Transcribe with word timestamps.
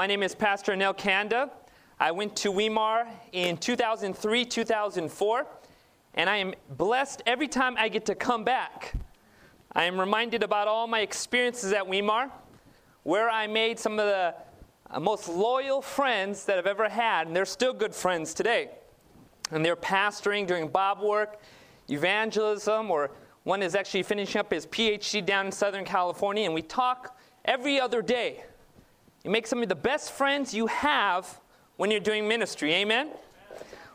My 0.00 0.06
name 0.06 0.22
is 0.22 0.34
Pastor 0.34 0.72
Anil 0.72 0.96
Kanda. 0.96 1.50
I 1.98 2.10
went 2.10 2.34
to 2.36 2.50
Weimar 2.50 3.06
in 3.32 3.58
2003, 3.58 4.46
2004, 4.46 5.46
and 6.14 6.30
I 6.30 6.36
am 6.38 6.54
blessed 6.78 7.22
every 7.26 7.46
time 7.46 7.74
I 7.76 7.90
get 7.90 8.06
to 8.06 8.14
come 8.14 8.42
back. 8.42 8.94
I 9.74 9.84
am 9.84 10.00
reminded 10.00 10.42
about 10.42 10.68
all 10.68 10.86
my 10.86 11.00
experiences 11.00 11.74
at 11.74 11.86
Weimar, 11.86 12.30
where 13.02 13.28
I 13.28 13.46
made 13.46 13.78
some 13.78 13.98
of 13.98 14.06
the 14.06 14.34
uh, 14.90 15.00
most 15.00 15.28
loyal 15.28 15.82
friends 15.82 16.46
that 16.46 16.56
I've 16.56 16.66
ever 16.66 16.88
had, 16.88 17.26
and 17.26 17.36
they're 17.36 17.44
still 17.44 17.74
good 17.74 17.94
friends 17.94 18.32
today. 18.32 18.70
And 19.50 19.62
they're 19.62 19.76
pastoring, 19.76 20.46
doing 20.46 20.68
Bob 20.68 21.02
work, 21.02 21.42
evangelism, 21.90 22.90
or 22.90 23.10
one 23.42 23.62
is 23.62 23.74
actually 23.74 24.04
finishing 24.04 24.38
up 24.38 24.50
his 24.50 24.64
PhD 24.66 25.22
down 25.26 25.44
in 25.44 25.52
Southern 25.52 25.84
California, 25.84 26.46
and 26.46 26.54
we 26.54 26.62
talk 26.62 27.18
every 27.44 27.78
other 27.78 28.00
day. 28.00 28.44
You 29.24 29.30
make 29.30 29.46
some 29.46 29.62
of 29.62 29.68
the 29.68 29.74
best 29.74 30.12
friends 30.12 30.54
you 30.54 30.66
have 30.68 31.40
when 31.76 31.90
you're 31.90 32.00
doing 32.00 32.26
ministry. 32.26 32.72
Amen? 32.74 33.10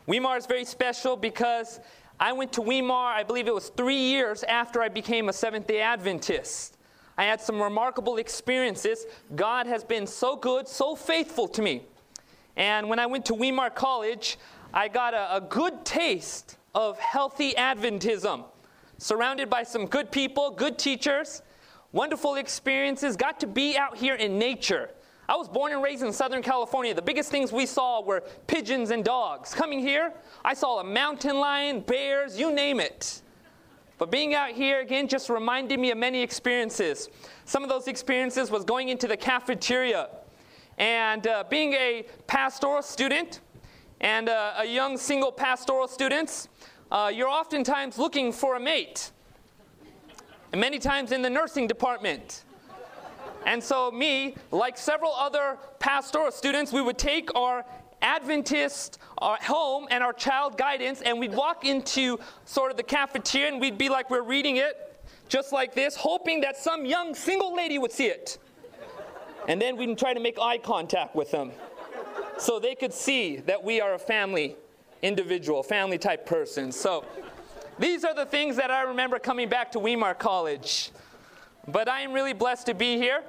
Weimar 0.06 0.36
is 0.36 0.46
very 0.46 0.64
special 0.64 1.16
because 1.16 1.80
I 2.20 2.32
went 2.32 2.52
to 2.52 2.62
Weimar, 2.62 3.12
I 3.12 3.24
believe 3.24 3.48
it 3.48 3.54
was 3.54 3.70
three 3.70 3.98
years 3.98 4.44
after 4.44 4.82
I 4.82 4.88
became 4.88 5.28
a 5.28 5.32
Seventh 5.32 5.66
day 5.66 5.80
Adventist. 5.80 6.78
I 7.18 7.24
had 7.24 7.40
some 7.40 7.60
remarkable 7.60 8.18
experiences. 8.18 9.04
God 9.34 9.66
has 9.66 9.82
been 9.82 10.06
so 10.06 10.36
good, 10.36 10.68
so 10.68 10.94
faithful 10.94 11.48
to 11.48 11.62
me. 11.62 11.82
And 12.56 12.88
when 12.88 13.00
I 13.00 13.06
went 13.06 13.26
to 13.26 13.34
Weimar 13.34 13.70
College, 13.70 14.38
I 14.72 14.86
got 14.86 15.12
a, 15.12 15.36
a 15.36 15.40
good 15.40 15.84
taste 15.84 16.56
of 16.74 16.98
healthy 17.00 17.52
Adventism, 17.54 18.44
surrounded 18.98 19.50
by 19.50 19.64
some 19.64 19.86
good 19.86 20.12
people, 20.12 20.50
good 20.52 20.78
teachers, 20.78 21.42
wonderful 21.90 22.36
experiences, 22.36 23.16
got 23.16 23.40
to 23.40 23.46
be 23.46 23.76
out 23.76 23.96
here 23.96 24.14
in 24.14 24.38
nature. 24.38 24.90
I 25.28 25.36
was 25.36 25.48
born 25.48 25.72
and 25.72 25.82
raised 25.82 26.02
in 26.02 26.12
Southern 26.12 26.42
California. 26.42 26.94
The 26.94 27.02
biggest 27.02 27.30
things 27.30 27.52
we 27.52 27.66
saw 27.66 28.00
were 28.00 28.22
pigeons 28.46 28.90
and 28.90 29.04
dogs. 29.04 29.54
Coming 29.54 29.80
here, 29.80 30.12
I 30.44 30.54
saw 30.54 30.78
a 30.78 30.84
mountain 30.84 31.40
lion, 31.40 31.80
bears, 31.80 32.38
you 32.38 32.52
name 32.52 32.78
it. 32.78 33.22
But 33.98 34.10
being 34.10 34.34
out 34.34 34.50
here 34.50 34.80
again 34.80 35.08
just 35.08 35.28
reminded 35.28 35.80
me 35.80 35.90
of 35.90 35.98
many 35.98 36.22
experiences. 36.22 37.08
Some 37.44 37.62
of 37.62 37.68
those 37.68 37.88
experiences 37.88 38.50
was 38.50 38.64
going 38.64 38.88
into 38.88 39.08
the 39.08 39.16
cafeteria 39.16 40.10
and 40.78 41.26
uh, 41.26 41.44
being 41.48 41.72
a 41.72 42.04
pastoral 42.26 42.82
student 42.82 43.40
and 44.00 44.28
uh, 44.28 44.54
a 44.58 44.66
young 44.66 44.98
single 44.98 45.32
pastoral 45.32 45.88
student, 45.88 46.48
uh, 46.90 47.10
you're 47.12 47.28
oftentimes 47.28 47.98
looking 47.98 48.30
for 48.30 48.56
a 48.56 48.60
mate. 48.60 49.10
And 50.52 50.60
many 50.60 50.78
times 50.78 51.12
in 51.12 51.22
the 51.22 51.30
nursing 51.30 51.66
department. 51.66 52.44
And 53.46 53.62
so, 53.62 53.90
me, 53.90 54.34
like 54.50 54.76
several 54.76 55.12
other 55.12 55.56
pastoral 55.78 56.30
students, 56.32 56.72
we 56.72 56.82
would 56.82 56.98
take 56.98 57.34
our 57.34 57.64
Adventist 58.02 58.98
our 59.18 59.38
home 59.40 59.86
and 59.90 60.04
our 60.04 60.12
child 60.12 60.58
guidance, 60.58 61.00
and 61.00 61.18
we'd 61.18 61.34
walk 61.34 61.64
into 61.64 62.18
sort 62.44 62.70
of 62.70 62.76
the 62.76 62.82
cafeteria 62.82 63.48
and 63.48 63.60
we'd 63.60 63.78
be 63.78 63.88
like 63.88 64.10
we're 64.10 64.22
reading 64.22 64.56
it, 64.56 65.02
just 65.28 65.52
like 65.52 65.74
this, 65.74 65.96
hoping 65.96 66.40
that 66.42 66.56
some 66.56 66.84
young 66.84 67.14
single 67.14 67.54
lady 67.54 67.78
would 67.78 67.90
see 67.90 68.06
it. 68.06 68.38
And 69.48 69.60
then 69.60 69.76
we'd 69.76 69.96
try 69.96 70.12
to 70.12 70.20
make 70.20 70.38
eye 70.38 70.58
contact 70.58 71.14
with 71.14 71.30
them 71.30 71.52
so 72.36 72.58
they 72.58 72.74
could 72.74 72.92
see 72.92 73.36
that 73.38 73.62
we 73.62 73.80
are 73.80 73.94
a 73.94 73.98
family 73.98 74.56
individual, 75.02 75.62
family 75.62 75.98
type 75.98 76.26
person. 76.26 76.72
So 76.72 77.04
these 77.78 78.04
are 78.04 78.14
the 78.14 78.26
things 78.26 78.56
that 78.56 78.70
I 78.70 78.82
remember 78.82 79.18
coming 79.18 79.48
back 79.48 79.72
to 79.72 79.78
Weimar 79.78 80.14
College. 80.14 80.90
But 81.68 81.88
I 81.88 82.00
am 82.00 82.12
really 82.12 82.32
blessed 82.32 82.66
to 82.66 82.74
be 82.74 82.96
here. 82.96 83.22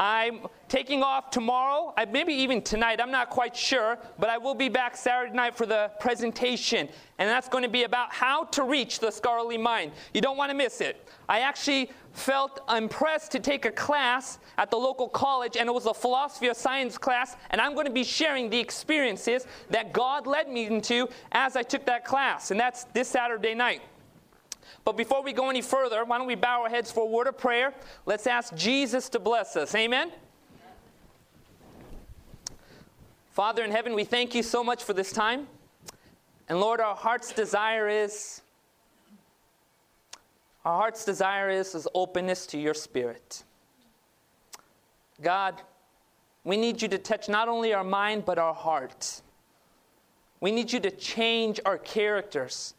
I'm 0.00 0.46
taking 0.68 1.02
off 1.02 1.30
tomorrow, 1.30 1.92
uh, 1.96 2.06
maybe 2.10 2.32
even 2.32 2.62
tonight, 2.62 3.00
I'm 3.02 3.10
not 3.10 3.28
quite 3.28 3.54
sure, 3.56 3.98
but 4.18 4.30
I 4.30 4.38
will 4.38 4.54
be 4.54 4.68
back 4.68 4.96
Saturday 4.96 5.34
night 5.34 5.54
for 5.54 5.66
the 5.66 5.90
presentation. 6.00 6.88
And 7.18 7.28
that's 7.28 7.48
going 7.48 7.64
to 7.64 7.68
be 7.68 7.82
about 7.82 8.12
how 8.12 8.44
to 8.44 8.62
reach 8.62 9.00
the 9.00 9.10
scholarly 9.10 9.58
mind. 9.58 9.92
You 10.14 10.20
don't 10.20 10.36
want 10.36 10.50
to 10.50 10.56
miss 10.56 10.80
it. 10.80 11.06
I 11.28 11.40
actually 11.40 11.90
felt 12.12 12.60
impressed 12.74 13.32
to 13.32 13.40
take 13.40 13.66
a 13.66 13.70
class 13.70 14.38
at 14.58 14.70
the 14.70 14.76
local 14.76 15.08
college, 15.08 15.56
and 15.56 15.68
it 15.68 15.72
was 15.72 15.86
a 15.86 15.94
philosophy 15.94 16.46
of 16.46 16.56
science 16.56 16.96
class, 16.96 17.36
and 17.50 17.60
I'm 17.60 17.74
going 17.74 17.86
to 17.86 17.92
be 17.92 18.04
sharing 18.04 18.48
the 18.48 18.58
experiences 18.58 19.46
that 19.70 19.92
God 19.92 20.26
led 20.26 20.48
me 20.48 20.66
into 20.66 21.08
as 21.32 21.56
I 21.56 21.62
took 21.62 21.84
that 21.86 22.04
class. 22.04 22.52
And 22.52 22.58
that's 22.58 22.84
this 22.94 23.08
Saturday 23.08 23.54
night. 23.54 23.82
But 24.84 24.96
before 24.96 25.22
we 25.22 25.32
go 25.32 25.50
any 25.50 25.62
further, 25.62 26.04
why 26.04 26.18
don't 26.18 26.26
we 26.26 26.34
bow 26.34 26.62
our 26.62 26.68
heads 26.68 26.90
for 26.90 27.04
a 27.04 27.06
word 27.06 27.26
of 27.26 27.38
prayer? 27.38 27.74
Let's 28.06 28.26
ask 28.26 28.54
Jesus 28.54 29.08
to 29.10 29.18
bless 29.18 29.56
us. 29.56 29.74
Amen? 29.74 30.10
Father 33.32 33.62
in 33.62 33.70
heaven, 33.70 33.94
we 33.94 34.04
thank 34.04 34.34
you 34.34 34.42
so 34.42 34.64
much 34.64 34.82
for 34.82 34.92
this 34.92 35.12
time. 35.12 35.46
And 36.48 36.60
Lord, 36.60 36.80
our 36.80 36.96
heart's 36.96 37.32
desire 37.32 37.88
is 37.88 38.42
our 40.64 40.76
heart's 40.76 41.06
desire 41.06 41.48
is, 41.48 41.74
is 41.74 41.88
openness 41.94 42.46
to 42.48 42.58
your 42.58 42.74
spirit. 42.74 43.44
God, 45.22 45.62
we 46.44 46.56
need 46.56 46.82
you 46.82 46.88
to 46.88 46.98
touch 46.98 47.28
not 47.28 47.48
only 47.48 47.72
our 47.72 47.84
mind 47.84 48.26
but 48.26 48.38
our 48.38 48.52
heart. 48.52 49.22
We 50.40 50.50
need 50.50 50.72
you 50.72 50.80
to 50.80 50.90
change 50.90 51.60
our 51.64 51.78
characters 51.78 52.74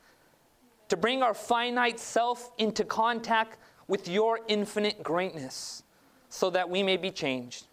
to 0.91 0.97
bring 0.97 1.23
our 1.23 1.33
finite 1.33 2.01
self 2.01 2.51
into 2.57 2.83
contact 2.83 3.57
with 3.87 4.09
your 4.09 4.41
infinite 4.49 5.01
greatness 5.01 5.83
so 6.27 6.49
that 6.49 6.69
we 6.69 6.83
may 6.83 6.97
be 6.97 7.09
changed. 7.09 7.67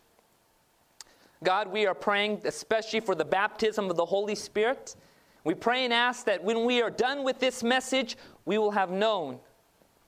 God, 1.42 1.66
we 1.66 1.84
are 1.84 1.94
praying 1.94 2.42
especially 2.44 3.00
for 3.00 3.16
the 3.16 3.24
baptism 3.24 3.90
of 3.90 3.96
the 3.96 4.04
Holy 4.04 4.36
Spirit. 4.36 4.94
We 5.42 5.54
pray 5.54 5.84
and 5.84 5.92
ask 5.92 6.26
that 6.26 6.44
when 6.44 6.64
we 6.64 6.80
are 6.80 6.90
done 6.90 7.24
with 7.24 7.40
this 7.40 7.64
message, 7.64 8.16
we 8.44 8.56
will 8.56 8.70
have 8.70 8.92
known 8.92 9.40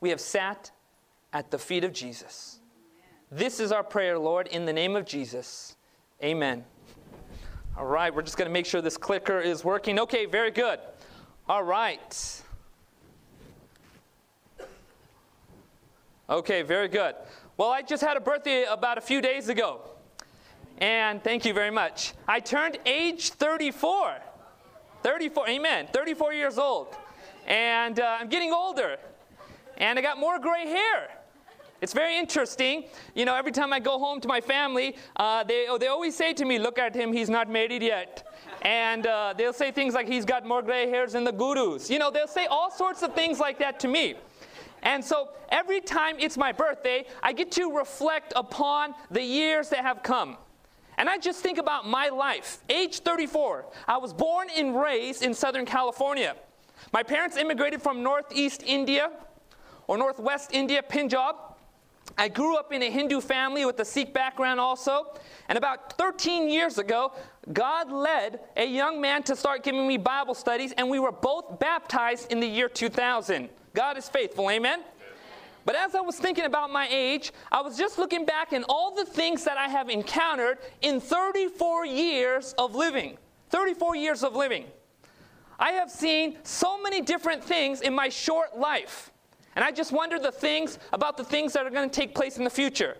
we 0.00 0.10
have 0.10 0.21
sat 0.21 0.71
at 1.32 1.50
the 1.50 1.59
feet 1.59 1.82
of 1.82 1.92
Jesus. 1.92 2.60
This 3.28 3.59
is 3.59 3.72
our 3.72 3.82
prayer, 3.82 4.21
Lord, 4.21 4.47
in 4.47 4.66
the 4.66 4.72
name 4.72 4.94
of 4.94 5.04
Jesus. 5.04 5.75
Amen. 6.22 6.65
All 7.77 7.87
right, 7.87 8.15
we're 8.15 8.22
just 8.22 8.37
going 8.37 8.48
to 8.48 8.53
make 8.53 8.66
sure 8.66 8.81
this 8.81 8.97
clicker 8.97 9.41
is 9.41 9.65
working. 9.65 9.98
Okay, 9.98 10.27
very 10.27 10.53
good. 10.53 10.78
All 11.48 11.65
right. 11.65 12.42
Okay, 16.30 16.62
very 16.62 16.86
good. 16.86 17.16
Well, 17.56 17.70
I 17.70 17.82
just 17.82 18.04
had 18.04 18.16
a 18.16 18.20
birthday 18.20 18.64
about 18.70 18.98
a 18.98 19.00
few 19.00 19.20
days 19.20 19.48
ago. 19.48 19.80
And 20.78 21.20
thank 21.24 21.44
you 21.44 21.52
very 21.52 21.72
much. 21.72 22.12
I 22.28 22.38
turned 22.38 22.78
age 22.86 23.30
34. 23.30 24.14
34, 25.02 25.48
amen. 25.48 25.88
34 25.92 26.32
years 26.32 26.56
old. 26.56 26.96
And 27.48 27.98
uh, 27.98 28.18
I'm 28.20 28.28
getting 28.28 28.52
older. 28.52 28.96
And 29.76 29.98
I 29.98 30.02
got 30.02 30.18
more 30.18 30.38
gray 30.38 30.68
hair. 30.68 31.10
It's 31.80 31.92
very 31.92 32.16
interesting. 32.16 32.84
You 33.16 33.24
know, 33.24 33.34
every 33.34 33.50
time 33.50 33.72
I 33.72 33.80
go 33.80 33.98
home 33.98 34.20
to 34.20 34.28
my 34.28 34.41
family, 34.41 34.97
uh, 35.16 35.42
they, 35.42 35.66
they 35.80 35.88
always 35.88 36.14
say 36.14 36.32
to 36.34 36.44
me, 36.44 36.60
Look 36.60 36.78
at 36.78 36.94
him, 36.94 37.12
he's 37.12 37.28
not 37.28 37.50
married 37.50 37.82
yet. 37.82 38.24
And 38.62 39.04
uh, 39.04 39.34
they'll 39.36 39.52
say 39.52 39.72
things 39.72 39.94
like, 39.94 40.06
He's 40.06 40.24
got 40.24 40.47
more 40.47 40.62
gray 40.62 40.88
hairs 40.88 41.14
than 41.14 41.24
the 41.24 41.32
gurus. 41.32 41.91
You 41.91 41.98
know, 41.98 42.12
they'll 42.12 42.28
say 42.28 42.47
all 42.47 42.70
sorts 42.70 43.02
of 43.02 43.16
things 43.16 43.41
like 43.41 43.58
that 43.58 43.80
to 43.80 43.88
me. 43.88 44.14
And 44.82 45.04
so 45.04 45.30
every 45.50 45.80
time 45.80 46.16
it's 46.18 46.36
my 46.36 46.52
birthday, 46.52 47.04
I 47.22 47.32
get 47.32 47.52
to 47.52 47.76
reflect 47.76 48.32
upon 48.36 48.94
the 49.10 49.22
years 49.22 49.68
that 49.70 49.82
have 49.82 50.02
come. 50.02 50.36
And 50.98 51.08
I 51.08 51.18
just 51.18 51.42
think 51.42 51.58
about 51.58 51.86
my 51.88 52.08
life. 52.08 52.58
Age 52.68 53.00
34, 53.00 53.66
I 53.88 53.96
was 53.96 54.12
born 54.12 54.48
and 54.54 54.78
raised 54.78 55.22
in 55.22 55.32
Southern 55.32 55.64
California. 55.64 56.36
My 56.92 57.02
parents 57.02 57.36
immigrated 57.36 57.80
from 57.80 58.02
Northeast 58.02 58.62
India 58.66 59.10
or 59.86 59.96
Northwest 59.98 60.50
India, 60.52 60.82
Punjab. 60.82 61.36
I 62.18 62.28
grew 62.28 62.56
up 62.56 62.72
in 62.72 62.82
a 62.82 62.91
Hindu 62.91 63.20
family 63.20 63.64
with 63.64 63.78
a 63.80 63.84
Sikh 63.84 64.12
background 64.12 64.60
also. 64.60 65.06
And 65.48 65.56
about 65.56 65.97
13 65.97 66.50
years 66.50 66.78
ago, 66.78 67.12
God 67.52 67.91
led 67.91 68.41
a 68.56 68.66
young 68.66 69.00
man 69.00 69.22
to 69.24 69.36
start 69.36 69.62
giving 69.62 69.86
me 69.86 69.97
Bible 69.97 70.34
studies, 70.34 70.72
and 70.72 70.91
we 70.91 70.98
were 70.98 71.12
both 71.12 71.59
baptized 71.59 72.30
in 72.30 72.41
the 72.41 72.47
year 72.47 72.68
2000. 72.68 73.48
God 73.75 73.97
is 73.99 74.09
faithful, 74.09 74.51
amen? 74.51 74.81
But 75.65 75.77
as 75.77 75.95
I 75.95 76.01
was 76.01 76.17
thinking 76.17 76.47
about 76.47 76.71
my 76.71 76.89
age, 76.91 77.33
I 77.53 77.61
was 77.61 77.77
just 77.77 77.99
looking 77.99 78.25
back 78.25 78.53
and 78.53 78.65
all 78.69 78.95
the 78.95 79.05
things 79.05 79.45
that 79.45 79.59
I 79.59 79.69
have 79.69 79.89
encountered 79.89 80.59
in 80.81 81.01
34 81.01 81.87
years 81.87 82.55
of 82.59 82.75
living. 82.75 83.19
34 83.51 83.97
years 83.97 84.25
of 84.25 84.34
living. 84.34 84.65
I 85.59 85.72
have 85.72 85.91
seen 85.91 86.39
so 86.43 86.81
many 86.81 87.03
different 87.03 87.45
things 87.45 87.83
in 87.83 87.95
my 87.95 88.09
short 88.09 88.59
life. 88.59 89.13
And 89.55 89.65
I 89.65 89.71
just 89.71 89.93
wonder 89.93 90.19
the 90.19 90.33
things 90.33 90.78
about 90.93 91.17
the 91.17 91.25
things 91.25 91.53
that 91.53 91.67
are 91.67 91.71
going 91.71 91.89
to 91.89 91.95
take 91.95 92.15
place 92.15 92.39
in 92.39 92.45
the 92.45 92.51
future. 92.51 92.97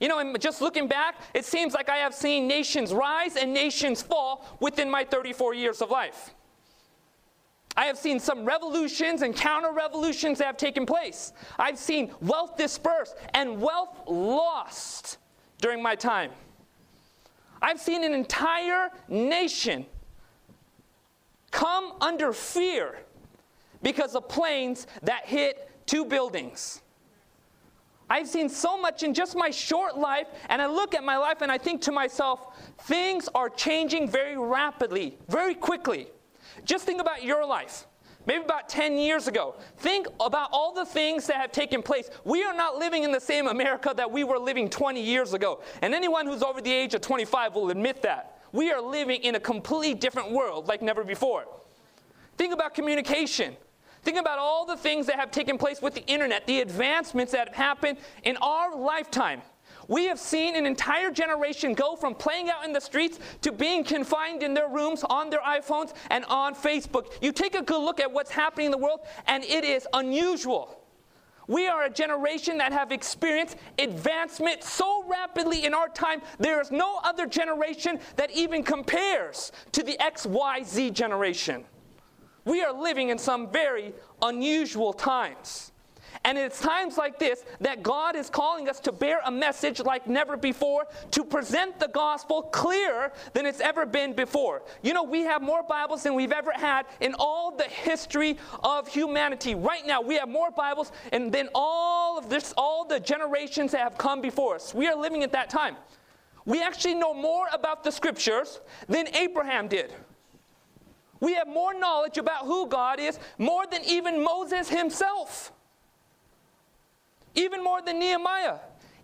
You 0.00 0.08
know, 0.08 0.18
and 0.18 0.40
just 0.40 0.60
looking 0.60 0.88
back, 0.88 1.20
it 1.34 1.44
seems 1.44 1.74
like 1.74 1.88
I 1.88 1.96
have 1.98 2.14
seen 2.14 2.48
nations 2.48 2.92
rise 2.92 3.36
and 3.36 3.52
nations 3.52 4.00
fall 4.02 4.46
within 4.60 4.90
my 4.90 5.04
34 5.04 5.54
years 5.54 5.82
of 5.82 5.90
life. 5.90 6.34
I 7.76 7.86
have 7.86 7.98
seen 7.98 8.20
some 8.20 8.44
revolutions 8.44 9.22
and 9.22 9.34
counter 9.34 9.72
revolutions 9.72 10.38
that 10.38 10.46
have 10.46 10.56
taken 10.56 10.86
place. 10.86 11.32
I've 11.58 11.78
seen 11.78 12.12
wealth 12.20 12.56
dispersed 12.56 13.16
and 13.34 13.60
wealth 13.60 13.98
lost 14.06 15.18
during 15.58 15.82
my 15.82 15.96
time. 15.96 16.30
I've 17.60 17.80
seen 17.80 18.04
an 18.04 18.12
entire 18.12 18.90
nation 19.08 19.86
come 21.50 21.94
under 22.00 22.32
fear 22.32 22.98
because 23.82 24.14
of 24.14 24.28
planes 24.28 24.86
that 25.02 25.26
hit 25.26 25.70
two 25.86 26.04
buildings. 26.04 26.80
I've 28.08 28.28
seen 28.28 28.48
so 28.48 28.76
much 28.80 29.02
in 29.02 29.14
just 29.14 29.34
my 29.34 29.50
short 29.50 29.96
life, 29.96 30.26
and 30.48 30.60
I 30.60 30.66
look 30.66 30.94
at 30.94 31.02
my 31.02 31.16
life 31.16 31.40
and 31.40 31.50
I 31.50 31.58
think 31.58 31.80
to 31.82 31.92
myself, 31.92 32.58
things 32.82 33.28
are 33.34 33.48
changing 33.48 34.10
very 34.10 34.36
rapidly, 34.36 35.16
very 35.28 35.54
quickly. 35.54 36.08
Just 36.64 36.86
think 36.86 37.00
about 37.00 37.22
your 37.22 37.46
life. 37.46 37.86
Maybe 38.26 38.42
about 38.44 38.68
10 38.68 38.96
years 38.96 39.28
ago. 39.28 39.56
Think 39.76 40.06
about 40.18 40.48
all 40.50 40.72
the 40.72 40.86
things 40.86 41.26
that 41.26 41.36
have 41.36 41.52
taken 41.52 41.82
place. 41.82 42.08
We 42.24 42.42
are 42.44 42.54
not 42.54 42.76
living 42.76 43.02
in 43.02 43.12
the 43.12 43.20
same 43.20 43.48
America 43.48 43.92
that 43.96 44.10
we 44.10 44.24
were 44.24 44.38
living 44.38 44.70
20 44.70 45.00
years 45.02 45.34
ago. 45.34 45.60
And 45.82 45.94
anyone 45.94 46.26
who's 46.26 46.42
over 46.42 46.62
the 46.62 46.72
age 46.72 46.94
of 46.94 47.02
25 47.02 47.54
will 47.54 47.70
admit 47.70 48.00
that. 48.02 48.38
We 48.52 48.70
are 48.72 48.80
living 48.80 49.22
in 49.22 49.34
a 49.34 49.40
completely 49.40 49.94
different 49.94 50.30
world 50.30 50.68
like 50.68 50.80
never 50.80 51.04
before. 51.04 51.44
Think 52.38 52.54
about 52.54 52.74
communication. 52.74 53.56
Think 54.02 54.18
about 54.18 54.38
all 54.38 54.64
the 54.64 54.76
things 54.76 55.06
that 55.06 55.16
have 55.16 55.30
taken 55.30 55.58
place 55.58 55.82
with 55.82 55.94
the 55.94 56.06
internet, 56.06 56.46
the 56.46 56.60
advancements 56.60 57.32
that 57.32 57.48
have 57.48 57.56
happened 57.56 57.98
in 58.22 58.36
our 58.38 58.76
lifetime. 58.76 59.42
We 59.88 60.06
have 60.06 60.18
seen 60.18 60.56
an 60.56 60.66
entire 60.66 61.10
generation 61.10 61.74
go 61.74 61.96
from 61.96 62.14
playing 62.14 62.50
out 62.50 62.64
in 62.64 62.72
the 62.72 62.80
streets 62.80 63.18
to 63.42 63.52
being 63.52 63.84
confined 63.84 64.42
in 64.42 64.54
their 64.54 64.68
rooms 64.68 65.04
on 65.04 65.30
their 65.30 65.40
iPhones 65.40 65.92
and 66.10 66.24
on 66.26 66.54
Facebook. 66.54 67.12
You 67.20 67.32
take 67.32 67.54
a 67.54 67.62
good 67.62 67.80
look 67.80 68.00
at 68.00 68.10
what's 68.10 68.30
happening 68.30 68.66
in 68.66 68.72
the 68.72 68.78
world, 68.78 69.00
and 69.26 69.44
it 69.44 69.64
is 69.64 69.86
unusual. 69.92 70.80
We 71.46 71.66
are 71.66 71.84
a 71.84 71.90
generation 71.90 72.58
that 72.58 72.72
have 72.72 72.90
experienced 72.90 73.56
advancement 73.78 74.62
so 74.64 75.04
rapidly 75.06 75.66
in 75.66 75.74
our 75.74 75.88
time, 75.88 76.22
there 76.38 76.60
is 76.60 76.70
no 76.70 77.00
other 77.04 77.26
generation 77.26 78.00
that 78.16 78.30
even 78.30 78.62
compares 78.62 79.52
to 79.72 79.82
the 79.82 79.98
XYZ 79.98 80.92
generation. 80.94 81.64
We 82.46 82.62
are 82.62 82.72
living 82.72 83.10
in 83.10 83.18
some 83.18 83.50
very 83.50 83.92
unusual 84.22 84.92
times. 84.92 85.72
And 86.22 86.38
it's 86.38 86.60
times 86.60 86.96
like 86.96 87.18
this 87.18 87.44
that 87.60 87.82
God 87.82 88.16
is 88.16 88.30
calling 88.30 88.68
us 88.68 88.80
to 88.80 88.92
bear 88.92 89.20
a 89.24 89.30
message 89.30 89.80
like 89.80 90.06
never 90.06 90.36
before, 90.36 90.86
to 91.10 91.24
present 91.24 91.80
the 91.80 91.88
gospel 91.88 92.42
clearer 92.42 93.12
than 93.32 93.46
it's 93.46 93.60
ever 93.60 93.86
been 93.86 94.12
before. 94.12 94.62
You 94.82 94.94
know, 94.94 95.02
we 95.02 95.22
have 95.22 95.42
more 95.42 95.62
Bibles 95.62 96.02
than 96.04 96.14
we've 96.14 96.32
ever 96.32 96.52
had 96.52 96.86
in 97.00 97.14
all 97.18 97.56
the 97.56 97.64
history 97.64 98.38
of 98.62 98.86
humanity. 98.86 99.54
Right 99.54 99.86
now, 99.86 100.00
we 100.00 100.16
have 100.16 100.28
more 100.28 100.50
Bibles 100.50 100.92
and 101.12 101.32
than 101.32 101.48
all 101.54 102.18
of 102.18 102.28
this, 102.28 102.54
all 102.56 102.84
the 102.84 103.00
generations 103.00 103.72
that 103.72 103.80
have 103.80 103.98
come 103.98 104.20
before 104.20 104.54
us. 104.54 104.74
We 104.74 104.86
are 104.86 104.96
living 104.96 105.22
at 105.22 105.32
that 105.32 105.50
time. 105.50 105.76
We 106.46 106.62
actually 106.62 106.94
know 106.94 107.14
more 107.14 107.46
about 107.52 107.84
the 107.84 107.90
scriptures 107.90 108.60
than 108.86 109.08
Abraham 109.14 109.68
did. 109.68 109.92
We 111.20 111.34
have 111.34 111.48
more 111.48 111.72
knowledge 111.72 112.18
about 112.18 112.44
who 112.44 112.66
God 112.66 113.00
is, 113.00 113.18
more 113.38 113.66
than 113.66 113.82
even 113.84 114.22
Moses 114.22 114.68
himself, 114.68 115.52
even 117.34 117.62
more 117.62 117.82
than 117.82 117.98
Nehemiah. 117.98 118.58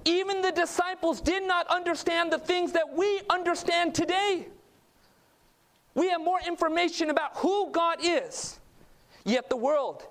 Even 0.04 0.40
the 0.40 0.52
disciples 0.52 1.20
did 1.20 1.42
not 1.42 1.66
understand 1.66 2.32
the 2.32 2.38
things 2.38 2.72
that 2.72 2.94
we 2.94 3.20
understand 3.28 3.94
today. 3.94 4.46
We 5.94 6.08
have 6.08 6.22
more 6.22 6.40
information 6.46 7.10
about 7.10 7.36
who 7.36 7.70
God 7.70 7.98
is, 8.02 8.58
yet 9.24 9.50
the 9.50 9.56
world 9.56 10.06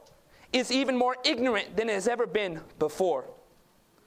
is 0.51 0.71
even 0.71 0.95
more 0.95 1.15
ignorant 1.23 1.75
than 1.75 1.89
it 1.89 1.93
has 1.93 2.07
ever 2.07 2.27
been 2.27 2.59
before. 2.77 3.25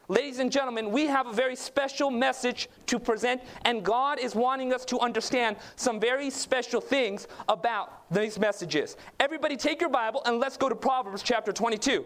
Ladies 0.09 0.41
and 0.41 0.53
gentlemen, 0.53 0.91
we 0.91 1.06
have 1.06 1.26
a 1.26 1.32
very 1.32 1.56
special 1.56 2.11
message 2.11 2.69
to 2.87 2.99
present, 2.99 3.41
and 3.64 3.82
God 3.82 4.19
is 4.19 4.35
wanting 4.35 4.75
us 4.75 4.85
to 4.87 4.99
understand 4.99 5.56
some 5.76 5.99
very 5.99 6.29
special 6.29 6.81
things 6.81 7.29
about 7.49 8.11
these 8.11 8.38
messages. 8.38 8.97
Everybody, 9.19 9.56
take 9.56 9.81
your 9.81 9.88
Bible 9.91 10.20
and 10.26 10.38
let's 10.38 10.56
go 10.56 10.69
to 10.69 10.75
Proverbs 10.75 11.23
chapter 11.23 11.53
22. 11.53 12.05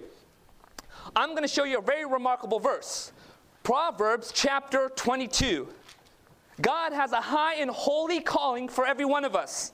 I'm 1.15 1.31
going 1.31 1.43
to 1.43 1.49
show 1.49 1.65
you 1.65 1.79
a 1.79 1.83
very 1.83 2.05
remarkable 2.05 2.59
verse. 2.59 3.13
Proverbs 3.63 4.33
chapter 4.35 4.91
22. 4.97 5.69
God 6.61 6.93
has 6.93 7.13
a 7.13 7.21
high 7.21 7.57
and 7.57 7.71
holy 7.71 8.21
calling 8.21 8.69
for 8.69 8.87
every 8.87 9.05
one 9.05 9.25
of 9.25 9.37
us. 9.37 9.73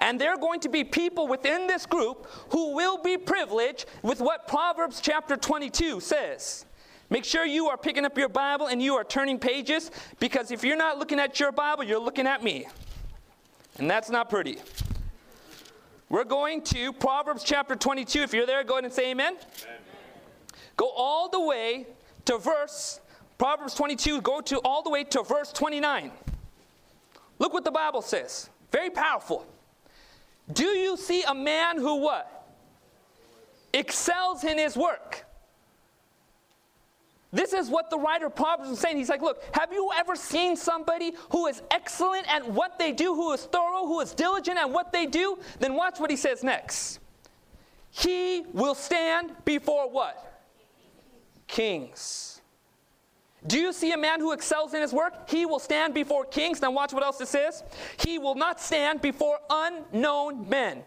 And 0.00 0.20
there 0.20 0.32
are 0.32 0.38
going 0.38 0.60
to 0.60 0.68
be 0.68 0.82
people 0.82 1.28
within 1.28 1.66
this 1.66 1.86
group 1.86 2.26
who 2.50 2.74
will 2.74 2.98
be 2.98 3.16
privileged 3.16 3.86
with 4.02 4.20
what 4.20 4.48
Proverbs 4.48 5.00
chapter 5.00 5.36
22 5.36 6.00
says. 6.00 6.66
Make 7.08 7.24
sure 7.24 7.44
you 7.44 7.68
are 7.68 7.76
picking 7.76 8.04
up 8.04 8.16
your 8.18 8.28
Bible 8.28 8.66
and 8.66 8.82
you 8.82 8.94
are 8.94 9.04
turning 9.04 9.38
pages 9.38 9.90
because 10.18 10.50
if 10.50 10.64
you're 10.64 10.76
not 10.76 10.98
looking 10.98 11.20
at 11.20 11.38
your 11.38 11.52
Bible, 11.52 11.84
you're 11.84 12.00
looking 12.00 12.26
at 12.26 12.42
me. 12.42 12.66
And 13.78 13.88
that's 13.88 14.10
not 14.10 14.28
pretty. 14.28 14.58
We're 16.08 16.24
going 16.24 16.62
to 16.62 16.92
Proverbs 16.92 17.44
chapter 17.44 17.76
22. 17.76 18.20
If 18.22 18.34
you're 18.34 18.46
there, 18.46 18.64
go 18.64 18.74
ahead 18.74 18.84
and 18.84 18.92
say 18.92 19.10
amen. 19.10 19.34
amen. 19.34 19.81
Go 20.82 20.90
all 20.96 21.28
the 21.28 21.40
way 21.40 21.86
to 22.24 22.38
verse, 22.38 22.98
Proverbs 23.38 23.72
22, 23.74 24.20
go 24.20 24.40
to 24.40 24.58
all 24.64 24.82
the 24.82 24.90
way 24.90 25.04
to 25.04 25.22
verse 25.22 25.52
29. 25.52 26.10
Look 27.38 27.52
what 27.52 27.62
the 27.62 27.70
Bible 27.70 28.02
says. 28.02 28.50
Very 28.72 28.90
powerful. 28.90 29.46
Do 30.52 30.64
you 30.64 30.96
see 30.96 31.22
a 31.22 31.36
man 31.36 31.78
who 31.78 31.98
what? 32.00 32.48
Excels 33.72 34.42
in 34.42 34.58
his 34.58 34.76
work. 34.76 35.24
This 37.32 37.52
is 37.52 37.68
what 37.68 37.88
the 37.88 37.98
writer 37.98 38.26
of 38.26 38.34
Proverbs 38.34 38.70
is 38.70 38.80
saying. 38.80 38.96
He's 38.96 39.08
like, 39.08 39.22
look, 39.22 39.40
have 39.52 39.72
you 39.72 39.88
ever 39.96 40.16
seen 40.16 40.56
somebody 40.56 41.12
who 41.30 41.46
is 41.46 41.62
excellent 41.70 42.26
at 42.28 42.44
what 42.50 42.80
they 42.80 42.90
do, 42.90 43.14
who 43.14 43.30
is 43.30 43.44
thorough, 43.44 43.86
who 43.86 44.00
is 44.00 44.14
diligent 44.14 44.58
at 44.58 44.68
what 44.68 44.92
they 44.92 45.06
do? 45.06 45.38
Then 45.60 45.74
watch 45.74 46.00
what 46.00 46.10
he 46.10 46.16
says 46.16 46.42
next. 46.42 46.98
He 47.92 48.42
will 48.52 48.74
stand 48.74 49.30
before 49.44 49.88
what? 49.88 50.30
Kings. 51.52 52.40
Do 53.46 53.60
you 53.60 53.74
see 53.74 53.92
a 53.92 53.98
man 53.98 54.20
who 54.20 54.32
excels 54.32 54.72
in 54.72 54.80
his 54.80 54.92
work? 54.92 55.28
He 55.28 55.44
will 55.44 55.58
stand 55.58 55.92
before 55.92 56.24
kings. 56.24 56.62
Now, 56.62 56.70
watch 56.70 56.94
what 56.94 57.02
else 57.02 57.18
this 57.18 57.34
is. 57.34 57.62
He 57.98 58.18
will 58.18 58.36
not 58.36 58.58
stand 58.58 59.02
before 59.02 59.38
unknown 59.50 60.48
men. 60.48 60.82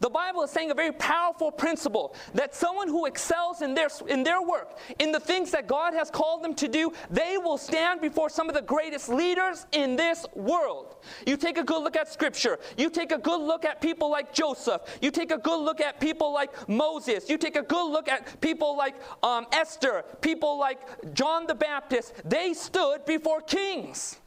The 0.00 0.10
Bible 0.10 0.42
is 0.42 0.50
saying 0.50 0.70
a 0.70 0.74
very 0.74 0.92
powerful 0.92 1.50
principle 1.50 2.14
that 2.34 2.54
someone 2.54 2.88
who 2.88 3.06
excels 3.06 3.62
in 3.62 3.74
their, 3.74 3.88
in 4.08 4.22
their 4.22 4.42
work, 4.42 4.78
in 4.98 5.12
the 5.12 5.20
things 5.20 5.50
that 5.52 5.66
God 5.66 5.94
has 5.94 6.10
called 6.10 6.42
them 6.42 6.54
to 6.54 6.68
do, 6.68 6.92
they 7.10 7.38
will 7.38 7.58
stand 7.58 8.00
before 8.00 8.28
some 8.28 8.48
of 8.48 8.54
the 8.54 8.62
greatest 8.62 9.08
leaders 9.08 9.66
in 9.72 9.96
this 9.96 10.26
world. 10.34 10.96
You 11.26 11.36
take 11.36 11.58
a 11.58 11.64
good 11.64 11.82
look 11.82 11.96
at 11.96 12.12
Scripture. 12.12 12.58
You 12.76 12.90
take 12.90 13.12
a 13.12 13.18
good 13.18 13.40
look 13.40 13.64
at 13.64 13.80
people 13.80 14.10
like 14.10 14.32
Joseph. 14.32 14.82
You 15.00 15.10
take 15.10 15.30
a 15.30 15.38
good 15.38 15.60
look 15.60 15.80
at 15.80 16.00
people 16.00 16.32
like 16.32 16.68
Moses. 16.68 17.28
You 17.28 17.38
take 17.38 17.56
a 17.56 17.62
good 17.62 17.90
look 17.90 18.08
at 18.08 18.40
people 18.40 18.76
like 18.76 18.94
um, 19.22 19.46
Esther, 19.52 20.04
people 20.20 20.58
like 20.58 21.14
John 21.14 21.46
the 21.46 21.54
Baptist. 21.54 22.14
They 22.24 22.54
stood 22.54 23.04
before 23.04 23.40
kings. 23.40 24.18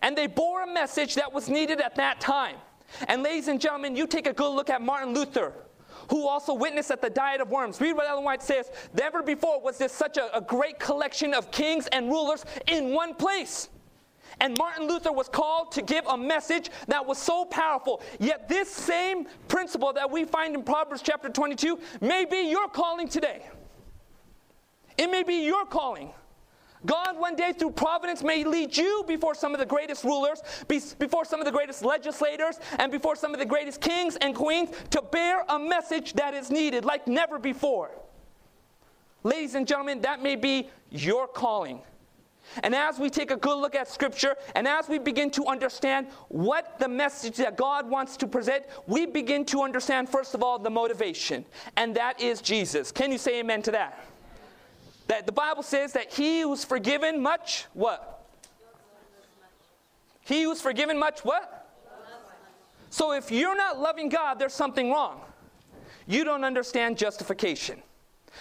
And 0.00 0.16
they 0.16 0.26
bore 0.26 0.62
a 0.62 0.72
message 0.72 1.16
that 1.16 1.32
was 1.32 1.48
needed 1.48 1.80
at 1.80 1.96
that 1.96 2.20
time. 2.20 2.56
And 3.06 3.22
ladies 3.22 3.48
and 3.48 3.60
gentlemen, 3.60 3.96
you 3.96 4.06
take 4.06 4.26
a 4.26 4.32
good 4.32 4.50
look 4.50 4.70
at 4.70 4.82
Martin 4.82 5.14
Luther, 5.14 5.52
who 6.10 6.26
also 6.26 6.54
witnessed 6.54 6.90
at 6.90 7.02
the 7.02 7.10
Diet 7.10 7.40
of 7.40 7.50
Worms. 7.50 7.80
Read 7.80 7.94
what 7.94 8.08
Ellen 8.08 8.24
White 8.24 8.42
says. 8.42 8.70
Never 8.94 9.22
before 9.22 9.60
was 9.60 9.78
there 9.78 9.88
such 9.88 10.16
a, 10.16 10.36
a 10.36 10.40
great 10.40 10.78
collection 10.78 11.34
of 11.34 11.50
kings 11.50 11.86
and 11.88 12.08
rulers 12.08 12.44
in 12.66 12.92
one 12.94 13.14
place. 13.14 13.68
And 14.40 14.56
Martin 14.56 14.86
Luther 14.86 15.10
was 15.10 15.28
called 15.28 15.72
to 15.72 15.82
give 15.82 16.06
a 16.06 16.16
message 16.16 16.70
that 16.86 17.04
was 17.04 17.18
so 17.18 17.44
powerful. 17.44 18.02
Yet, 18.20 18.48
this 18.48 18.70
same 18.70 19.26
principle 19.48 19.92
that 19.94 20.10
we 20.10 20.24
find 20.24 20.54
in 20.54 20.62
Proverbs 20.62 21.02
chapter 21.02 21.28
22 21.28 21.78
may 22.00 22.24
be 22.24 22.48
your 22.48 22.68
calling 22.68 23.08
today. 23.08 23.46
It 24.96 25.10
may 25.10 25.22
be 25.22 25.44
your 25.44 25.64
calling. 25.64 26.12
God, 26.86 27.18
one 27.18 27.34
day 27.34 27.52
through 27.52 27.72
providence, 27.72 28.22
may 28.22 28.44
lead 28.44 28.76
you 28.76 29.04
before 29.06 29.34
some 29.34 29.52
of 29.52 29.60
the 29.60 29.66
greatest 29.66 30.04
rulers, 30.04 30.42
before 30.66 31.24
some 31.24 31.40
of 31.40 31.46
the 31.46 31.52
greatest 31.52 31.84
legislators, 31.84 32.60
and 32.78 32.92
before 32.92 33.16
some 33.16 33.34
of 33.34 33.40
the 33.40 33.46
greatest 33.46 33.80
kings 33.80 34.16
and 34.16 34.34
queens 34.34 34.70
to 34.90 35.02
bear 35.02 35.44
a 35.48 35.58
message 35.58 36.12
that 36.14 36.34
is 36.34 36.50
needed 36.50 36.84
like 36.84 37.06
never 37.08 37.38
before. 37.38 37.90
Ladies 39.24 39.54
and 39.54 39.66
gentlemen, 39.66 40.00
that 40.02 40.22
may 40.22 40.36
be 40.36 40.68
your 40.90 41.26
calling. 41.26 41.80
And 42.62 42.74
as 42.74 42.98
we 42.98 43.10
take 43.10 43.30
a 43.30 43.36
good 43.36 43.58
look 43.58 43.74
at 43.74 43.88
Scripture, 43.88 44.36
and 44.54 44.66
as 44.66 44.88
we 44.88 44.98
begin 44.98 45.30
to 45.32 45.44
understand 45.46 46.06
what 46.28 46.78
the 46.78 46.88
message 46.88 47.36
that 47.36 47.56
God 47.56 47.88
wants 47.90 48.16
to 48.18 48.26
present, 48.26 48.64
we 48.86 49.04
begin 49.04 49.44
to 49.46 49.62
understand, 49.62 50.08
first 50.08 50.34
of 50.34 50.42
all, 50.42 50.58
the 50.58 50.70
motivation, 50.70 51.44
and 51.76 51.94
that 51.96 52.20
is 52.20 52.40
Jesus. 52.40 52.90
Can 52.90 53.12
you 53.12 53.18
say 53.18 53.40
amen 53.40 53.62
to 53.62 53.70
that? 53.72 54.02
That 55.08 55.26
the 55.26 55.32
Bible 55.32 55.62
says 55.62 55.92
that 55.94 56.12
he 56.12 56.42
who's 56.42 56.64
forgiven 56.64 57.20
much, 57.20 57.66
what? 57.74 58.26
He 60.20 60.42
who's 60.42 60.60
forgiven 60.60 60.98
much, 60.98 61.24
what? 61.24 61.66
So 62.90 63.12
if 63.12 63.30
you're 63.30 63.56
not 63.56 63.80
loving 63.80 64.08
God, 64.08 64.38
there's 64.38 64.54
something 64.54 64.90
wrong. 64.90 65.20
You 66.06 66.24
don't 66.24 66.44
understand 66.44 66.96
justification. 66.96 67.82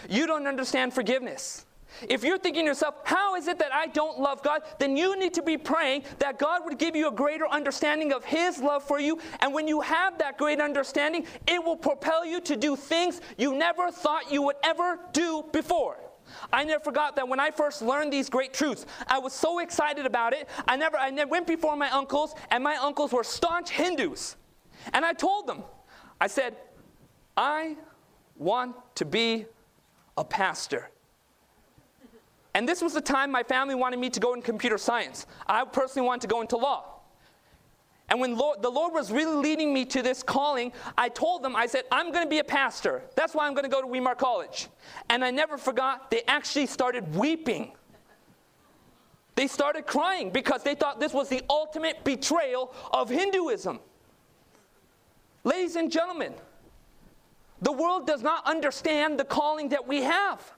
You 0.09 0.27
don't 0.27 0.47
understand 0.47 0.93
forgiveness. 0.93 1.65
If 2.07 2.24
you're 2.24 2.38
thinking 2.38 2.63
to 2.63 2.67
yourself, 2.67 2.95
how 3.05 3.36
is 3.36 3.47
it 3.47 3.59
that 3.59 3.74
I 3.74 3.88
don't 3.88 4.19
love 4.19 4.43
God? 4.43 4.62
Then 4.77 4.95
you 4.95 5.17
need 5.17 5.33
to 5.36 5.41
be 5.41 5.57
praying 5.57 6.03
that 6.19 6.38
God 6.38 6.63
would 6.65 6.77
give 6.77 6.95
you 6.95 7.07
a 7.07 7.12
greater 7.12 7.47
understanding 7.47 8.13
of 8.13 8.24
His 8.24 8.59
love 8.59 8.83
for 8.83 9.00
you. 9.00 9.19
And 9.39 9.53
when 9.53 9.67
you 9.67 9.81
have 9.81 10.17
that 10.19 10.38
great 10.38 10.62
understanding, 10.62 11.25
it 11.47 11.63
will 11.63 11.77
propel 11.77 12.25
you 12.25 12.39
to 12.41 12.55
do 12.55 12.75
things 12.75 13.21
you 13.38 13.55
never 13.55 13.91
thought 13.91 14.31
you 14.31 14.43
would 14.43 14.57
ever 14.63 15.00
do 15.13 15.45
before. 15.51 15.97
I 16.51 16.63
never 16.63 16.84
forgot 16.84 17.16
that 17.16 17.27
when 17.27 17.39
I 17.39 17.51
first 17.51 17.82
learned 17.82 18.12
these 18.12 18.30
great 18.30 18.54
truths, 18.54 18.86
I 19.08 19.20
was 19.20 19.34
so 19.34 19.60
excited 19.60 20.06
about 20.06 20.34
it. 20.34 20.48
I 20.68 20.75
never, 20.75 20.98
I 20.98 21.10
never 21.10 21.30
went 21.30 21.48
before 21.48 21.75
my 21.75 21.89
uncles, 21.92 22.36
and 22.51 22.63
my 22.63 22.75
uncles 22.77 23.12
were 23.12 23.24
staunch 23.24 23.70
Hindus. 23.70 24.38
And 24.94 25.04
I 25.04 25.13
told 25.13 25.48
them, 25.48 25.63
I 26.22 26.27
said, 26.27 26.56
I 27.36 27.75
want 28.38 28.75
to 28.96 29.06
be 29.06 29.46
a 30.18 30.24
pastor. 30.24 30.89
And 32.54 32.68
this 32.68 32.82
was 32.82 32.94
the 32.94 33.01
time 33.01 33.32
my 33.32 33.44
family 33.44 33.75
wanted 33.75 34.00
me 34.00 34.10
to 34.10 34.20
go 34.20 34.34
in 34.34 34.42
computer 34.42 34.77
science. 34.77 35.27
I 35.46 35.63
personally 35.63 36.08
wanted 36.08 36.22
to 36.22 36.27
go 36.27 36.42
into 36.42 36.58
law. 36.58 36.97
And 38.09 38.21
when 38.21 38.37
Lord, 38.37 38.61
the 38.61 38.69
Lord 38.69 38.93
was 38.93 39.11
really 39.11 39.35
leading 39.35 39.73
me 39.73 39.83
to 39.85 40.01
this 40.01 40.23
calling, 40.23 40.71
I 40.97 41.09
told 41.09 41.43
them, 41.43 41.55
I 41.55 41.65
said, 41.65 41.83
I'm 41.91 42.11
going 42.11 42.23
to 42.23 42.29
be 42.29 42.39
a 42.39 42.43
pastor. 42.43 43.03
That's 43.15 43.35
why 43.35 43.45
I'm 43.45 43.53
going 43.53 43.65
to 43.65 43.69
go 43.69 43.81
to 43.81 43.87
Weimar 43.87 44.15
College. 44.15 44.69
And 45.09 45.25
I 45.25 45.31
never 45.31 45.57
forgot, 45.57 46.09
they 46.09 46.21
actually 46.27 46.67
started 46.67 47.15
weeping. 47.15 47.73
They 49.35 49.47
started 49.47 49.85
crying 49.85 50.29
because 50.29 50.63
they 50.63 50.73
thought 50.73 50.99
this 50.99 51.13
was 51.13 51.27
the 51.27 51.43
ultimate 51.49 52.03
betrayal 52.03 52.73
of 52.91 53.09
Hinduism. 53.09 53.79
Ladies 55.43 55.75
and 55.75 55.91
gentlemen, 55.91 56.33
the 57.61 57.71
world 57.71 58.07
does 58.07 58.21
not 58.23 58.45
understand 58.47 59.19
the 59.19 59.25
calling 59.25 59.69
that 59.69 59.85
we 59.85 60.01
have. 60.03 60.56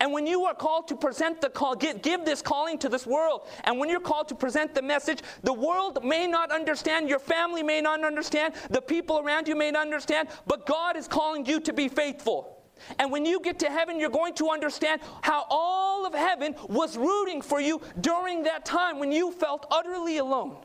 And 0.00 0.12
when 0.12 0.26
you 0.26 0.44
are 0.44 0.54
called 0.54 0.88
to 0.88 0.96
present 0.96 1.40
the 1.40 1.50
call, 1.50 1.74
give, 1.74 2.02
give, 2.02 2.24
this 2.24 2.42
calling 2.42 2.78
to 2.78 2.88
this 2.88 3.06
world, 3.06 3.46
and 3.64 3.78
when 3.78 3.88
you're 3.88 4.00
called 4.00 4.28
to 4.28 4.34
present 4.34 4.74
the 4.74 4.82
message, 4.82 5.20
the 5.42 5.52
world 5.52 6.04
may 6.04 6.26
not 6.26 6.50
understand, 6.50 7.08
your 7.08 7.18
family 7.18 7.62
may 7.62 7.80
not 7.80 8.04
understand, 8.04 8.54
the 8.70 8.80
people 8.80 9.18
around 9.18 9.48
you 9.48 9.56
may 9.56 9.70
not 9.70 9.82
understand, 9.82 10.28
but 10.46 10.66
God 10.66 10.96
is 10.96 11.06
calling 11.06 11.46
you 11.46 11.60
to 11.60 11.72
be 11.72 11.88
faithful. 11.88 12.54
And 12.98 13.10
when 13.10 13.24
you 13.24 13.40
get 13.40 13.58
to 13.60 13.70
heaven, 13.70 13.98
you're 13.98 14.10
going 14.10 14.34
to 14.34 14.50
understand 14.50 15.00
how 15.22 15.46
all 15.48 16.06
of 16.06 16.14
heaven 16.14 16.54
was 16.68 16.96
rooting 16.96 17.40
for 17.40 17.60
you 17.60 17.80
during 18.00 18.42
that 18.44 18.64
time 18.64 18.98
when 18.98 19.12
you 19.12 19.32
felt 19.32 19.66
utterly 19.70 20.18
alone, 20.18 20.56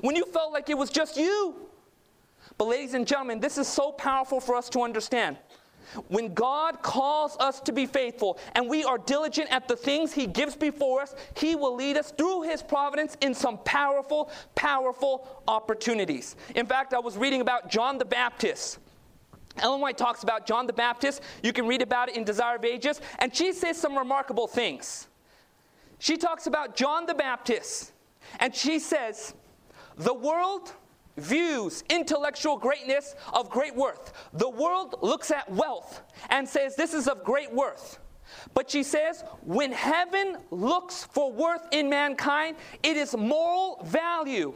when 0.00 0.14
you 0.14 0.24
felt 0.26 0.52
like 0.52 0.68
it 0.68 0.78
was 0.78 0.90
just 0.90 1.16
you. 1.16 1.68
But, 2.56 2.66
ladies 2.66 2.94
and 2.94 3.06
gentlemen, 3.06 3.38
this 3.38 3.56
is 3.56 3.68
so 3.68 3.92
powerful 3.92 4.40
for 4.40 4.56
us 4.56 4.68
to 4.70 4.82
understand. 4.82 5.38
When 6.08 6.34
God 6.34 6.82
calls 6.82 7.36
us 7.38 7.60
to 7.60 7.72
be 7.72 7.86
faithful 7.86 8.38
and 8.54 8.68
we 8.68 8.84
are 8.84 8.98
diligent 8.98 9.50
at 9.50 9.68
the 9.68 9.76
things 9.76 10.12
He 10.12 10.26
gives 10.26 10.56
before 10.56 11.02
us, 11.02 11.14
He 11.36 11.56
will 11.56 11.74
lead 11.74 11.96
us 11.96 12.12
through 12.12 12.42
His 12.42 12.62
providence 12.62 13.16
in 13.20 13.34
some 13.34 13.58
powerful, 13.58 14.30
powerful 14.54 15.42
opportunities. 15.48 16.36
In 16.54 16.66
fact, 16.66 16.94
I 16.94 16.98
was 16.98 17.16
reading 17.16 17.40
about 17.40 17.70
John 17.70 17.98
the 17.98 18.04
Baptist. 18.04 18.78
Ellen 19.60 19.80
White 19.80 19.98
talks 19.98 20.22
about 20.22 20.46
John 20.46 20.66
the 20.66 20.72
Baptist. 20.72 21.22
You 21.42 21.52
can 21.52 21.66
read 21.66 21.82
about 21.82 22.08
it 22.08 22.16
in 22.16 22.24
Desire 22.24 22.56
of 22.56 22.64
Ages. 22.64 23.00
And 23.18 23.34
she 23.34 23.52
says 23.52 23.76
some 23.76 23.96
remarkable 23.96 24.46
things. 24.46 25.08
She 25.98 26.16
talks 26.16 26.46
about 26.46 26.76
John 26.76 27.06
the 27.06 27.14
Baptist. 27.14 27.92
And 28.40 28.54
she 28.54 28.78
says, 28.78 29.34
The 29.96 30.14
world 30.14 30.72
views 31.18 31.84
intellectual 31.88 32.56
greatness 32.56 33.14
of 33.32 33.50
great 33.50 33.74
worth. 33.74 34.12
The 34.32 34.48
world 34.48 34.96
looks 35.02 35.30
at 35.30 35.50
wealth 35.50 36.02
and 36.30 36.48
says 36.48 36.76
this 36.76 36.94
is 36.94 37.08
of 37.08 37.24
great 37.24 37.52
worth. 37.52 37.98
But 38.54 38.70
she 38.70 38.82
says, 38.82 39.24
when 39.42 39.72
heaven 39.72 40.36
looks 40.50 41.04
for 41.04 41.32
worth 41.32 41.66
in 41.72 41.88
mankind, 41.88 42.56
it 42.82 42.96
is 42.96 43.16
moral 43.16 43.80
value. 43.84 44.54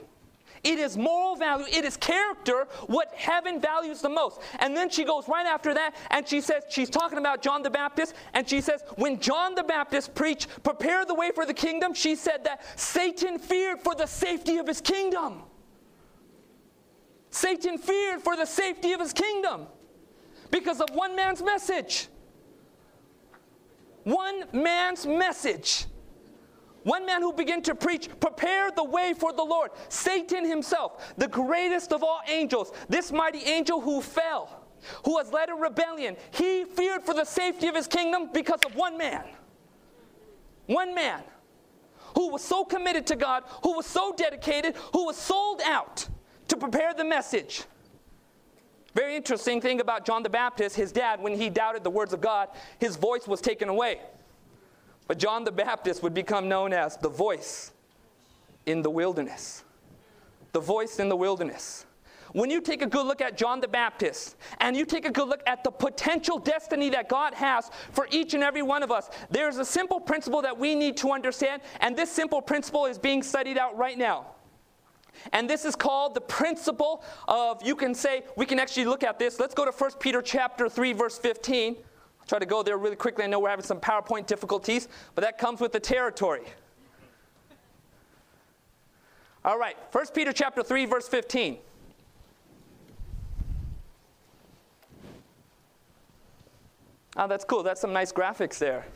It 0.64 0.78
is 0.78 0.96
moral 0.96 1.34
value. 1.34 1.66
It 1.72 1.84
is 1.84 1.96
character 1.96 2.68
what 2.86 3.12
heaven 3.14 3.60
values 3.60 4.00
the 4.00 4.08
most. 4.08 4.40
And 4.60 4.76
then 4.76 4.90
she 4.90 5.04
goes 5.04 5.26
right 5.26 5.46
after 5.46 5.74
that 5.74 5.96
and 6.10 6.28
she 6.28 6.40
says, 6.40 6.64
she's 6.68 6.88
talking 6.88 7.18
about 7.18 7.42
John 7.42 7.62
the 7.62 7.70
Baptist, 7.70 8.14
and 8.34 8.48
she 8.48 8.60
says, 8.60 8.84
when 8.96 9.18
John 9.18 9.54
the 9.54 9.64
Baptist 9.64 10.14
preached, 10.14 10.62
prepare 10.62 11.04
the 11.04 11.14
way 11.14 11.32
for 11.34 11.46
the 11.46 11.54
kingdom, 11.54 11.94
she 11.94 12.14
said 12.14 12.44
that 12.44 12.62
Satan 12.78 13.38
feared 13.38 13.80
for 13.80 13.94
the 13.94 14.06
safety 14.06 14.58
of 14.58 14.68
his 14.68 14.80
kingdom. 14.80 15.42
Satan 17.42 17.76
feared 17.76 18.22
for 18.22 18.36
the 18.36 18.46
safety 18.46 18.92
of 18.92 19.00
his 19.00 19.12
kingdom 19.12 19.66
because 20.52 20.80
of 20.80 20.88
one 20.94 21.16
man's 21.16 21.42
message. 21.42 22.06
One 24.04 24.44
man's 24.52 25.04
message. 25.04 25.86
One 26.84 27.04
man 27.04 27.20
who 27.20 27.32
began 27.32 27.60
to 27.62 27.74
preach, 27.74 28.08
prepare 28.20 28.70
the 28.70 28.84
way 28.84 29.12
for 29.18 29.32
the 29.32 29.42
Lord. 29.42 29.72
Satan 29.88 30.48
himself, 30.48 31.14
the 31.16 31.26
greatest 31.26 31.92
of 31.92 32.04
all 32.04 32.20
angels, 32.28 32.72
this 32.88 33.10
mighty 33.10 33.40
angel 33.40 33.80
who 33.80 34.00
fell, 34.00 34.64
who 35.04 35.18
has 35.18 35.32
led 35.32 35.48
a 35.48 35.54
rebellion, 35.54 36.16
he 36.30 36.64
feared 36.64 37.02
for 37.02 37.12
the 37.12 37.24
safety 37.24 37.66
of 37.66 37.74
his 37.74 37.88
kingdom 37.88 38.30
because 38.32 38.60
of 38.64 38.76
one 38.76 38.96
man. 38.96 39.24
One 40.66 40.94
man 40.94 41.24
who 42.14 42.30
was 42.30 42.42
so 42.42 42.64
committed 42.64 43.04
to 43.08 43.16
God, 43.16 43.42
who 43.64 43.74
was 43.74 43.86
so 43.86 44.14
dedicated, 44.16 44.76
who 44.92 45.06
was 45.06 45.16
sold 45.16 45.60
out 45.64 46.08
to 46.52 46.58
prepare 46.58 46.92
the 46.92 47.04
message. 47.04 47.64
Very 48.94 49.16
interesting 49.16 49.58
thing 49.58 49.80
about 49.80 50.04
John 50.04 50.22
the 50.22 50.28
Baptist, 50.28 50.76
his 50.76 50.92
dad, 50.92 51.18
when 51.18 51.34
he 51.34 51.48
doubted 51.48 51.82
the 51.82 51.88
words 51.88 52.12
of 52.12 52.20
God, 52.20 52.50
his 52.78 52.96
voice 52.96 53.26
was 53.26 53.40
taken 53.40 53.70
away. 53.70 54.00
But 55.08 55.16
John 55.16 55.44
the 55.44 55.50
Baptist 55.50 56.02
would 56.02 56.12
become 56.12 56.50
known 56.50 56.74
as 56.74 56.98
the 56.98 57.08
voice 57.08 57.72
in 58.66 58.82
the 58.82 58.90
wilderness. 58.90 59.64
The 60.52 60.60
voice 60.60 60.98
in 60.98 61.08
the 61.08 61.16
wilderness. 61.16 61.86
When 62.32 62.50
you 62.50 62.60
take 62.60 62.82
a 62.82 62.86
good 62.86 63.06
look 63.06 63.22
at 63.22 63.38
John 63.38 63.62
the 63.62 63.68
Baptist 63.68 64.36
and 64.60 64.76
you 64.76 64.84
take 64.84 65.06
a 65.06 65.10
good 65.10 65.28
look 65.28 65.42
at 65.46 65.64
the 65.64 65.70
potential 65.70 66.38
destiny 66.38 66.90
that 66.90 67.08
God 67.08 67.32
has 67.32 67.70
for 67.92 68.06
each 68.10 68.34
and 68.34 68.42
every 68.42 68.62
one 68.62 68.82
of 68.82 68.90
us, 68.90 69.08
there's 69.30 69.56
a 69.56 69.64
simple 69.64 69.98
principle 69.98 70.42
that 70.42 70.58
we 70.58 70.74
need 70.74 70.98
to 70.98 71.12
understand, 71.12 71.62
and 71.80 71.96
this 71.96 72.12
simple 72.12 72.42
principle 72.42 72.84
is 72.84 72.98
being 72.98 73.22
studied 73.22 73.56
out 73.56 73.74
right 73.78 73.96
now. 73.96 74.26
And 75.32 75.48
this 75.48 75.64
is 75.64 75.76
called 75.76 76.14
the 76.14 76.20
principle 76.20 77.04
of, 77.28 77.62
you 77.64 77.76
can 77.76 77.94
say, 77.94 78.24
we 78.36 78.46
can 78.46 78.58
actually 78.58 78.86
look 78.86 79.04
at 79.04 79.18
this. 79.18 79.38
Let's 79.38 79.54
go 79.54 79.64
to 79.64 79.70
1 79.70 79.90
Peter 80.00 80.22
chapter 80.22 80.68
3, 80.68 80.92
verse 80.92 81.18
15. 81.18 81.76
I'll 81.76 82.26
try 82.26 82.38
to 82.38 82.46
go 82.46 82.62
there 82.62 82.78
really 82.78 82.96
quickly. 82.96 83.24
I 83.24 83.26
know 83.26 83.40
we're 83.40 83.50
having 83.50 83.64
some 83.64 83.80
PowerPoint 83.80 84.26
difficulties, 84.26 84.88
but 85.14 85.22
that 85.22 85.38
comes 85.38 85.60
with 85.60 85.72
the 85.72 85.80
territory. 85.80 86.44
All 89.44 89.58
right, 89.58 89.76
1 89.90 90.06
Peter 90.14 90.32
chapter 90.32 90.62
3, 90.62 90.86
verse 90.86 91.08
15. 91.08 91.58
Oh, 97.16 97.26
that's 97.26 97.44
cool. 97.44 97.62
That's 97.62 97.80
some 97.80 97.92
nice 97.92 98.12
graphics 98.12 98.58
there. 98.58 98.86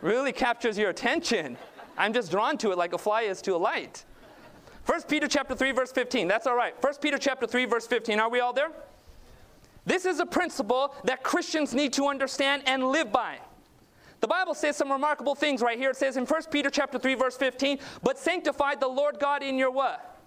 really 0.00 0.32
captures 0.32 0.78
your 0.78 0.90
attention. 0.90 1.56
I'm 1.96 2.12
just 2.12 2.30
drawn 2.30 2.58
to 2.58 2.70
it 2.70 2.78
like 2.78 2.92
a 2.92 2.98
fly 2.98 3.22
is 3.22 3.40
to 3.42 3.54
a 3.54 3.56
light. 3.56 4.04
1 4.86 5.02
Peter 5.02 5.26
chapter 5.26 5.54
3 5.54 5.72
verse 5.72 5.92
15. 5.92 6.28
That's 6.28 6.46
all 6.46 6.56
right. 6.56 6.74
1 6.82 6.94
Peter 7.00 7.18
chapter 7.18 7.46
3 7.46 7.64
verse 7.64 7.86
15. 7.86 8.20
Are 8.20 8.28
we 8.28 8.40
all 8.40 8.52
there? 8.52 8.70
This 9.86 10.04
is 10.04 10.20
a 10.20 10.26
principle 10.26 10.94
that 11.04 11.22
Christians 11.22 11.74
need 11.74 11.92
to 11.94 12.06
understand 12.06 12.62
and 12.66 12.88
live 12.88 13.12
by. 13.12 13.38
The 14.20 14.28
Bible 14.28 14.54
says 14.54 14.76
some 14.76 14.90
remarkable 14.90 15.34
things 15.34 15.60
right 15.60 15.78
here. 15.78 15.90
It 15.90 15.96
says 15.96 16.16
in 16.16 16.24
1 16.24 16.42
Peter 16.50 16.70
chapter 16.70 16.98
3 16.98 17.14
verse 17.14 17.36
15, 17.36 17.78
"But 18.02 18.18
sanctify 18.18 18.76
the 18.76 18.88
Lord 18.88 19.18
God 19.18 19.42
in 19.42 19.58
your 19.58 19.70
what? 19.70 20.18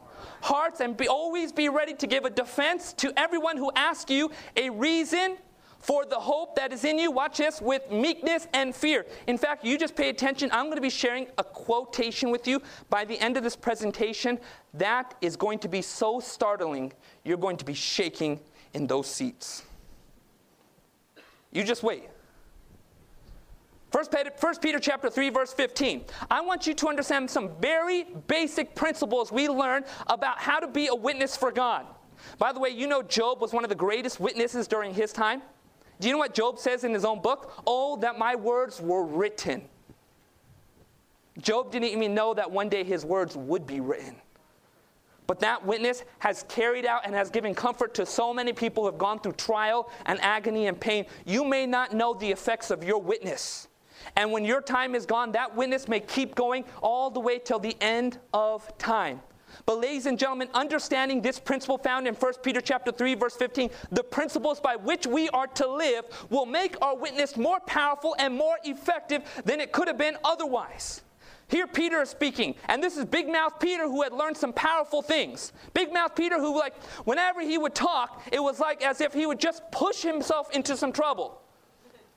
Hearts 0.41 0.79
and 0.81 0.95
be, 0.95 1.07
always 1.07 1.51
be 1.51 1.69
ready 1.69 1.93
to 1.95 2.07
give 2.07 2.25
a 2.25 2.29
defense 2.29 2.93
to 2.93 3.11
everyone 3.17 3.57
who 3.57 3.71
asks 3.75 4.11
you 4.11 4.31
a 4.55 4.69
reason 4.69 5.37
for 5.79 6.05
the 6.05 6.15
hope 6.15 6.55
that 6.55 6.73
is 6.73 6.83
in 6.83 6.97
you, 6.97 7.11
watch 7.11 7.37
this, 7.37 7.61
with 7.61 7.89
meekness 7.91 8.47
and 8.53 8.75
fear. 8.75 9.05
In 9.27 9.37
fact, 9.37 9.63
you 9.63 9.77
just 9.77 9.95
pay 9.95 10.09
attention. 10.09 10.49
I'm 10.51 10.65
going 10.65 10.75
to 10.75 10.81
be 10.81 10.89
sharing 10.89 11.27
a 11.37 11.43
quotation 11.43 12.31
with 12.31 12.47
you 12.47 12.61
by 12.89 13.05
the 13.05 13.19
end 13.19 13.37
of 13.37 13.43
this 13.43 13.55
presentation. 13.55 14.39
That 14.73 15.15
is 15.21 15.35
going 15.35 15.59
to 15.59 15.67
be 15.67 15.81
so 15.81 16.19
startling, 16.19 16.93
you're 17.23 17.37
going 17.37 17.57
to 17.57 17.65
be 17.65 17.73
shaking 17.73 18.39
in 18.73 18.87
those 18.87 19.07
seats. 19.07 19.63
You 21.51 21.63
just 21.63 21.83
wait. 21.83 22.03
First 23.91 24.11
Peter, 24.11 24.31
Peter 24.61 24.79
chapter 24.79 25.09
3 25.09 25.29
verse 25.29 25.53
15. 25.53 26.03
I 26.29 26.41
want 26.41 26.67
you 26.67 26.73
to 26.73 26.87
understand 26.87 27.29
some 27.29 27.51
very 27.61 28.05
basic 28.27 28.75
principles 28.75 29.31
we 29.31 29.47
learn 29.47 29.85
about 30.07 30.39
how 30.39 30.59
to 30.59 30.67
be 30.67 30.87
a 30.87 30.95
witness 30.95 31.37
for 31.37 31.51
God. 31.51 31.85
By 32.37 32.51
the 32.51 32.59
way, 32.59 32.69
you 32.69 32.87
know 32.87 33.01
Job 33.01 33.39
was 33.41 33.53
one 33.53 33.63
of 33.63 33.69
the 33.69 33.75
greatest 33.75 34.19
witnesses 34.19 34.67
during 34.67 34.93
his 34.93 35.13
time. 35.13 35.41
Do 35.99 36.07
you 36.07 36.13
know 36.13 36.19
what 36.19 36.33
Job 36.33 36.59
says 36.59 36.83
in 36.83 36.93
his 36.93 37.05
own 37.05 37.21
book? 37.21 37.53
Oh, 37.65 37.97
that 37.97 38.19
my 38.19 38.35
words 38.35 38.81
were 38.81 39.03
written. 39.03 39.63
Job 41.39 41.71
didn't 41.71 41.89
even 41.89 42.13
know 42.13 42.33
that 42.33 42.49
one 42.49 42.69
day 42.69 42.83
his 42.83 43.05
words 43.05 43.35
would 43.35 43.65
be 43.65 43.79
written. 43.79 44.15
But 45.27 45.39
that 45.41 45.65
witness 45.65 46.03
has 46.19 46.45
carried 46.47 46.85
out 46.85 47.01
and 47.05 47.13
has 47.13 47.29
given 47.29 47.53
comfort 47.53 47.93
to 47.95 48.05
so 48.05 48.33
many 48.33 48.53
people 48.53 48.83
who 48.83 48.89
have 48.89 48.97
gone 48.97 49.19
through 49.19 49.33
trial 49.33 49.91
and 50.05 50.19
agony 50.21 50.67
and 50.67 50.79
pain. 50.79 51.05
You 51.25 51.43
may 51.43 51.65
not 51.65 51.93
know 51.93 52.13
the 52.13 52.31
effects 52.31 52.71
of 52.71 52.83
your 52.83 52.99
witness. 52.99 53.67
And 54.15 54.31
when 54.31 54.45
your 54.45 54.61
time 54.61 54.95
is 54.95 55.05
gone, 55.05 55.33
that 55.33 55.53
witness 55.53 55.87
may 55.87 55.99
keep 55.99 56.33
going 56.33 56.63
all 56.81 57.09
the 57.09 57.19
way 57.19 57.39
till 57.39 57.59
the 57.59 57.75
end 57.81 58.19
of 58.33 58.75
time. 58.77 59.19
But 59.67 59.81
ladies 59.81 60.05
and 60.05 60.17
gentlemen, 60.17 60.47
understanding 60.53 61.21
this 61.21 61.39
principle 61.41 61.77
found 61.77 62.07
in 62.07 62.13
1 62.15 62.33
Peter 62.41 62.61
chapter 62.61 62.89
3 62.89 63.15
verse 63.15 63.35
15, 63.35 63.69
the 63.91 64.01
principles 64.01 64.61
by 64.61 64.77
which 64.77 65.05
we 65.05 65.27
are 65.29 65.47
to 65.47 65.67
live 65.67 66.05
will 66.29 66.45
make 66.45 66.81
our 66.81 66.95
witness 66.95 67.35
more 67.35 67.59
powerful 67.59 68.15
and 68.17 68.33
more 68.33 68.57
effective 68.63 69.23
than 69.43 69.59
it 69.59 69.73
could 69.73 69.89
have 69.89 69.97
been 69.97 70.15
otherwise. 70.23 71.01
Here 71.49 71.67
Peter 71.67 72.01
is 72.01 72.09
speaking, 72.09 72.55
and 72.69 72.81
this 72.81 72.95
is 72.95 73.03
big 73.03 73.27
mouth 73.27 73.59
Peter 73.59 73.83
who 73.83 74.03
had 74.03 74.13
learned 74.13 74.37
some 74.37 74.53
powerful 74.53 75.01
things. 75.01 75.51
Big 75.73 75.91
mouth 75.91 76.15
Peter 76.15 76.39
who 76.39 76.57
like 76.57 76.81
whenever 77.03 77.41
he 77.41 77.57
would 77.57 77.75
talk, 77.75 78.23
it 78.31 78.41
was 78.41 78.61
like 78.61 78.81
as 78.81 79.01
if 79.01 79.13
he 79.13 79.25
would 79.25 79.39
just 79.39 79.69
push 79.73 80.01
himself 80.01 80.49
into 80.51 80.77
some 80.77 80.93
trouble. 80.93 81.41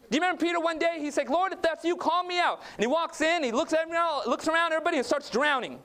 Do 0.09 0.17
you 0.17 0.23
remember 0.23 0.41
Peter 0.41 0.61
one 0.61 0.79
day? 0.79 0.99
He's 1.01 1.17
like, 1.17 1.31
Lord, 1.31 1.53
if 1.53 1.63
that's 1.63 1.85
you, 1.85 1.97
call 1.97 2.23
me 2.23 2.39
out. 2.39 2.63
And 2.77 2.85
he 2.85 2.87
walks 2.87 3.21
in, 3.21 3.43
he 3.43 3.51
looks, 3.51 3.73
at 3.73 3.89
around, 3.89 4.29
looks 4.29 4.47
around 4.47 4.73
everybody 4.73 4.99
and 4.99 5.07
starts 5.07 5.29
drowning. 5.31 5.81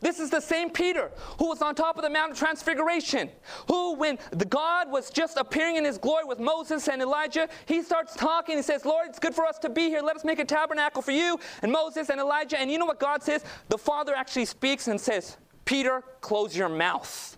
This 0.00 0.18
is 0.18 0.30
the 0.30 0.40
same 0.40 0.70
Peter 0.70 1.10
who 1.38 1.48
was 1.48 1.62
on 1.62 1.74
top 1.74 1.96
of 1.96 2.02
the 2.02 2.10
Mount 2.10 2.32
of 2.32 2.38
Transfiguration, 2.38 3.30
who, 3.68 3.94
when 3.94 4.18
the 4.30 4.44
God 4.44 4.90
was 4.90 5.10
just 5.10 5.36
appearing 5.36 5.76
in 5.76 5.84
his 5.84 5.98
glory 5.98 6.24
with 6.24 6.38
Moses 6.38 6.88
and 6.88 7.02
Elijah, 7.02 7.48
he 7.66 7.82
starts 7.82 8.14
talking. 8.14 8.56
He 8.56 8.62
says, 8.62 8.84
Lord, 8.84 9.08
it's 9.08 9.18
good 9.18 9.34
for 9.34 9.44
us 9.44 9.58
to 9.60 9.68
be 9.68 9.88
here. 9.88 10.00
Let 10.00 10.16
us 10.16 10.24
make 10.24 10.38
a 10.38 10.44
tabernacle 10.44 11.02
for 11.02 11.12
you 11.12 11.38
and 11.62 11.70
Moses 11.70 12.10
and 12.10 12.20
Elijah. 12.20 12.58
And 12.58 12.70
you 12.70 12.78
know 12.78 12.86
what 12.86 13.00
God 13.00 13.22
says? 13.22 13.44
The 13.68 13.78
Father 13.78 14.14
actually 14.14 14.44
speaks 14.46 14.88
and 14.88 15.00
says, 15.00 15.36
Peter, 15.64 16.02
close 16.20 16.56
your 16.56 16.68
mouth. 16.68 17.36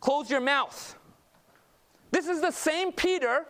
close 0.00 0.30
your 0.30 0.40
mouth. 0.40 0.96
This 2.10 2.28
is 2.28 2.40
the 2.40 2.50
same 2.50 2.92
Peter 2.92 3.46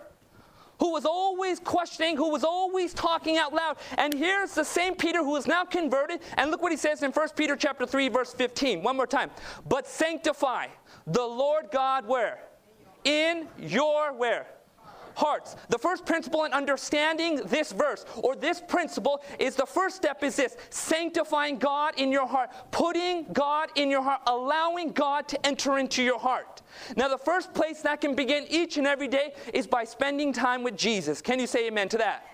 who 0.83 0.91
was 0.91 1.05
always 1.05 1.61
questioning, 1.61 2.17
who 2.17 2.29
was 2.29 2.43
always 2.43 2.93
talking 2.93 3.39
out 3.39 3.55
loud. 3.55 3.77
And 3.99 4.13
here's 4.13 4.53
the 4.53 4.65
same 4.65 4.97
Peter 4.97 5.21
who 5.21 5.37
is 5.37 5.47
now 5.47 5.65
converted. 5.65 6.19
And 6.37 6.51
look 6.51 6.61
what 6.61 6.73
he 6.73 6.77
says 6.77 7.05
in 7.05 7.13
1 7.13 7.29
Peter 7.37 7.55
chapter 7.55 7.87
3, 7.87 8.09
verse 8.09 8.35
15. 8.35 8.83
One 8.83 8.97
more 8.97 9.07
time. 9.07 9.31
But 9.69 9.87
sanctify 9.87 10.67
the 11.07 11.23
Lord 11.23 11.67
God 11.71 12.09
where? 12.09 12.41
In 13.05 13.47
your 13.61 14.13
where? 14.13 14.49
Hearts. 15.15 15.57
The 15.69 15.79
first 15.79 16.07
principle 16.07 16.45
in 16.45 16.53
understanding 16.53 17.37
this 17.47 17.73
verse 17.73 18.05
or 18.17 18.37
this 18.37 18.61
principle 18.61 19.23
is 19.39 19.57
the 19.57 19.67
first 19.67 19.97
step 19.97 20.23
is 20.23 20.37
this 20.37 20.57
sanctifying 20.71 21.59
God 21.59 21.95
in 21.97 22.13
your 22.13 22.27
heart, 22.27 22.51
putting 22.71 23.27
God 23.33 23.71
in 23.77 23.91
your 23.91 24.03
heart, 24.03 24.21
allowing 24.27 24.93
God 24.93 25.29
to 25.29 25.47
enter 25.47 25.79
into 25.79 26.03
your 26.03 26.19
heart. 26.19 26.63
Now, 26.97 27.09
the 27.09 27.19
first 27.19 27.53
place 27.55 27.83
that 27.83 28.01
can 28.01 28.15
begin 28.15 28.47
each 28.49 28.79
and 28.79 28.87
every 28.87 29.09
day 29.09 29.35
is 29.53 29.67
by 29.67 29.85
spending 29.85 30.33
time 30.33 30.63
with 30.63 30.77
Jesus. 30.77 31.21
Can 31.21 31.39
you 31.39 31.47
say 31.47 31.67
amen 31.67 31.89
to 31.91 31.99
that? 31.99 32.27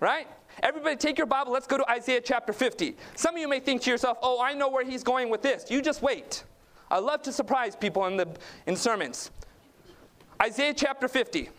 Right? 0.00 0.26
Everybody, 0.62 0.96
take 0.96 1.18
your 1.18 1.26
Bible. 1.26 1.52
Let's 1.52 1.66
go 1.66 1.76
to 1.76 1.90
Isaiah 1.90 2.20
chapter 2.20 2.52
50. 2.52 2.96
Some 3.14 3.34
of 3.34 3.40
you 3.40 3.48
may 3.48 3.60
think 3.60 3.82
to 3.82 3.90
yourself, 3.90 4.18
oh, 4.22 4.40
I 4.40 4.54
know 4.54 4.68
where 4.68 4.84
he's 4.84 5.02
going 5.02 5.28
with 5.28 5.42
this. 5.42 5.70
You 5.70 5.82
just 5.82 6.02
wait. 6.02 6.44
I 6.90 6.98
love 6.98 7.22
to 7.22 7.32
surprise 7.32 7.76
people 7.76 8.06
in, 8.06 8.16
the, 8.16 8.28
in 8.66 8.76
sermons. 8.76 9.30
Isaiah 10.40 10.74
chapter 10.74 11.08
50. 11.08 11.50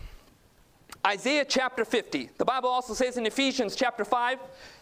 Isaiah 1.08 1.46
chapter 1.46 1.86
50. 1.86 2.32
The 2.38 2.44
Bible 2.44 2.68
also 2.68 2.94
says 2.94 3.16
in 3.16 3.26
Ephesians 3.26 3.78
chapter 3.78 4.04
5 4.04 4.40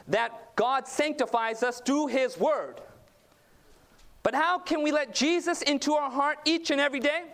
that 0.08 0.55
God 0.55 0.88
sanctifies 0.88 1.62
us 1.62 1.82
through 1.82 2.08
his 2.08 2.36
word. 2.39 2.82
But 4.24 4.34
how 4.34 4.58
can 4.58 4.82
we 4.82 4.91
let 4.91 5.13
Jesus 5.13 5.62
into 5.62 5.94
our 5.94 6.10
heart 6.10 6.39
each 6.44 6.72
and 6.72 6.82
every 6.82 7.00
day? 7.00 7.25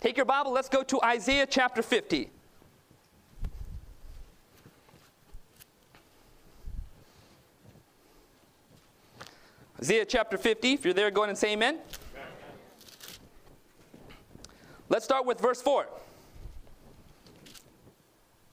Take 0.00 0.16
your 0.16 0.26
Bible, 0.26 0.50
let's 0.50 0.68
go 0.68 0.82
to 0.82 1.00
Isaiah 1.04 1.46
chapter 1.48 1.80
50. 1.80 2.28
Isaiah 9.80 10.04
chapter 10.04 10.36
50, 10.36 10.72
if 10.72 10.84
you're 10.84 10.92
there, 10.92 11.12
go 11.12 11.20
ahead 11.20 11.28
and 11.28 11.38
say 11.38 11.52
amen. 11.52 11.78
Let's 14.88 15.04
start 15.04 15.24
with 15.24 15.38
verse 15.38 15.62
4. 15.62 15.86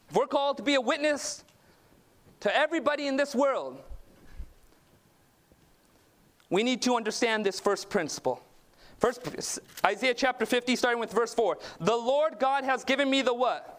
If 0.09 0.15
we're 0.15 0.27
called 0.27 0.57
to 0.57 0.63
be 0.63 0.75
a 0.75 0.81
witness 0.81 1.43
to 2.41 2.55
everybody 2.55 3.07
in 3.07 3.17
this 3.17 3.35
world, 3.35 3.81
we 6.49 6.63
need 6.63 6.81
to 6.83 6.95
understand 6.95 7.45
this 7.45 7.59
first 7.59 7.89
principle. 7.89 8.41
First, 8.99 9.59
Isaiah 9.85 10.13
chapter 10.13 10.45
50, 10.45 10.75
starting 10.75 10.99
with 10.99 11.11
verse 11.11 11.33
4. 11.33 11.57
The 11.79 11.95
Lord 11.95 12.39
God 12.39 12.63
has 12.63 12.83
given 12.83 13.09
me 13.09 13.21
the 13.21 13.33
what? 13.33 13.73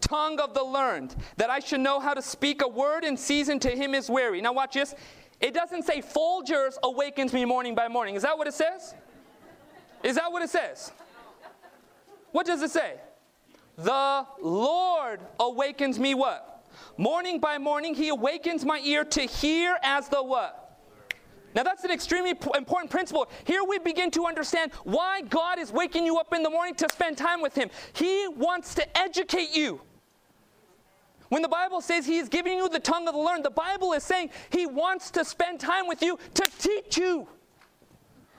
Tongue 0.00 0.40
of 0.40 0.52
the 0.52 0.64
learned, 0.64 1.14
that 1.36 1.48
I 1.48 1.60
should 1.60 1.80
know 1.80 2.00
how 2.00 2.14
to 2.14 2.22
speak 2.22 2.62
a 2.62 2.68
word 2.68 3.04
in 3.04 3.16
season 3.16 3.58
to 3.60 3.70
him 3.70 3.94
is 3.94 4.10
weary. 4.10 4.40
Now, 4.40 4.52
watch 4.52 4.74
this. 4.74 4.94
It 5.40 5.54
doesn't 5.54 5.84
say 5.84 6.00
Folgers 6.00 6.76
awakens 6.82 7.32
me 7.32 7.44
morning 7.44 7.74
by 7.74 7.88
morning. 7.88 8.14
Is 8.14 8.22
that 8.22 8.36
what 8.36 8.46
it 8.46 8.54
says? 8.54 8.94
Is 10.02 10.16
that 10.16 10.32
what 10.32 10.42
it 10.42 10.50
says? 10.50 10.92
What 12.32 12.46
does 12.46 12.62
it 12.62 12.70
say? 12.70 12.94
The 13.76 14.26
Lord 14.42 15.20
awakens 15.38 15.98
me 15.98 16.14
what? 16.14 16.64
Morning 16.96 17.38
by 17.40 17.58
morning, 17.58 17.94
he 17.94 18.08
awakens 18.08 18.64
my 18.64 18.80
ear 18.84 19.04
to 19.04 19.22
hear 19.22 19.76
as 19.82 20.08
the 20.08 20.22
what? 20.22 20.62
Now, 21.54 21.62
that's 21.62 21.84
an 21.84 21.90
extremely 21.90 22.34
important 22.54 22.90
principle. 22.90 23.30
Here 23.44 23.64
we 23.64 23.78
begin 23.78 24.10
to 24.10 24.26
understand 24.26 24.72
why 24.84 25.22
God 25.22 25.58
is 25.58 25.72
waking 25.72 26.04
you 26.04 26.18
up 26.18 26.34
in 26.34 26.42
the 26.42 26.50
morning 26.50 26.74
to 26.74 26.86
spend 26.92 27.16
time 27.16 27.40
with 27.40 27.54
Him. 27.54 27.70
He 27.94 28.28
wants 28.28 28.74
to 28.74 28.98
educate 28.98 29.56
you. 29.56 29.80
When 31.30 31.40
the 31.40 31.48
Bible 31.48 31.80
says 31.80 32.04
He 32.04 32.18
is 32.18 32.28
giving 32.28 32.58
you 32.58 32.68
the 32.68 32.78
tongue 32.78 33.08
of 33.08 33.14
the 33.14 33.20
learned, 33.20 33.42
the 33.42 33.50
Bible 33.50 33.94
is 33.94 34.02
saying 34.02 34.30
He 34.50 34.66
wants 34.66 35.10
to 35.12 35.24
spend 35.24 35.58
time 35.58 35.86
with 35.86 36.02
you 36.02 36.18
to 36.34 36.42
teach 36.58 36.98
you. 36.98 37.26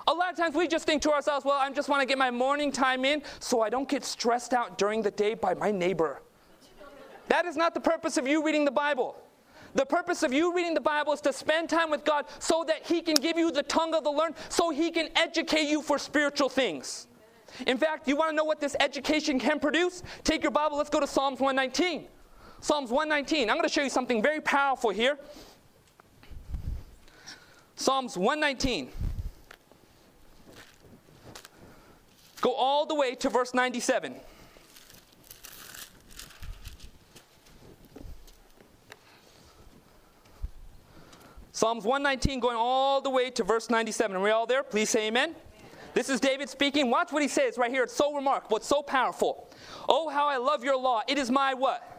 A 0.07 0.13
lot 0.13 0.31
of 0.31 0.37
times 0.37 0.55
we 0.55 0.67
just 0.67 0.85
think 0.85 1.01
to 1.01 1.11
ourselves, 1.11 1.45
well, 1.45 1.59
I 1.59 1.69
just 1.71 1.89
want 1.89 2.01
to 2.01 2.05
get 2.05 2.17
my 2.17 2.31
morning 2.31 2.71
time 2.71 3.03
in 3.03 3.21
so 3.39 3.61
I 3.61 3.69
don't 3.69 3.89
get 3.89 4.05
stressed 4.05 4.53
out 4.53 4.77
during 4.77 5.01
the 5.01 5.11
day 5.11 5.33
by 5.33 5.53
my 5.53 5.69
neighbor. 5.69 6.21
That 7.27 7.45
is 7.45 7.57
not 7.57 7.73
the 7.73 7.81
purpose 7.81 8.15
of 8.15 8.25
you 8.25 8.45
reading 8.45 8.63
the 8.63 8.71
Bible. 8.71 9.17
The 9.75 9.85
purpose 9.85 10.23
of 10.23 10.31
you 10.31 10.55
reading 10.55 10.73
the 10.73 10.81
Bible 10.81 11.11
is 11.11 11.19
to 11.21 11.33
spend 11.33 11.69
time 11.69 11.91
with 11.91 12.05
God 12.05 12.25
so 12.39 12.63
that 12.67 12.85
He 12.85 13.01
can 13.01 13.15
give 13.15 13.37
you 13.37 13.51
the 13.51 13.63
tongue 13.63 13.93
of 13.93 14.05
the 14.05 14.09
learned, 14.09 14.35
so 14.47 14.69
He 14.69 14.91
can 14.91 15.09
educate 15.17 15.67
you 15.67 15.81
for 15.81 15.99
spiritual 15.99 16.47
things. 16.47 17.07
In 17.65 17.77
fact, 17.77 18.07
you 18.07 18.15
want 18.15 18.29
to 18.29 18.35
know 18.35 18.45
what 18.45 18.61
this 18.61 18.77
education 18.79 19.39
can 19.39 19.59
produce? 19.59 20.03
Take 20.23 20.41
your 20.41 20.51
Bible, 20.51 20.77
let's 20.77 20.89
go 20.89 21.01
to 21.01 21.07
Psalms 21.07 21.41
119. 21.41 22.07
Psalms 22.61 22.91
119. 22.91 23.49
I'm 23.49 23.57
going 23.57 23.67
to 23.67 23.73
show 23.73 23.83
you 23.83 23.89
something 23.89 24.21
very 24.21 24.41
powerful 24.41 24.89
here. 24.89 25.19
Psalms 27.75 28.17
119. 28.17 28.89
Go 32.41 32.53
all 32.53 32.85
the 32.85 32.95
way 32.95 33.15
to 33.15 33.29
verse 33.29 33.53
97. 33.53 34.15
Psalms 41.51 41.85
119 41.85 42.39
going 42.39 42.55
all 42.55 43.01
the 43.01 43.09
way 43.09 43.31
to 43.31 43.43
verse 43.43 43.69
97. 43.69 44.15
Are 44.15 44.21
we 44.21 44.29
all 44.29 44.45
there? 44.45 44.61
Please 44.61 44.91
say 44.91 45.07
amen. 45.07 45.35
This 45.95 46.07
is 46.07 46.19
David 46.19 46.47
speaking. 46.49 46.91
Watch 46.91 47.11
what 47.11 47.23
he 47.23 47.27
says 47.27 47.57
right 47.57 47.71
here. 47.71 47.81
It's 47.81 47.95
so 47.95 48.13
remarkable. 48.13 48.57
It's 48.57 48.67
so 48.67 48.83
powerful. 48.83 49.49
Oh, 49.89 50.07
how 50.09 50.27
I 50.27 50.37
love 50.37 50.63
your 50.63 50.77
law. 50.77 51.01
It 51.07 51.17
is 51.17 51.31
my 51.31 51.55
what? 51.55 51.97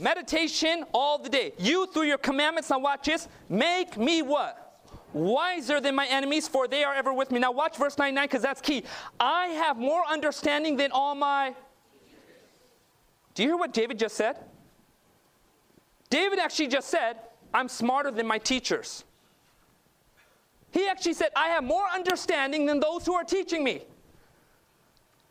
Meditation 0.00 0.86
all 0.94 1.18
the 1.18 1.28
day. 1.28 1.52
You, 1.58 1.86
through 1.92 2.04
your 2.04 2.16
commandments, 2.16 2.70
now 2.70 2.78
watch 2.78 3.04
this, 3.04 3.28
make 3.50 3.98
me 3.98 4.22
what? 4.22 4.69
Wiser 5.12 5.80
than 5.80 5.94
my 5.94 6.06
enemies, 6.06 6.46
for 6.48 6.68
they 6.68 6.84
are 6.84 6.94
ever 6.94 7.12
with 7.12 7.30
me. 7.30 7.40
Now, 7.40 7.52
watch 7.52 7.76
verse 7.76 7.98
99 7.98 8.24
because 8.24 8.42
that's 8.42 8.60
key. 8.60 8.84
I 9.18 9.46
have 9.48 9.76
more 9.76 10.02
understanding 10.08 10.76
than 10.76 10.92
all 10.92 11.14
my. 11.14 11.54
Do 13.34 13.42
you 13.42 13.50
hear 13.50 13.56
what 13.56 13.72
David 13.72 13.98
just 13.98 14.16
said? 14.16 14.36
David 16.08 16.38
actually 16.38 16.66
just 16.66 16.88
said, 16.88 17.16
I'm 17.54 17.68
smarter 17.68 18.10
than 18.10 18.26
my 18.26 18.38
teachers. 18.38 19.04
He 20.72 20.86
actually 20.88 21.14
said, 21.14 21.30
I 21.34 21.48
have 21.48 21.64
more 21.64 21.86
understanding 21.92 22.66
than 22.66 22.80
those 22.80 23.06
who 23.06 23.14
are 23.14 23.24
teaching 23.24 23.64
me. 23.64 23.82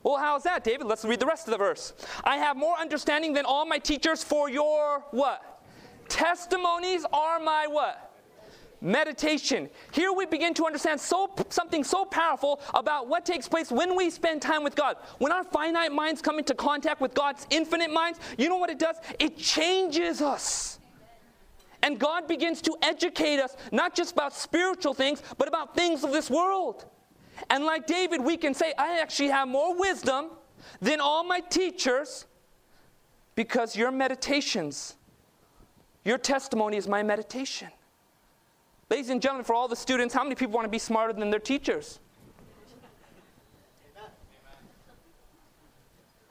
Well, 0.04 0.18
how's 0.18 0.44
that, 0.44 0.64
David? 0.64 0.88
Let's 0.88 1.04
read 1.04 1.20
the 1.20 1.26
rest 1.26 1.48
of 1.48 1.52
the 1.52 1.58
verse. 1.58 1.94
I 2.24 2.38
have 2.38 2.56
more 2.56 2.78
understanding 2.78 3.34
than 3.34 3.46
all 3.46 3.66
my 3.66 3.80
teachers 3.80 4.24
for 4.24 4.50
your 4.50 5.02
what? 5.12 5.62
Testimonies 6.08 7.06
are 7.12 7.40
my 7.40 7.68
what? 7.68 8.09
Meditation. 8.82 9.70
Here 9.92 10.12
we 10.12 10.26
begin 10.26 10.54
to 10.56 10.66
understand 10.66 11.00
so, 11.00 11.32
something 11.50 11.84
so 11.84 12.06
powerful 12.06 12.62
about 12.74 13.08
what 13.08 13.26
takes 13.26 13.48
place 13.48 13.72
when 13.72 13.96
we 13.96 14.10
spend 14.10 14.42
time 14.42 14.64
with 14.64 14.76
God. 14.76 14.98
When 15.18 15.32
our 15.32 15.44
finite 15.44 15.92
minds 15.92 16.22
come 16.22 16.40
into 16.40 16.56
contact 16.56 17.02
with 17.02 17.14
God's 17.14 17.48
infinite 17.50 17.92
minds, 17.92 18.20
you 18.38 18.50
know 18.50 18.58
what 18.58 18.70
it 18.70 18.80
does? 18.80 18.96
It 19.20 19.38
changes 19.38 20.22
us. 20.22 20.80
And 21.82 22.00
God 22.00 22.28
begins 22.28 22.62
to 22.64 22.76
educate 22.82 23.40
us, 23.40 23.56
not 23.72 23.96
just 23.96 24.14
about 24.14 24.34
spiritual 24.34 24.94
things, 24.94 25.24
but 25.38 25.48
about 25.48 25.76
things 25.76 26.04
of 26.04 26.12
this 26.12 26.30
world. 26.30 26.86
And 27.50 27.66
like 27.66 27.88
David, 27.88 28.22
we 28.22 28.36
can 28.36 28.54
say, 28.54 28.74
I 28.78 29.00
actually 29.00 29.30
have 29.30 29.48
more 29.48 29.76
wisdom 29.78 30.32
than 30.82 31.00
all 31.00 31.24
my 31.24 31.40
teachers 31.40 32.26
because 33.36 33.76
your 33.76 33.92
meditations 33.92 34.96
Your 36.04 36.18
testimony 36.18 36.78
is 36.78 36.88
my 36.88 37.04
meditation. 37.04 37.70
Ladies 38.90 39.12
and 39.12 39.22
gentlemen, 39.22 39.46
for 39.46 39.54
all 39.54 39.68
the 39.68 39.76
students, 39.76 40.14
how 40.14 40.24
many 40.24 40.36
people 40.36 40.54
want 40.54 40.66
to 40.66 40.70
be 40.70 40.80
smarter 40.80 41.14
than 41.14 41.30
their 41.30 41.40
teachers? 41.40 42.00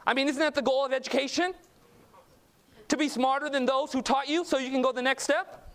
I 0.04 0.14
mean, 0.14 0.26
isn't 0.26 0.40
that 0.40 0.54
the 0.54 0.62
goal 0.62 0.84
of 0.84 0.92
education? 0.92 1.52
To 2.88 2.96
be 2.96 3.08
smarter 3.08 3.48
than 3.48 3.66
those 3.66 3.92
who 3.92 4.02
taught 4.02 4.28
you 4.28 4.44
so 4.44 4.58
you 4.58 4.70
can 4.70 4.82
go 4.82 4.90
the 4.90 5.02
next 5.02 5.24
step? 5.24 5.72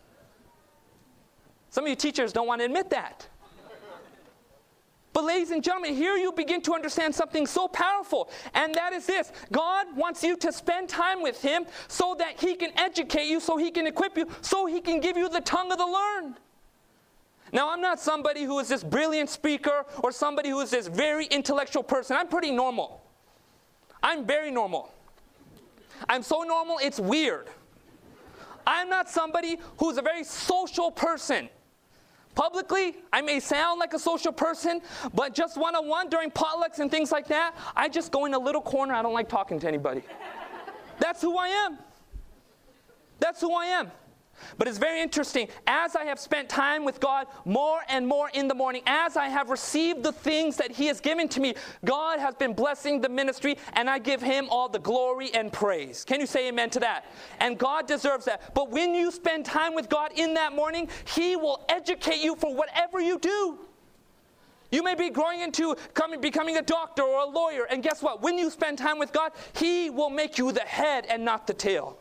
Some 1.69 1.85
of 1.85 1.89
you 1.89 1.95
teachers 1.95 2.33
don't 2.33 2.47
want 2.47 2.59
to 2.59 2.65
admit 2.65 2.89
that. 2.89 3.27
But, 5.13 5.25
ladies 5.25 5.51
and 5.51 5.63
gentlemen, 5.63 5.93
here 5.93 6.17
you 6.17 6.31
begin 6.31 6.61
to 6.63 6.73
understand 6.73 7.13
something 7.13 7.45
so 7.45 7.67
powerful, 7.67 8.31
and 8.55 8.73
that 8.73 8.93
is 8.93 9.05
this 9.05 9.31
God 9.51 9.95
wants 9.95 10.23
you 10.23 10.35
to 10.37 10.51
spend 10.51 10.89
time 10.89 11.21
with 11.21 11.39
Him 11.39 11.65
so 11.87 12.15
that 12.17 12.41
He 12.41 12.55
can 12.55 12.71
educate 12.77 13.27
you, 13.27 13.39
so 13.39 13.55
He 13.55 13.69
can 13.69 13.85
equip 13.85 14.17
you, 14.17 14.27
so 14.41 14.65
He 14.65 14.81
can 14.81 14.99
give 14.99 15.15
you 15.15 15.29
the 15.29 15.41
tongue 15.41 15.71
of 15.71 15.77
the 15.77 15.85
learned. 15.85 16.39
Now, 17.53 17.71
I'm 17.71 17.81
not 17.81 17.99
somebody 17.99 18.43
who 18.43 18.57
is 18.57 18.67
this 18.67 18.83
brilliant 18.83 19.29
speaker 19.29 19.85
or 19.99 20.11
somebody 20.11 20.49
who 20.49 20.59
is 20.59 20.71
this 20.71 20.87
very 20.87 21.27
intellectual 21.27 21.83
person. 21.83 22.17
I'm 22.17 22.27
pretty 22.27 22.51
normal. 22.51 23.03
I'm 24.01 24.25
very 24.25 24.49
normal. 24.49 24.91
I'm 26.09 26.23
so 26.23 26.41
normal, 26.41 26.79
it's 26.81 26.99
weird. 26.99 27.47
I'm 28.65 28.89
not 28.89 29.07
somebody 29.07 29.59
who's 29.77 29.97
a 29.97 30.01
very 30.01 30.23
social 30.23 30.89
person. 30.89 31.47
Publicly, 32.33 32.95
I 33.13 33.21
may 33.21 33.39
sound 33.39 33.79
like 33.79 33.93
a 33.93 33.99
social 33.99 34.31
person, 34.31 34.81
but 35.13 35.35
just 35.35 35.55
one 35.55 35.75
on 35.75 35.87
one 35.87 36.09
during 36.09 36.31
potlucks 36.31 36.79
and 36.79 36.89
things 36.89 37.11
like 37.11 37.27
that, 37.27 37.55
I 37.75 37.87
just 37.87 38.11
go 38.11 38.25
in 38.25 38.33
a 38.33 38.39
little 38.39 38.61
corner. 38.61 38.95
I 38.95 39.03
don't 39.03 39.13
like 39.13 39.29
talking 39.29 39.59
to 39.59 39.67
anybody. 39.67 40.01
That's 40.97 41.21
who 41.21 41.37
I 41.37 41.49
am. 41.49 41.77
That's 43.19 43.39
who 43.39 43.53
I 43.53 43.65
am. 43.65 43.91
But 44.57 44.67
it's 44.67 44.77
very 44.77 45.01
interesting. 45.01 45.47
As 45.67 45.95
I 45.95 46.05
have 46.05 46.19
spent 46.19 46.49
time 46.49 46.85
with 46.85 46.99
God 46.99 47.27
more 47.45 47.81
and 47.89 48.07
more 48.07 48.29
in 48.33 48.47
the 48.47 48.55
morning, 48.55 48.81
as 48.85 49.17
I 49.17 49.27
have 49.27 49.49
received 49.49 50.03
the 50.03 50.11
things 50.11 50.57
that 50.57 50.71
He 50.71 50.87
has 50.87 50.99
given 50.99 51.27
to 51.29 51.39
me, 51.39 51.55
God 51.85 52.19
has 52.19 52.35
been 52.35 52.53
blessing 52.53 53.01
the 53.01 53.09
ministry, 53.09 53.57
and 53.73 53.89
I 53.89 53.99
give 53.99 54.21
Him 54.21 54.47
all 54.49 54.69
the 54.69 54.79
glory 54.79 55.33
and 55.33 55.51
praise. 55.51 56.03
Can 56.05 56.19
you 56.19 56.27
say 56.27 56.47
amen 56.47 56.69
to 56.71 56.79
that? 56.81 57.05
And 57.39 57.57
God 57.57 57.87
deserves 57.87 58.25
that. 58.25 58.53
But 58.53 58.71
when 58.71 58.93
you 58.93 59.11
spend 59.11 59.45
time 59.45 59.75
with 59.75 59.89
God 59.89 60.11
in 60.15 60.33
that 60.35 60.53
morning, 60.53 60.89
He 61.15 61.35
will 61.35 61.65
educate 61.69 62.21
you 62.21 62.35
for 62.35 62.53
whatever 62.53 62.99
you 62.99 63.19
do. 63.19 63.59
You 64.73 64.81
may 64.81 64.95
be 64.95 65.11
growing 65.11 65.41
into 65.41 65.75
coming, 65.93 66.19
becoming 66.19 66.57
a 66.57 66.61
doctor 66.63 67.03
or 67.03 67.21
a 67.21 67.29
lawyer, 67.29 67.65
and 67.69 67.83
guess 67.83 68.01
what? 68.01 68.23
When 68.23 68.39
you 68.39 68.49
spend 68.49 68.79
time 68.79 68.97
with 68.97 69.13
God, 69.13 69.31
He 69.55 69.91
will 69.91 70.09
make 70.09 70.39
you 70.39 70.51
the 70.51 70.61
head 70.61 71.05
and 71.07 71.23
not 71.23 71.45
the 71.45 71.53
tail. 71.53 71.99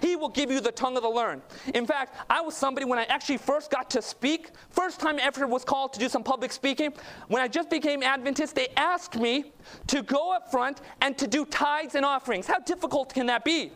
He 0.00 0.16
will 0.16 0.28
give 0.28 0.50
you 0.50 0.60
the 0.60 0.72
tongue 0.72 0.96
of 0.96 1.02
the 1.02 1.08
learned. 1.08 1.42
In 1.74 1.86
fact, 1.86 2.14
I 2.30 2.40
was 2.40 2.56
somebody 2.56 2.86
when 2.86 2.98
I 2.98 3.04
actually 3.04 3.38
first 3.38 3.70
got 3.70 3.90
to 3.90 4.02
speak, 4.02 4.50
first 4.70 5.00
time 5.00 5.18
ever 5.18 5.46
was 5.46 5.64
called 5.64 5.92
to 5.94 5.98
do 5.98 6.08
some 6.08 6.22
public 6.22 6.52
speaking, 6.52 6.92
when 7.28 7.42
I 7.42 7.48
just 7.48 7.70
became 7.70 8.02
Adventist, 8.02 8.54
they 8.54 8.68
asked 8.76 9.16
me 9.16 9.52
to 9.88 10.02
go 10.02 10.32
up 10.32 10.50
front 10.50 10.80
and 11.00 11.16
to 11.18 11.26
do 11.26 11.44
tithes 11.44 11.94
and 11.94 12.04
offerings. 12.04 12.46
How 12.46 12.58
difficult 12.58 13.12
can 13.12 13.26
that 13.26 13.44
be? 13.44 13.72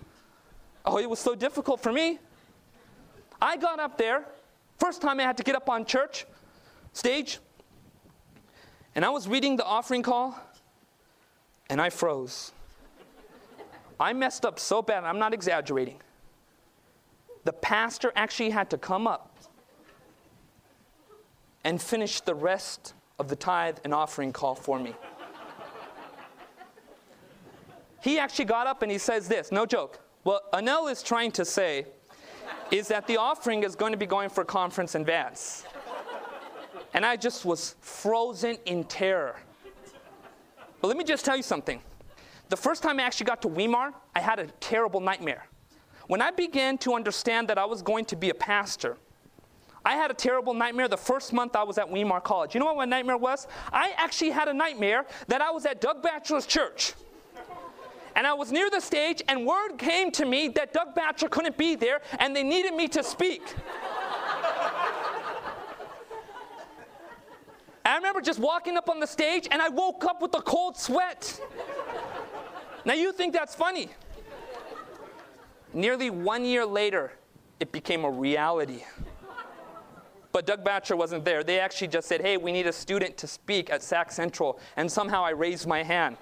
Oh, 0.85 0.99
it 0.99 1.09
was 1.09 1.19
so 1.19 1.35
difficult 1.35 1.81
for 1.81 1.93
me. 1.93 2.19
I 3.41 3.57
got 3.57 3.81
up 3.81 3.99
there, 3.99 4.25
first 4.79 5.03
time 5.03 5.19
I 5.19 5.25
had 5.25 5.37
to 5.39 5.43
get 5.43 5.57
up 5.57 5.69
on 5.69 5.85
church 5.85 6.27
stage, 6.93 7.39
and 8.95 9.05
I 9.05 9.11
was 9.11 9.27
reading 9.27 9.57
the 9.57 9.65
offering 9.65 10.03
call, 10.03 10.39
and 11.69 11.81
I 11.81 11.91
froze. 11.91 12.53
I 13.99 14.13
messed 14.13 14.45
up 14.45 14.59
so 14.59 14.83
bad, 14.83 15.05
I'm 15.05 15.19
not 15.19 15.35
exaggerating 15.35 16.01
the 17.45 17.53
pastor 17.53 18.13
actually 18.17 18.51
had 18.51 18.71
to 18.71 18.79
come 18.79 19.07
up 19.07 19.37
and 21.65 21.81
finish 21.81 22.21
the 22.21 22.35
rest 22.35 22.95
of 23.19 23.29
the 23.29 23.37
tithe 23.37 23.79
and 23.85 23.95
offering 23.95 24.33
call 24.33 24.55
for 24.55 24.79
me. 24.79 24.95
he 28.03 28.19
actually 28.19 28.45
got 28.45 28.67
up 28.67 28.83
and 28.83 28.91
he 28.91 28.99
says 28.99 29.29
this 29.29 29.53
no 29.53 29.67
joke. 29.67 30.01
What 30.23 30.51
Anil 30.53 30.91
is 30.91 31.03
trying 31.03 31.33
to 31.33 31.45
say 31.45 31.87
is 32.71 32.89
that 32.89 33.07
the 33.07 33.17
offering 33.17 33.65
is 33.65 33.75
going 33.77 33.93
to 33.93 33.99
be 33.99 34.07
going 34.07 34.29
for 34.29 34.45
conference 34.45 34.95
advance. 34.95 35.65
And 36.95 37.05
I 37.05 37.17
just 37.17 37.45
was 37.45 37.75
frozen 37.81 38.57
in 38.67 38.85
terror. 38.85 39.37
But 40.81 40.89
let 40.89 40.97
me 40.97 41.05
just 41.05 41.25
tell 41.25 41.37
you 41.37 41.43
something. 41.43 41.81
The 42.49 42.57
first 42.57 42.83
time 42.83 43.01
I 43.01 43.05
actually 43.05 43.27
got 43.27 43.41
to 43.43 43.49
Weimar, 43.49 43.95
I 44.15 44.21
had 44.21 44.39
a 44.39 44.47
terrible 44.61 45.01
nightmare. 45.01 45.47
When 46.12 46.20
I 46.20 46.31
began 46.31 46.77
to 46.85 46.92
understand 46.92 47.48
that 47.48 47.57
I 47.57 47.64
was 47.64 47.81
going 47.81 48.05
to 48.05 48.16
be 48.16 48.29
a 48.29 48.35
pastor, 48.35 48.98
I 49.83 49.94
had 49.94 50.11
a 50.11 50.14
terrible 50.14 50.53
nightmare 50.53 50.87
the 50.87 50.98
first 50.98 51.33
month 51.33 51.57
I 51.57 51.62
was 51.62 51.79
at 51.79 51.88
Weimar 51.88 52.20
College. 52.20 52.53
You 52.53 52.61
know 52.61 52.66
what 52.66 52.77
my 52.77 52.85
nightmare 52.85 53.16
was? 53.16 53.48
I 53.72 53.94
actually 53.96 54.29
had 54.29 54.46
a 54.48 54.53
nightmare 54.53 55.07
that 55.29 55.40
I 55.40 55.51
was 55.51 55.64
at 55.64 55.81
Doug 55.81 56.03
Batchelor's 56.03 56.44
church. 56.44 56.92
And 58.14 58.27
I 58.27 58.35
was 58.35 58.53
near 58.53 58.68
the 58.68 58.81
stage, 58.81 59.22
and 59.27 59.46
word 59.46 59.79
came 59.79 60.11
to 60.11 60.27
me 60.27 60.48
that 60.48 60.75
Doug 60.75 60.94
Batchelor 60.94 61.31
couldn't 61.31 61.57
be 61.57 61.77
there, 61.77 62.03
and 62.18 62.37
they 62.37 62.42
needed 62.42 62.75
me 62.75 62.88
to 62.88 63.03
speak. 63.03 63.40
I 67.87 67.96
remember 67.96 68.20
just 68.20 68.38
walking 68.38 68.77
up 68.77 68.90
on 68.90 69.01
the 69.01 69.07
stage, 69.07 69.48
and 69.51 69.62
I 69.62 69.70
woke 69.70 70.05
up 70.05 70.20
with 70.20 70.35
a 70.35 70.42
cold 70.42 70.77
sweat. 70.77 71.40
now, 72.85 72.92
you 72.92 73.14
think 73.14 73.33
that's 73.33 73.55
funny. 73.55 73.88
Nearly 75.75 76.11
one 76.11 76.45
year 76.45 76.67
later, 76.67 77.13
it 77.61 77.73
became 77.73 78.05
a 78.05 78.11
reality. 78.11 78.85
But 80.33 80.47
Doug 80.47 80.65
Batchelor 80.65 80.97
wasn't 80.97 81.25
there. 81.25 81.45
They 81.45 81.61
actually 81.61 81.89
just 81.89 82.09
said, 82.09 82.23
hey, 82.23 82.39
we 82.39 82.53
need 82.53 82.67
a 82.67 82.73
student 82.73 83.17
to 83.19 83.27
speak 83.27 83.71
at 83.71 83.83
Sac 83.83 84.11
Central. 84.11 84.59
And 84.77 84.91
somehow 84.91 85.25
I 85.25 85.31
raised 85.31 85.67
my 85.67 85.83
hand. 85.83 86.17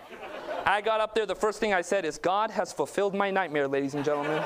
I 0.66 0.80
got 0.80 1.00
up 1.00 1.14
there, 1.14 1.26
the 1.26 1.34
first 1.34 1.60
thing 1.60 1.72
I 1.72 1.80
said 1.80 2.04
is, 2.04 2.18
God 2.18 2.50
has 2.50 2.72
fulfilled 2.72 3.14
my 3.14 3.30
nightmare, 3.30 3.68
ladies 3.68 3.94
and 3.94 4.04
gentlemen. 4.04 4.42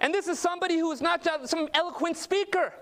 and 0.00 0.12
this 0.12 0.26
is 0.26 0.38
somebody 0.38 0.78
who 0.78 0.90
is 0.90 1.00
not 1.00 1.26
some 1.44 1.68
eloquent 1.74 2.16
speaker. 2.16 2.72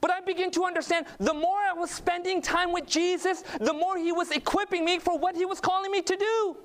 But 0.00 0.10
I 0.10 0.20
begin 0.20 0.50
to 0.52 0.64
understand 0.64 1.06
the 1.18 1.32
more 1.32 1.58
I 1.58 1.72
was 1.72 1.90
spending 1.90 2.42
time 2.42 2.72
with 2.72 2.86
Jesus, 2.86 3.44
the 3.60 3.72
more 3.72 3.96
He 3.96 4.10
was 4.10 4.32
equipping 4.32 4.84
me 4.84 4.98
for 4.98 5.16
what 5.16 5.36
He 5.36 5.44
was 5.44 5.60
calling 5.60 5.92
me 5.92 6.02
to 6.02 6.16
do. 6.16 6.56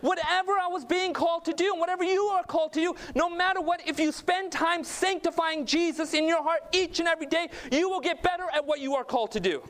Whatever 0.00 0.52
I 0.52 0.68
was 0.68 0.84
being 0.84 1.12
called 1.12 1.44
to 1.44 1.52
do, 1.52 1.72
and 1.72 1.80
whatever 1.80 2.04
you 2.04 2.24
are 2.26 2.42
called 2.42 2.72
to 2.74 2.80
do, 2.80 2.94
no 3.14 3.28
matter 3.28 3.60
what, 3.60 3.86
if 3.86 4.00
you 4.00 4.12
spend 4.12 4.52
time 4.52 4.84
sanctifying 4.84 5.66
Jesus 5.66 6.14
in 6.14 6.26
your 6.26 6.42
heart 6.42 6.60
each 6.72 6.98
and 7.00 7.08
every 7.08 7.26
day, 7.26 7.48
you 7.70 7.88
will 7.88 8.00
get 8.00 8.22
better 8.22 8.44
at 8.54 8.64
what 8.64 8.80
you 8.80 8.94
are 8.94 9.04
called 9.04 9.32
to 9.32 9.40
do. 9.40 9.62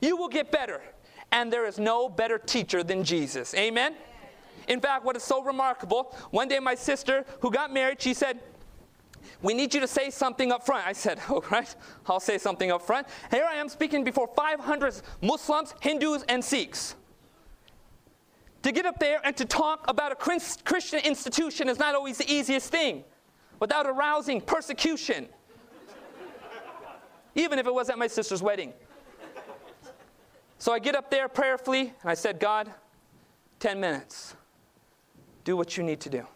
You 0.00 0.16
will 0.16 0.28
get 0.28 0.50
better. 0.52 0.80
And 1.32 1.52
there 1.52 1.66
is 1.66 1.78
no 1.78 2.08
better 2.08 2.38
teacher 2.38 2.82
than 2.82 3.04
Jesus. 3.04 3.54
Amen? 3.54 3.94
In 4.66 4.80
fact, 4.80 5.04
what 5.04 5.16
is 5.16 5.22
so 5.22 5.42
remarkable, 5.42 6.14
one 6.30 6.48
day 6.48 6.58
my 6.58 6.74
sister 6.74 7.24
who 7.40 7.50
got 7.50 7.72
married, 7.72 8.00
she 8.00 8.14
said, 8.14 8.38
we 9.42 9.54
need 9.54 9.72
you 9.72 9.80
to 9.80 9.86
say 9.86 10.10
something 10.10 10.52
up 10.52 10.64
front. 10.64 10.86
I 10.86 10.92
said, 10.92 11.20
all 11.28 11.44
right, 11.50 11.74
I'll 12.06 12.20
say 12.20 12.38
something 12.38 12.70
up 12.70 12.82
front. 12.82 13.06
Here 13.30 13.46
I 13.48 13.56
am 13.56 13.68
speaking 13.68 14.04
before 14.04 14.28
500 14.34 15.00
Muslims, 15.22 15.74
Hindus, 15.80 16.24
and 16.28 16.44
Sikhs. 16.44 16.94
To 18.68 18.72
get 18.72 18.84
up 18.84 18.98
there 18.98 19.18
and 19.24 19.34
to 19.38 19.46
talk 19.46 19.86
about 19.88 20.12
a 20.12 20.14
Christian 20.14 20.98
institution 20.98 21.70
is 21.70 21.78
not 21.78 21.94
always 21.94 22.18
the 22.18 22.30
easiest 22.30 22.70
thing 22.70 23.02
without 23.60 23.86
arousing 23.86 24.42
persecution. 24.42 25.26
Even 27.34 27.58
if 27.58 27.66
it 27.66 27.72
was 27.72 27.88
at 27.88 27.96
my 27.96 28.08
sister's 28.08 28.42
wedding. 28.42 28.74
So 30.58 30.70
I 30.70 30.80
get 30.80 30.94
up 30.94 31.10
there 31.10 31.28
prayerfully 31.28 31.94
and 32.02 32.10
I 32.10 32.12
said, 32.12 32.40
God, 32.40 32.70
10 33.60 33.80
minutes. 33.80 34.36
Do 35.44 35.56
what 35.56 35.78
you 35.78 35.82
need 35.82 36.00
to 36.00 36.10
do. 36.10 36.26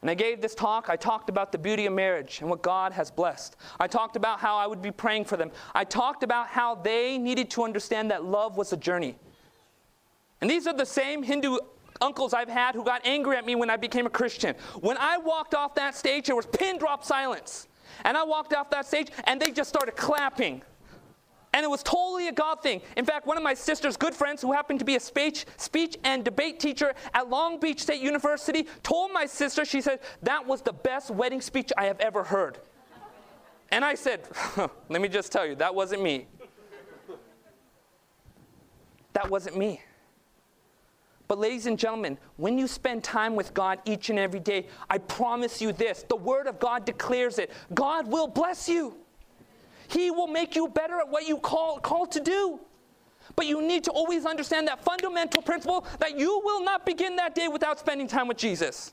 And 0.00 0.10
I 0.10 0.14
gave 0.14 0.40
this 0.40 0.54
talk. 0.54 0.88
I 0.88 0.96
talked 0.96 1.28
about 1.28 1.52
the 1.52 1.58
beauty 1.58 1.84
of 1.84 1.92
marriage 1.92 2.38
and 2.40 2.48
what 2.48 2.62
God 2.62 2.94
has 2.94 3.10
blessed. 3.10 3.56
I 3.78 3.86
talked 3.86 4.16
about 4.16 4.40
how 4.40 4.56
I 4.56 4.66
would 4.66 4.80
be 4.80 4.90
praying 4.90 5.26
for 5.26 5.36
them. 5.36 5.50
I 5.74 5.84
talked 5.84 6.22
about 6.22 6.46
how 6.46 6.74
they 6.74 7.18
needed 7.18 7.50
to 7.50 7.64
understand 7.64 8.10
that 8.10 8.24
love 8.24 8.56
was 8.56 8.72
a 8.72 8.78
journey. 8.78 9.18
And 10.42 10.50
these 10.50 10.66
are 10.66 10.74
the 10.74 10.84
same 10.84 11.22
Hindu 11.22 11.56
uncles 12.00 12.34
I've 12.34 12.48
had 12.48 12.74
who 12.74 12.84
got 12.84 13.00
angry 13.06 13.36
at 13.36 13.46
me 13.46 13.54
when 13.54 13.70
I 13.70 13.76
became 13.76 14.06
a 14.06 14.10
Christian. 14.10 14.56
When 14.80 14.98
I 14.98 15.16
walked 15.16 15.54
off 15.54 15.76
that 15.76 15.94
stage, 15.94 16.26
there 16.26 16.34
was 16.34 16.46
pin 16.46 16.78
drop 16.78 17.04
silence. 17.04 17.68
And 18.04 18.16
I 18.16 18.24
walked 18.24 18.52
off 18.52 18.68
that 18.70 18.84
stage 18.84 19.08
and 19.24 19.40
they 19.40 19.52
just 19.52 19.68
started 19.68 19.96
clapping. 19.96 20.62
And 21.54 21.64
it 21.64 21.68
was 21.68 21.84
totally 21.84 22.26
a 22.26 22.32
God 22.32 22.60
thing. 22.60 22.80
In 22.96 23.04
fact, 23.04 23.24
one 23.24 23.36
of 23.36 23.42
my 23.44 23.54
sister's 23.54 23.96
good 23.96 24.14
friends, 24.14 24.42
who 24.42 24.52
happened 24.52 24.80
to 24.80 24.84
be 24.84 24.96
a 24.96 25.00
speech, 25.00 25.44
speech 25.58 25.96
and 26.02 26.24
debate 26.24 26.58
teacher 26.58 26.92
at 27.14 27.30
Long 27.30 27.60
Beach 27.60 27.80
State 27.80 28.00
University, 28.00 28.66
told 28.82 29.12
my 29.12 29.26
sister, 29.26 29.64
she 29.64 29.80
said, 29.80 30.00
that 30.22 30.44
was 30.44 30.60
the 30.62 30.72
best 30.72 31.10
wedding 31.10 31.40
speech 31.40 31.70
I 31.76 31.84
have 31.84 32.00
ever 32.00 32.24
heard. 32.24 32.58
And 33.70 33.84
I 33.84 33.94
said, 33.94 34.26
let 34.88 35.00
me 35.00 35.08
just 35.08 35.30
tell 35.30 35.46
you, 35.46 35.54
that 35.56 35.72
wasn't 35.72 36.02
me. 36.02 36.26
That 39.12 39.30
wasn't 39.30 39.56
me. 39.56 39.82
But, 41.28 41.38
ladies 41.38 41.66
and 41.66 41.78
gentlemen, 41.78 42.18
when 42.36 42.58
you 42.58 42.66
spend 42.66 43.02
time 43.04 43.34
with 43.34 43.54
God 43.54 43.78
each 43.84 44.10
and 44.10 44.18
every 44.18 44.40
day, 44.40 44.66
I 44.90 44.98
promise 44.98 45.62
you 45.62 45.72
this 45.72 46.04
the 46.08 46.16
Word 46.16 46.46
of 46.46 46.58
God 46.58 46.84
declares 46.84 47.38
it 47.38 47.50
God 47.74 48.06
will 48.06 48.26
bless 48.26 48.68
you. 48.68 48.96
He 49.88 50.10
will 50.10 50.26
make 50.26 50.56
you 50.56 50.68
better 50.68 50.98
at 51.00 51.08
what 51.08 51.26
you 51.28 51.38
call 51.38 51.78
called 51.78 52.12
to 52.12 52.20
do. 52.20 52.60
But 53.36 53.46
you 53.46 53.62
need 53.62 53.84
to 53.84 53.90
always 53.90 54.26
understand 54.26 54.68
that 54.68 54.82
fundamental 54.82 55.42
principle 55.42 55.86
that 56.00 56.18
you 56.18 56.40
will 56.44 56.62
not 56.62 56.84
begin 56.84 57.16
that 57.16 57.34
day 57.34 57.48
without 57.48 57.78
spending 57.78 58.06
time 58.06 58.28
with 58.28 58.36
Jesus. 58.36 58.92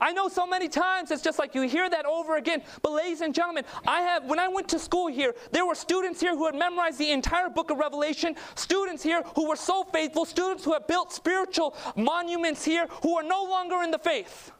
I 0.00 0.12
know 0.12 0.28
so 0.28 0.46
many 0.46 0.68
times 0.68 1.10
it's 1.10 1.22
just 1.22 1.38
like 1.38 1.54
you 1.54 1.62
hear 1.62 1.88
that 1.88 2.04
over 2.04 2.36
again. 2.36 2.62
But 2.82 2.92
ladies 2.92 3.22
and 3.22 3.34
gentlemen, 3.34 3.64
I 3.86 4.00
have 4.00 4.24
when 4.24 4.38
I 4.38 4.48
went 4.48 4.68
to 4.70 4.78
school 4.78 5.06
here, 5.06 5.34
there 5.52 5.64
were 5.64 5.74
students 5.74 6.20
here 6.20 6.36
who 6.36 6.46
had 6.46 6.54
memorized 6.54 6.98
the 6.98 7.10
entire 7.10 7.48
book 7.48 7.70
of 7.70 7.78
Revelation, 7.78 8.36
students 8.54 9.02
here 9.02 9.22
who 9.34 9.48
were 9.48 9.56
so 9.56 9.84
faithful, 9.84 10.24
students 10.24 10.64
who 10.64 10.72
have 10.74 10.86
built 10.86 11.12
spiritual 11.12 11.74
monuments 11.96 12.64
here 12.64 12.86
who 13.02 13.16
are 13.16 13.22
no 13.22 13.44
longer 13.44 13.82
in 13.82 13.90
the 13.90 13.98
faith. 13.98 14.52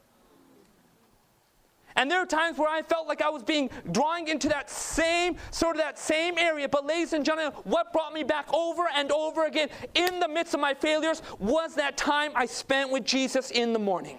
And 1.97 2.11
there 2.11 2.21
are 2.21 2.27
times 2.27 2.59
where 2.59 2.69
I 2.69 2.83
felt 2.83 3.09
like 3.09 3.23
I 3.23 3.31
was 3.31 3.43
being 3.43 3.71
drawing 3.91 4.29
into 4.29 4.51
that 4.51 4.71
same 4.71 5.37
sort 5.51 5.77
of 5.77 5.83
that 5.83 5.99
same 5.99 6.37
area. 6.37 6.69
But 6.69 6.85
ladies 6.85 7.15
and 7.15 7.25
gentlemen, 7.25 7.53
what 7.65 7.91
brought 7.93 8.13
me 8.13 8.23
back 8.23 8.53
over 8.53 8.85
and 8.95 9.11
over 9.11 9.47
again 9.47 9.71
in 9.95 10.21
the 10.21 10.29
midst 10.29 10.53
of 10.53 10.61
my 10.61 10.75
failures 10.75 11.23
was 11.39 11.75
that 11.77 11.97
time 11.97 12.33
I 12.35 12.45
spent 12.45 12.91
with 12.91 13.05
Jesus 13.05 13.51
in 13.51 13.73
the 13.73 13.79
morning 13.79 14.19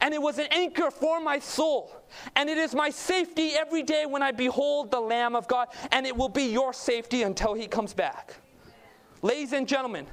and 0.00 0.14
it 0.14 0.20
was 0.20 0.38
an 0.38 0.46
anchor 0.50 0.90
for 0.90 1.20
my 1.20 1.38
soul. 1.38 1.94
And 2.36 2.48
it 2.48 2.58
is 2.58 2.74
my 2.74 2.90
safety 2.90 3.52
every 3.54 3.82
day 3.82 4.06
when 4.06 4.22
I 4.22 4.32
behold 4.32 4.90
the 4.90 5.00
Lamb 5.00 5.36
of 5.36 5.48
God, 5.48 5.68
and 5.92 6.06
it 6.06 6.16
will 6.16 6.28
be 6.28 6.44
your 6.44 6.72
safety 6.72 7.22
until 7.22 7.54
He 7.54 7.66
comes 7.66 7.92
back. 7.92 8.36
Ladies 9.22 9.52
and 9.52 9.66
gentlemen, 9.66 10.06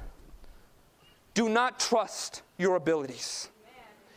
do 1.34 1.48
not 1.48 1.78
trust 1.78 2.42
your 2.58 2.76
abilities. 2.76 3.48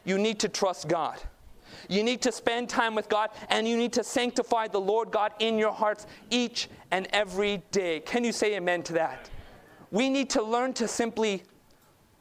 You 0.05 0.17
need 0.17 0.39
to 0.39 0.49
trust 0.49 0.87
God. 0.87 1.19
You 1.87 2.03
need 2.03 2.21
to 2.21 2.31
spend 2.31 2.69
time 2.69 2.95
with 2.95 3.09
God, 3.09 3.29
and 3.49 3.67
you 3.67 3.77
need 3.77 3.93
to 3.93 4.03
sanctify 4.03 4.67
the 4.67 4.79
Lord 4.79 5.11
God 5.11 5.33
in 5.39 5.57
your 5.57 5.71
hearts 5.71 6.05
each 6.29 6.69
and 6.91 7.07
every 7.11 7.63
day. 7.71 7.99
Can 8.01 8.23
you 8.23 8.31
say 8.31 8.55
amen 8.55 8.83
to 8.83 8.93
that? 8.93 9.29
We 9.91 10.09
need 10.09 10.29
to 10.31 10.43
learn 10.43 10.73
to 10.73 10.87
simply 10.87 11.43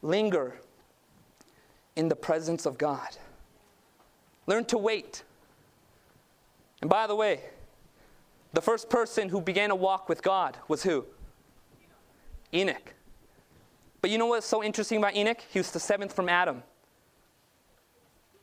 linger 0.01 0.55
in 1.95 2.07
the 2.07 2.15
presence 2.15 2.65
of 2.65 2.77
God. 2.77 3.17
Learn 4.49 4.65
to 4.65 4.79
wait. 4.79 5.21
And 6.81 6.89
by 6.89 7.05
the 7.05 7.15
way, 7.15 7.41
the 8.51 8.61
first 8.61 8.89
person 8.89 9.29
who 9.29 9.41
began 9.41 9.69
a 9.69 9.75
walk 9.75 10.09
with 10.09 10.23
God 10.23 10.57
was 10.67 10.81
who? 10.81 11.05
Enoch. 12.51 12.95
But 14.01 14.09
you 14.09 14.17
know 14.17 14.25
what's 14.25 14.47
so 14.47 14.63
interesting 14.63 14.97
about 14.97 15.15
Enoch? 15.15 15.39
He 15.51 15.59
was 15.59 15.69
the 15.69 15.79
seventh 15.79 16.13
from 16.13 16.29
Adam. 16.29 16.63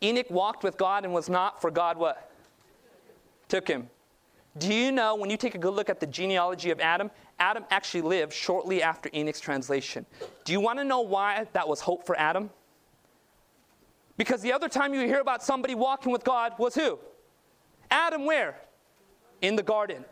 Enoch 0.01 0.31
walked 0.31 0.63
with 0.63 0.77
God 0.77 1.05
and 1.05 1.13
was 1.13 1.29
not, 1.29 1.61
for 1.61 1.73
God 1.73 1.99
what? 1.99 2.31
Took 3.49 3.67
him. 3.67 3.91
Do 4.59 4.73
you 4.73 4.93
know 4.93 5.17
when 5.17 5.29
you 5.29 5.37
take 5.37 5.57
a 5.57 5.59
good 5.59 5.75
look 5.75 5.91
at 5.91 5.99
the 5.99 6.07
genealogy 6.07 6.71
of 6.71 6.79
Adam, 6.79 7.11
Adam 7.41 7.65
actually 7.71 8.03
lived 8.03 8.33
shortly 8.33 8.81
after 8.81 9.11
Enoch's 9.13 9.41
translation. 9.41 10.07
Do 10.45 10.53
you 10.53 10.61
want 10.61 10.79
to 10.79 10.85
know 10.85 11.01
why 11.01 11.49
that 11.53 11.67
was 11.67 11.81
hope 11.81 12.07
for 12.07 12.17
Adam? 12.17 12.51
Because 14.17 14.41
the 14.41 14.53
other 14.53 14.69
time 14.69 14.95
you 14.95 15.01
hear 15.01 15.21
about 15.21 15.43
somebody 15.43 15.75
walking 15.75 16.13
with 16.13 16.25
God 16.25 16.55
was 16.59 16.75
who? 16.75 16.99
Adam, 17.91 18.25
where? 18.25 18.57
In 19.43 19.57
the 19.57 19.63
garden. 19.63 20.05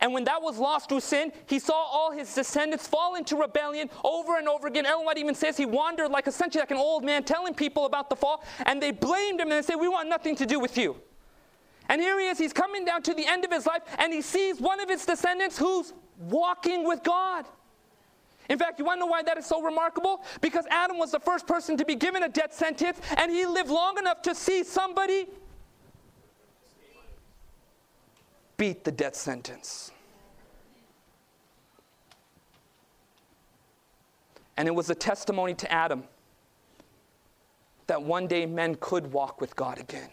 And 0.00 0.14
when 0.14 0.24
that 0.24 0.40
was 0.40 0.58
lost 0.58 0.88
through 0.88 1.00
sin, 1.00 1.32
he 1.46 1.58
saw 1.58 1.74
all 1.74 2.12
his 2.12 2.32
descendants 2.34 2.86
fall 2.86 3.16
into 3.16 3.36
rebellion 3.36 3.90
over 4.04 4.38
and 4.38 4.48
over 4.48 4.68
again. 4.68 4.86
Ellen 4.86 5.04
White 5.04 5.18
even 5.18 5.34
says 5.34 5.56
he 5.56 5.66
wandered 5.66 6.10
like 6.10 6.26
essentially 6.26 6.60
like 6.60 6.70
an 6.70 6.76
old 6.76 7.04
man 7.04 7.24
telling 7.24 7.54
people 7.54 7.84
about 7.84 8.08
the 8.08 8.16
fall, 8.16 8.44
and 8.64 8.80
they 8.80 8.90
blamed 8.90 9.40
him 9.40 9.50
and 9.50 9.62
they 9.62 9.62
said, 9.62 9.76
We 9.76 9.88
want 9.88 10.08
nothing 10.08 10.36
to 10.36 10.46
do 10.46 10.58
with 10.58 10.78
you. 10.78 10.96
And 11.88 12.00
here 12.00 12.18
he 12.18 12.26
is, 12.28 12.38
he's 12.38 12.52
coming 12.52 12.84
down 12.84 13.02
to 13.02 13.14
the 13.14 13.26
end 13.26 13.44
of 13.44 13.50
his 13.50 13.66
life, 13.66 13.82
and 13.98 14.12
he 14.12 14.22
sees 14.22 14.60
one 14.60 14.80
of 14.80 14.88
his 14.88 15.04
descendants 15.04 15.58
who's 15.58 15.92
walking 16.18 16.86
with 16.86 17.02
God. 17.02 17.44
In 18.52 18.58
fact, 18.58 18.78
you 18.78 18.84
want 18.84 18.98
to 18.98 19.00
know 19.00 19.10
why 19.10 19.22
that 19.22 19.38
is 19.38 19.46
so 19.46 19.62
remarkable? 19.62 20.22
Because 20.42 20.66
Adam 20.70 20.98
was 20.98 21.10
the 21.10 21.18
first 21.18 21.46
person 21.46 21.74
to 21.78 21.86
be 21.86 21.94
given 21.94 22.22
a 22.22 22.28
death 22.28 22.52
sentence, 22.52 23.00
and 23.16 23.32
he 23.32 23.46
lived 23.46 23.70
long 23.70 23.96
enough 23.96 24.20
to 24.22 24.34
see 24.34 24.62
somebody 24.62 25.26
beat 28.58 28.84
the 28.84 28.92
death 28.92 29.14
sentence. 29.14 29.90
And 34.58 34.68
it 34.68 34.74
was 34.74 34.90
a 34.90 34.94
testimony 34.94 35.54
to 35.54 35.72
Adam 35.72 36.04
that 37.86 38.02
one 38.02 38.26
day 38.26 38.44
men 38.44 38.76
could 38.80 39.10
walk 39.14 39.40
with 39.40 39.56
God 39.56 39.78
again. 39.78 40.10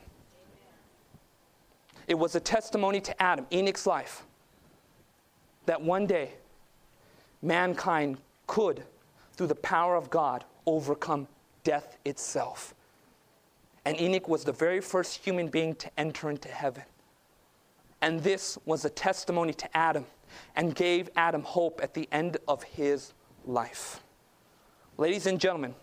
It 2.08 2.17
was 2.17 2.36
a 2.36 2.39
testimony 2.39 3.02
to 3.02 3.21
Adam, 3.21 3.47
Enoch's 3.52 3.86
life, 3.86 4.23
that 5.65 5.82
one 5.82 6.08
day 6.08 6.32
mankind 7.41 8.17
could, 8.49 8.83
through 9.33 9.47
the 9.47 9.55
power 9.55 9.95
of 9.95 10.09
God, 10.09 10.43
overcome 10.65 11.27
death 11.63 11.97
itself. 12.03 12.73
And 13.85 13.99
Enoch 14.01 14.27
was 14.27 14.43
the 14.43 14.51
very 14.51 14.81
first 14.81 15.23
human 15.23 15.49
being 15.49 15.75
to 15.75 15.89
enter 15.97 16.31
into 16.31 16.49
heaven. 16.49 16.83
And 18.01 18.21
this 18.21 18.57
was 18.65 18.83
a 18.85 18.89
testimony 18.89 19.53
to 19.53 19.77
Adam 19.77 20.05
and 20.55 20.73
gave 20.73 21.09
Adam 21.15 21.43
hope 21.43 21.79
at 21.83 21.93
the 21.93 22.09
end 22.12 22.38
of 22.47 22.63
his 22.63 23.13
life. 23.45 24.01
Ladies 24.97 25.27
and 25.27 25.39
gentlemen, 25.39 25.75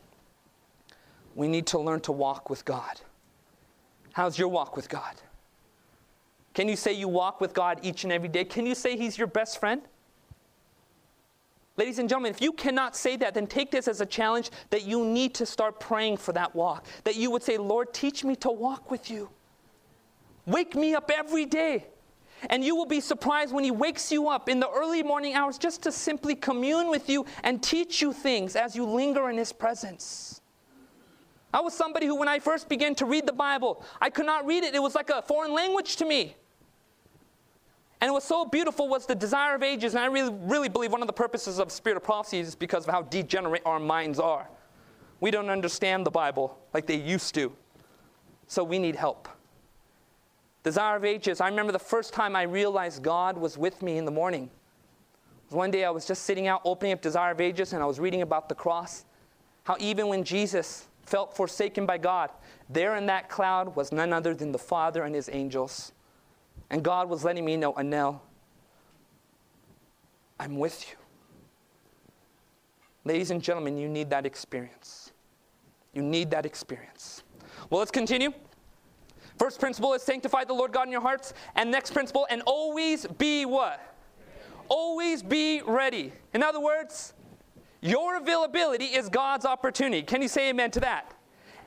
we 1.37 1.47
need 1.47 1.67
to 1.69 1.79
learn 1.79 2.01
to 2.01 2.13
walk 2.13 2.51
with 2.51 2.65
God. 2.65 3.01
How's 4.13 4.39
your 4.39 4.49
walk 4.49 4.75
with 4.75 4.89
God? 4.89 5.15
Can 6.53 6.69
you 6.69 6.77
say 6.77 6.93
you 6.93 7.07
walk 7.07 7.41
with 7.41 7.55
God 7.55 7.79
each 7.83 8.03
and 8.03 8.13
every 8.13 8.29
day? 8.29 8.45
Can 8.45 8.67
you 8.67 8.75
say 8.75 8.97
He's 8.97 9.17
your 9.17 9.29
best 9.29 9.61
friend? 9.61 9.83
Ladies 11.77 11.99
and 11.99 12.09
gentlemen, 12.09 12.31
if 12.31 12.41
you 12.41 12.53
cannot 12.53 12.97
say 12.97 13.17
that, 13.17 13.35
then 13.35 13.47
take 13.47 13.71
this 13.71 13.87
as 13.87 14.01
a 14.01 14.07
challenge 14.07 14.51
that 14.71 14.85
you 14.85 15.05
need 15.05 15.35
to 15.35 15.45
start 15.45 15.79
praying 15.79 16.17
for 16.17 16.33
that 16.33 16.55
walk. 16.55 16.87
That 17.05 17.17
you 17.17 17.31
would 17.31 17.43
say, 17.43 17.59
Lord, 17.59 17.93
teach 17.93 18.25
me 18.25 18.35
to 18.37 18.51
walk 18.51 18.91
with 18.91 19.11
you. 19.11 19.29
Wake 20.47 20.75
me 20.75 20.95
up 20.95 21.11
every 21.15 21.45
day. 21.45 21.87
And 22.49 22.65
you 22.65 22.77
will 22.77 22.87
be 22.87 23.01
surprised 23.01 23.53
when 23.53 23.65
He 23.65 23.71
wakes 23.71 24.11
you 24.11 24.29
up 24.29 24.49
in 24.49 24.59
the 24.61 24.71
early 24.71 25.03
morning 25.03 25.35
hours 25.35 25.59
just 25.59 25.83
to 25.83 25.93
simply 25.93 26.35
commune 26.35 26.89
with 26.89 27.11
you 27.11 27.27
and 27.43 27.63
teach 27.63 28.01
you 28.01 28.13
things 28.13 28.57
as 28.57 28.75
you 28.75 28.87
linger 28.87 29.29
in 29.29 29.37
His 29.37 29.53
presence. 29.53 30.41
I 31.53 31.61
was 31.61 31.75
somebody 31.75 32.07
who, 32.07 32.17
when 32.17 32.29
I 32.29 32.39
first 32.39 32.69
began 32.69 32.95
to 32.97 33.07
read 33.07 33.27
the 33.27 33.33
Bible, 33.33 33.85
I 34.01 34.11
could 34.11 34.27
not 34.27 34.47
read 34.47 34.65
it. 34.65 34.75
It 34.75 34.83
was 34.83 34.95
like 34.95 35.11
a 35.11 35.23
foreign 35.23 35.53
language 35.53 35.97
to 35.97 36.05
me. 36.05 36.37
And 38.01 38.13
what's 38.13 38.27
so 38.27 38.45
beautiful 38.45 38.89
was 38.89 39.07
the 39.07 39.15
desire 39.15 39.55
of 39.55 39.63
ages, 39.63 39.95
and 39.95 40.03
I 40.03 40.07
really, 40.07 40.35
really 40.43 40.69
believe 40.69 40.93
one 40.93 41.01
of 41.01 41.07
the 41.07 41.15
purposes 41.15 41.59
of 41.59 41.73
Spirit 41.73 41.97
of 41.97 42.05
Prophecy 42.05 42.41
is 42.41 42.55
because 42.55 42.87
of 42.87 42.93
how 42.93 43.03
degenerate 43.03 43.63
our 43.65 43.81
minds 43.81 44.19
are. 44.19 44.49
We 45.21 45.31
don't 45.31 45.49
understand 45.49 46.05
the 46.05 46.11
Bible 46.11 46.59
like 46.75 46.87
they 46.87 46.97
used 46.97 47.35
to, 47.37 47.53
so 48.47 48.63
we 48.63 48.79
need 48.79 48.97
help. 48.97 49.29
Desire 50.63 50.97
of 50.97 51.05
ages, 51.05 51.41
I 51.41 51.49
remember 51.49 51.73
the 51.73 51.79
first 51.79 52.13
time 52.13 52.37
I 52.37 52.43
realized 52.43 53.03
God 53.03 53.39
was 53.39 53.57
with 53.57 53.81
me 53.83 53.97
in 53.97 54.05
the 54.05 54.11
morning. 54.11 54.51
One 55.51 55.71
day 55.71 55.85
I 55.85 55.91
was 55.91 56.07
just 56.07 56.25
sitting 56.25 56.49
out 56.49 56.61
opening 56.65 56.93
up 56.93 57.01
Desire 57.01 57.31
of 57.31 57.41
Ages 57.41 57.73
and 57.73 57.81
I 57.81 57.87
was 57.87 58.01
reading 58.01 58.23
about 58.23 58.49
the 58.49 58.55
cross. 58.57 59.05
How 59.63 59.77
even 59.79 60.09
when 60.09 60.25
Jesus 60.25 60.89
felt 61.05 61.37
forsaken 61.37 61.87
by 61.87 61.99
God, 61.99 62.31
there 62.69 62.97
in 62.97 63.07
that 63.07 63.29
cloud 63.29 63.77
was 63.77 63.93
none 63.93 64.13
other 64.13 64.35
than 64.35 64.51
the 64.51 64.59
Father 64.59 65.05
and 65.05 65.15
his 65.15 65.31
angels. 65.33 65.93
And 66.71 66.83
God 66.83 67.09
was 67.09 67.25
letting 67.25 67.45
me 67.45 67.57
know, 67.57 67.73
Anil, 67.75 68.21
I'm 70.39 70.59
with 70.59 70.89
you. 70.89 70.97
Ladies 73.05 73.31
and 73.31 73.41
gentlemen, 73.43 73.79
you 73.79 73.89
need 73.89 74.11
that 74.11 74.27
experience. 74.27 75.13
You 75.95 76.03
need 76.03 76.31
that 76.33 76.45
experience. 76.45 77.23
Well, 77.71 77.79
let's 77.79 77.91
continue. 77.91 78.33
First 79.39 79.61
principle 79.61 79.95
is 79.95 80.03
sanctify 80.03 80.45
the 80.45 80.53
Lord 80.53 80.73
God 80.73 80.87
in 80.89 80.93
your 80.93 81.01
hearts. 81.01 81.33
And 81.55 81.71
next 81.71 81.93
principle, 81.93 82.27
and 82.31 82.43
always 82.47 83.07
be 83.07 83.45
what? 83.45 83.81
Always 84.69 85.23
be 85.23 85.63
ready. 85.63 86.13
In 86.35 86.43
other 86.43 86.61
words, 86.61 87.15
your 87.81 88.17
availability 88.17 88.87
is 88.87 89.09
God's 89.09 89.45
opportunity. 89.45 90.03
Can 90.03 90.21
you 90.21 90.29
say 90.29 90.51
amen 90.51 90.71
to 90.73 90.81
that? 90.81 91.16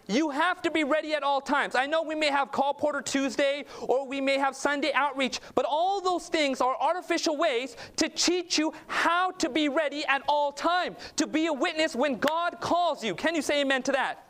You 0.09 0.31
have 0.31 0.63
to 0.63 0.71
be 0.71 0.83
ready 0.83 1.13
at 1.13 1.21
all 1.21 1.39
times. 1.39 1.75
I 1.75 1.85
know 1.85 2.01
we 2.01 2.15
may 2.15 2.31
have 2.31 2.51
Colporteur 2.51 3.05
Tuesday 3.05 3.63
or 3.81 4.07
we 4.07 4.19
may 4.19 4.39
have 4.39 4.55
Sunday 4.55 4.91
outreach, 4.93 5.39
but 5.53 5.65
all 5.69 6.01
those 6.01 6.27
things 6.27 6.61
are 6.61 6.75
artificial 6.81 7.37
ways 7.37 7.77
to 7.97 8.09
teach 8.09 8.57
you 8.57 8.73
how 8.87 9.29
to 9.33 9.49
be 9.49 9.69
ready 9.69 10.03
at 10.07 10.23
all 10.27 10.51
time, 10.51 10.95
to 11.17 11.27
be 11.27 11.45
a 11.45 11.53
witness 11.53 11.95
when 11.95 12.17
God 12.17 12.59
calls 12.59 13.03
you. 13.03 13.13
Can 13.13 13.35
you 13.35 13.43
say 13.43 13.61
amen 13.61 13.83
to 13.83 13.91
that? 13.91 14.25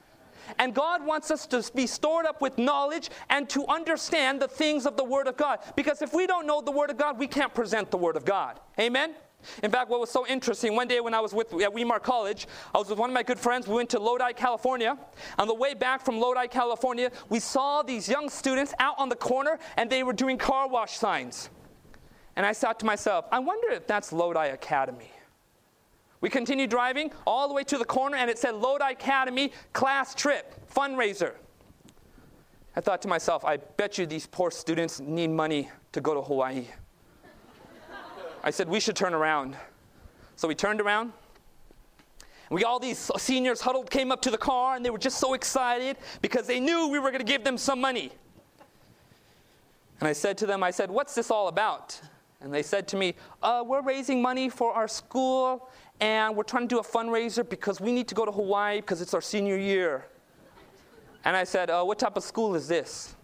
And 0.57 0.75
God 0.75 1.05
wants 1.05 1.31
us 1.31 1.47
to 1.47 1.63
be 1.73 1.87
stored 1.87 2.25
up 2.25 2.41
with 2.41 2.57
knowledge 2.57 3.09
and 3.29 3.49
to 3.49 3.65
understand 3.67 4.41
the 4.41 4.47
things 4.49 4.85
of 4.85 4.97
the 4.97 5.03
Word 5.03 5.27
of 5.27 5.37
God. 5.37 5.59
Because 5.77 6.01
if 6.01 6.13
we 6.13 6.27
don't 6.27 6.45
know 6.45 6.59
the 6.59 6.71
Word 6.71 6.89
of 6.89 6.97
God, 6.97 7.17
we 7.17 7.27
can't 7.27 7.53
present 7.53 7.89
the 7.89 7.97
Word 7.97 8.17
of 8.17 8.25
God. 8.25 8.59
Amen? 8.77 9.13
In 9.63 9.71
fact, 9.71 9.89
what 9.89 9.99
was 9.99 10.09
so 10.09 10.27
interesting, 10.27 10.75
one 10.75 10.87
day 10.87 10.99
when 10.99 11.13
I 11.13 11.19
was 11.19 11.33
with 11.33 11.53
at 11.61 11.73
Weimar 11.73 11.99
College, 11.99 12.47
I 12.73 12.77
was 12.77 12.89
with 12.89 12.99
one 12.99 13.09
of 13.09 13.13
my 13.13 13.23
good 13.23 13.39
friends. 13.39 13.67
We 13.67 13.75
went 13.75 13.89
to 13.91 13.99
Lodi, 13.99 14.33
California. 14.33 14.97
On 15.37 15.47
the 15.47 15.53
way 15.53 15.73
back 15.73 16.03
from 16.03 16.19
Lodi, 16.19 16.47
California, 16.47 17.11
we 17.29 17.39
saw 17.39 17.81
these 17.81 18.09
young 18.09 18.29
students 18.29 18.73
out 18.79 18.95
on 18.97 19.09
the 19.09 19.15
corner 19.15 19.57
and 19.77 19.89
they 19.89 20.03
were 20.03 20.13
doing 20.13 20.37
car 20.37 20.67
wash 20.67 20.97
signs. 20.97 21.49
And 22.35 22.45
I 22.45 22.53
thought 22.53 22.79
to 22.79 22.85
myself, 22.85 23.25
I 23.31 23.39
wonder 23.39 23.69
if 23.69 23.87
that's 23.87 24.11
Lodi 24.13 24.47
Academy. 24.47 25.11
We 26.21 26.29
continued 26.29 26.69
driving 26.69 27.11
all 27.25 27.47
the 27.47 27.53
way 27.53 27.63
to 27.65 27.77
the 27.77 27.85
corner 27.85 28.17
and 28.17 28.29
it 28.29 28.37
said 28.37 28.55
Lodi 28.55 28.91
Academy 28.91 29.51
class 29.73 30.13
trip, 30.13 30.53
fundraiser. 30.73 31.33
I 32.75 32.81
thought 32.81 33.01
to 33.01 33.07
myself, 33.07 33.43
I 33.43 33.57
bet 33.57 33.97
you 33.97 34.05
these 34.05 34.27
poor 34.27 34.51
students 34.51 34.99
need 34.99 35.29
money 35.29 35.69
to 35.93 36.01
go 36.01 36.13
to 36.13 36.21
Hawaii. 36.21 36.65
I 38.43 38.51
said, 38.51 38.69
we 38.69 38.79
should 38.79 38.95
turn 38.95 39.13
around. 39.13 39.57
So 40.35 40.47
we 40.47 40.55
turned 40.55 40.79
around. 40.79 41.11
We 42.49 42.63
all 42.63 42.79
these 42.79 43.11
seniors 43.17 43.61
huddled, 43.61 43.91
came 43.91 44.11
up 44.11 44.21
to 44.23 44.31
the 44.31 44.37
car, 44.37 44.75
and 44.75 44.83
they 44.83 44.89
were 44.89 44.97
just 44.97 45.19
so 45.19 45.33
excited 45.33 45.97
because 46.21 46.47
they 46.47 46.59
knew 46.59 46.87
we 46.87 46.97
were 46.97 47.11
going 47.11 47.23
to 47.23 47.31
give 47.31 47.43
them 47.43 47.57
some 47.57 47.79
money. 47.79 48.11
And 49.99 50.07
I 50.07 50.13
said 50.13 50.37
to 50.39 50.45
them, 50.45 50.63
I 50.63 50.71
said, 50.71 50.89
What's 50.89 51.13
this 51.13 51.29
all 51.29 51.47
about? 51.47 51.99
And 52.41 52.53
they 52.53 52.63
said 52.63 52.87
to 52.89 52.97
me, 52.97 53.15
uh, 53.43 53.63
We're 53.65 53.81
raising 53.81 54.21
money 54.21 54.49
for 54.49 54.73
our 54.73 54.87
school, 54.87 55.69
and 55.99 56.35
we're 56.35 56.43
trying 56.43 56.67
to 56.67 56.75
do 56.75 56.79
a 56.79 56.83
fundraiser 56.83 57.47
because 57.47 57.79
we 57.79 57.91
need 57.91 58.07
to 58.07 58.15
go 58.15 58.25
to 58.25 58.31
Hawaii 58.31 58.77
because 58.77 59.01
it's 59.01 59.13
our 59.13 59.21
senior 59.21 59.57
year. 59.57 60.05
And 61.25 61.35
I 61.35 61.43
said, 61.43 61.69
uh, 61.69 61.83
What 61.83 61.99
type 61.99 62.17
of 62.17 62.23
school 62.23 62.55
is 62.55 62.67
this? 62.67 63.15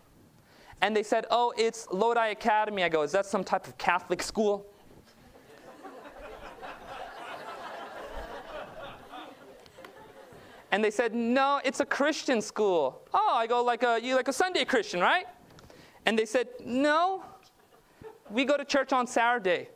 And 0.81 0.95
they 0.95 1.03
said, 1.03 1.25
Oh, 1.31 1.51
it's 1.57 1.87
Lodi 1.91 2.27
Academy. 2.29 2.83
I 2.83 2.89
go, 2.89 3.01
Is 3.01 3.13
that 3.13 3.25
some 3.25 3.43
type 3.43 3.65
of 3.65 3.77
Catholic 3.77 4.21
school? 4.21 4.67
And 10.71 10.83
they 10.83 10.91
said, 10.91 11.13
No, 11.13 11.61
it's 11.63 11.79
a 11.79 11.85
Christian 11.85 12.41
school. 12.41 13.01
Oh, 13.13 13.33
I 13.33 13.47
go, 13.47 13.63
like 13.63 13.83
a, 13.83 13.99
you 14.01 14.15
like 14.15 14.27
a 14.27 14.33
Sunday 14.33 14.65
Christian, 14.65 14.99
right? 14.99 15.25
And 16.05 16.17
they 16.17 16.25
said, 16.25 16.47
No, 16.63 17.23
we 18.29 18.45
go 18.45 18.57
to 18.57 18.65
church 18.65 18.93
on 18.93 19.07
Saturday. 19.07 19.69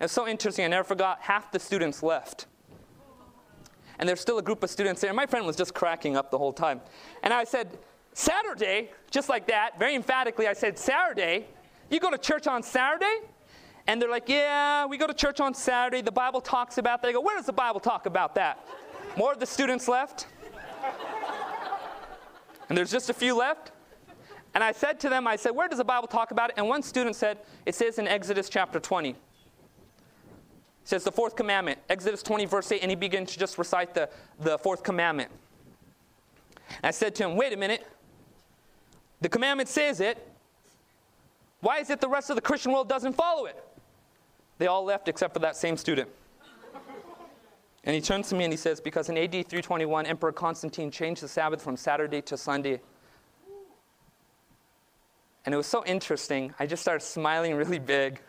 It's 0.00 0.12
so 0.12 0.26
interesting, 0.26 0.64
I 0.64 0.68
never 0.68 0.84
forgot, 0.84 1.20
half 1.20 1.52
the 1.52 1.60
students 1.60 2.02
left. 2.02 2.46
And 3.98 4.08
there's 4.08 4.20
still 4.20 4.38
a 4.38 4.42
group 4.42 4.64
of 4.64 4.70
students 4.70 5.00
there. 5.00 5.12
My 5.12 5.26
friend 5.26 5.46
was 5.46 5.54
just 5.54 5.74
cracking 5.74 6.16
up 6.16 6.30
the 6.30 6.38
whole 6.38 6.52
time. 6.52 6.80
And 7.22 7.32
I 7.32 7.44
said, 7.44 7.78
Saturday, 8.14 8.90
just 9.10 9.28
like 9.28 9.46
that, 9.46 9.78
very 9.78 9.94
emphatically, 9.94 10.48
I 10.48 10.54
said, 10.54 10.76
Saturday? 10.76 11.46
You 11.88 12.00
go 12.00 12.10
to 12.10 12.18
church 12.18 12.46
on 12.46 12.62
Saturday? 12.62 13.20
And 13.86 14.00
they're 14.00 14.10
like, 14.10 14.28
Yeah, 14.28 14.86
we 14.86 14.96
go 14.96 15.06
to 15.06 15.14
church 15.14 15.40
on 15.40 15.54
Saturday. 15.54 16.02
The 16.02 16.12
Bible 16.12 16.40
talks 16.40 16.78
about 16.78 17.02
that. 17.02 17.08
I 17.08 17.12
go, 17.12 17.20
Where 17.20 17.36
does 17.36 17.46
the 17.46 17.52
Bible 17.52 17.80
talk 17.80 18.06
about 18.06 18.34
that? 18.34 18.66
More 19.16 19.32
of 19.32 19.40
the 19.40 19.46
students 19.46 19.88
left. 19.88 20.26
and 22.68 22.78
there's 22.78 22.90
just 22.90 23.10
a 23.10 23.14
few 23.14 23.36
left. 23.36 23.72
And 24.54 24.62
I 24.62 24.72
said 24.72 25.00
to 25.00 25.08
them, 25.08 25.26
I 25.26 25.36
said, 25.36 25.50
Where 25.50 25.68
does 25.68 25.78
the 25.78 25.84
Bible 25.84 26.08
talk 26.08 26.30
about 26.30 26.50
it? 26.50 26.54
And 26.56 26.68
one 26.68 26.82
student 26.82 27.16
said, 27.16 27.38
It 27.66 27.74
says 27.74 27.98
in 27.98 28.06
Exodus 28.06 28.48
chapter 28.48 28.80
20. 28.80 29.10
It 29.10 29.16
says 30.84 31.04
the 31.04 31.12
fourth 31.12 31.36
commandment, 31.36 31.78
Exodus 31.88 32.22
20, 32.22 32.44
verse 32.46 32.72
8, 32.72 32.80
and 32.82 32.90
he 32.90 32.96
began 32.96 33.24
to 33.24 33.38
just 33.38 33.56
recite 33.56 33.94
the, 33.94 34.10
the 34.40 34.58
fourth 34.58 34.82
commandment. 34.82 35.30
And 36.68 36.84
I 36.84 36.90
said 36.90 37.14
to 37.16 37.24
him, 37.24 37.36
Wait 37.36 37.52
a 37.52 37.56
minute. 37.56 37.86
The 39.20 39.28
commandment 39.28 39.68
says 39.68 40.00
it. 40.00 40.28
Why 41.60 41.78
is 41.78 41.90
it 41.90 42.00
the 42.00 42.08
rest 42.08 42.28
of 42.28 42.36
the 42.36 42.42
Christian 42.42 42.72
world 42.72 42.88
doesn't 42.88 43.12
follow 43.12 43.46
it? 43.46 43.62
They 44.58 44.66
all 44.66 44.84
left 44.84 45.08
except 45.08 45.32
for 45.32 45.38
that 45.40 45.56
same 45.56 45.76
student. 45.76 46.08
And 47.84 47.94
he 47.94 48.00
turns 48.00 48.28
to 48.28 48.36
me 48.36 48.44
and 48.44 48.52
he 48.52 48.56
says, 48.56 48.80
Because 48.80 49.08
in 49.08 49.18
AD 49.18 49.32
321, 49.32 50.06
Emperor 50.06 50.32
Constantine 50.32 50.90
changed 50.90 51.22
the 51.22 51.28
Sabbath 51.28 51.62
from 51.62 51.76
Saturday 51.76 52.22
to 52.22 52.36
Sunday. 52.36 52.80
And 55.44 55.52
it 55.52 55.56
was 55.56 55.66
so 55.66 55.84
interesting. 55.84 56.54
I 56.60 56.66
just 56.66 56.82
started 56.82 57.04
smiling 57.04 57.54
really 57.56 57.80
big. 57.80 58.20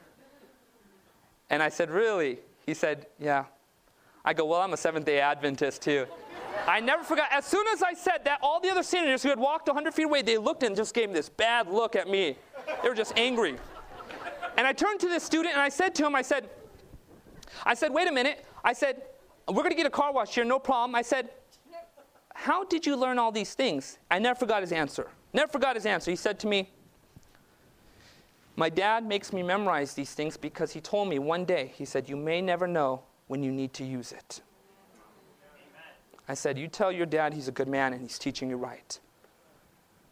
And 1.50 1.62
I 1.62 1.70
said, 1.70 1.92
Really? 1.92 2.40
He 2.66 2.74
said, 2.74 3.06
Yeah. 3.20 3.46
I 4.26 4.34
go, 4.34 4.46
Well, 4.46 4.62
I'm 4.62 4.74
a 4.74 4.78
Seventh 4.78 5.06
day 5.06 5.20
Adventist 5.20 5.84
too. 5.84 6.08
I 6.68 6.80
never 6.80 7.04
forgot. 7.04 7.28
As 7.32 7.46
soon 7.46 7.68
as 7.74 7.84
I 7.84 7.94
said 7.94 8.26
that, 8.26 8.40
all 8.42 8.60
the 8.60 8.70
other 8.70 8.84
senators 8.84 9.22
who 9.22 9.30
had 9.30 9.40
walked 9.40 9.68
100 9.68 9.94
feet 9.94 10.06
away, 10.06 10.22
they 10.22 10.38
looked 10.38 10.64
and 10.64 10.76
just 10.76 10.94
gave 10.96 11.12
this 11.12 11.30
bad 11.30 11.68
look 11.68 11.96
at 11.96 12.08
me. 12.08 12.38
They 12.82 12.90
were 12.90 12.96
just 12.96 13.14
angry. 13.18 13.58
And 14.58 14.66
I 14.66 14.74
turned 14.74 15.00
to 15.02 15.10
this 15.10 15.24
student 15.24 15.54
and 15.54 15.62
I 15.62 15.70
said 15.70 15.94
to 15.96 16.06
him, 16.06 16.16
I 16.16 16.22
said, 16.22 16.50
I 17.66 17.74
said, 17.74 17.92
wait 17.92 18.08
a 18.08 18.12
minute. 18.12 18.46
I 18.64 18.74
said, 18.74 19.02
we're 19.48 19.64
going 19.64 19.72
to 19.72 19.76
get 19.76 19.86
a 19.86 19.92
car 19.92 20.14
wash 20.14 20.36
here, 20.36 20.46
no 20.46 20.60
problem. 20.60 20.96
I 20.96 21.02
said, 21.02 21.30
How 22.34 22.64
did 22.64 22.86
you 22.86 22.96
learn 22.96 23.20
all 23.20 23.32
these 23.32 23.54
things? 23.54 24.00
I 24.10 24.20
never 24.20 24.38
forgot 24.38 24.62
his 24.62 24.72
answer. 24.72 25.10
Never 25.34 25.52
forgot 25.52 25.76
his 25.76 25.86
answer. 25.86 26.12
He 26.12 26.18
said 26.18 26.40
to 26.40 26.48
me, 26.48 26.72
My 28.56 28.70
dad 28.70 29.06
makes 29.06 29.34
me 29.34 29.44
memorize 29.44 29.94
these 29.94 30.14
things 30.14 30.38
because 30.38 30.72
he 30.72 30.80
told 30.80 31.10
me 31.10 31.20
one 31.20 31.46
day, 31.46 31.72
he 31.76 31.86
said, 31.86 32.08
You 32.08 32.16
may 32.16 32.42
never 32.42 32.68
know 32.68 33.04
when 33.28 33.44
you 33.44 33.52
need 33.52 33.74
to 33.74 33.84
use 33.84 34.12
it. 34.12 34.42
I 36.28 36.34
said, 36.34 36.58
You 36.58 36.68
tell 36.68 36.92
your 36.92 37.06
dad 37.06 37.34
he's 37.34 37.48
a 37.48 37.52
good 37.52 37.68
man 37.68 37.94
and 37.94 38.02
he's 38.02 38.18
teaching 38.18 38.50
you 38.50 38.58
right. 38.58 39.00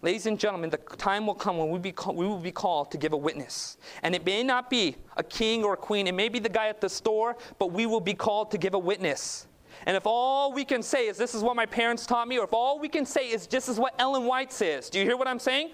Ladies 0.04 0.26
and 0.26 0.40
gentlemen, 0.40 0.72
the 0.72 0.78
time 0.78 1.28
will 1.28 1.36
come 1.36 1.60
when 1.60 1.70
we, 1.70 1.78
be 1.78 1.92
call, 1.92 2.16
we 2.16 2.26
will 2.26 2.40
be 2.40 2.52
called 2.52 2.90
to 2.92 2.98
give 2.98 3.14
a 3.14 3.18
witness. 3.18 3.78
And 4.02 4.16
it 4.16 4.26
may 4.26 4.42
not 4.42 4.68
be 4.68 4.96
a 5.16 5.24
king 5.24 5.64
or 5.64 5.74
a 5.74 5.78
queen, 5.78 6.08
it 6.08 6.16
may 6.16 6.28
be 6.28 6.40
the 6.40 6.50
guy 6.50 6.70
at 6.70 6.82
the 6.82 6.90
store, 6.90 7.38
but 7.60 7.72
we 7.72 7.86
will 7.86 8.00
be 8.00 8.16
called 8.16 8.50
to 8.52 8.58
give 8.58 8.74
a 8.74 8.80
witness. 8.80 9.48
And 9.86 9.96
if 9.96 10.08
all 10.08 10.54
we 10.54 10.66
can 10.66 10.82
say 10.82 11.08
is 11.08 11.18
this 11.18 11.36
is 11.36 11.44
what 11.44 11.56
my 11.56 11.68
parents 11.68 12.08
taught 12.08 12.28
me, 12.28 12.40
or 12.40 12.46
if 12.46 12.54
all 12.54 12.80
we 12.80 12.90
can 12.90 13.06
say 13.06 13.30
is 13.30 13.46
this 13.46 13.70
is 13.70 13.78
what 13.78 13.94
Ellen 14.00 14.26
White 14.26 14.52
says, 14.52 14.90
do 14.90 14.98
you 15.00 15.06
hear 15.06 15.18
what 15.18 15.28
I'm 15.28 15.40
saying? 15.40 15.70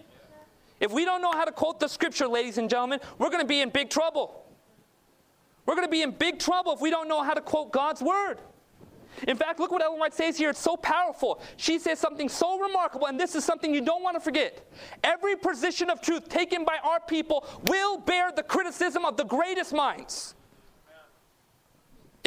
If 0.82 0.92
we 0.92 1.06
don't 1.06 1.22
know 1.22 1.32
how 1.32 1.46
to 1.46 1.52
quote 1.52 1.80
the 1.80 1.88
scripture, 1.88 2.28
ladies 2.28 2.58
and 2.58 2.70
gentlemen, 2.70 3.00
we're 3.18 3.30
going 3.30 3.42
to 3.42 3.48
be 3.48 3.62
in 3.62 3.70
big 3.70 3.90
trouble. 3.90 4.44
We're 5.66 5.76
going 5.76 5.88
to 5.88 5.92
be 5.92 6.02
in 6.02 6.12
big 6.12 6.40
trouble 6.40 6.74
if 6.74 6.82
we 6.82 6.90
don't 6.90 7.08
know 7.08 7.24
how 7.24 7.34
to 7.34 7.42
quote 7.42 7.72
God's 7.72 8.02
word. 8.02 8.38
In 9.28 9.36
fact, 9.38 9.60
look 9.60 9.72
what 9.72 9.82
Ellen 9.82 10.00
White 10.00 10.14
says 10.14 10.38
here. 10.38 10.50
It's 10.50 10.60
so 10.60 10.78
powerful. 10.78 11.42
She 11.58 11.80
says 11.80 12.00
something 12.00 12.30
so 12.30 12.60
remarkable, 12.60 13.08
and 13.08 13.20
this 13.20 13.36
is 13.36 13.44
something 13.44 13.74
you 13.74 13.82
don't 13.82 14.04
want 14.04 14.16
to 14.16 14.20
forget. 14.20 14.72
Every 15.04 15.36
position 15.36 15.90
of 15.90 16.02
truth 16.02 16.30
taken 16.30 16.64
by 16.64 16.78
our 16.84 17.00
people 17.00 17.46
will 17.68 17.98
bear 17.98 18.32
the 18.32 18.44
criticism 18.44 19.06
of 19.06 19.18
the 19.18 19.26
greatest 19.26 19.74
minds. 19.74 20.36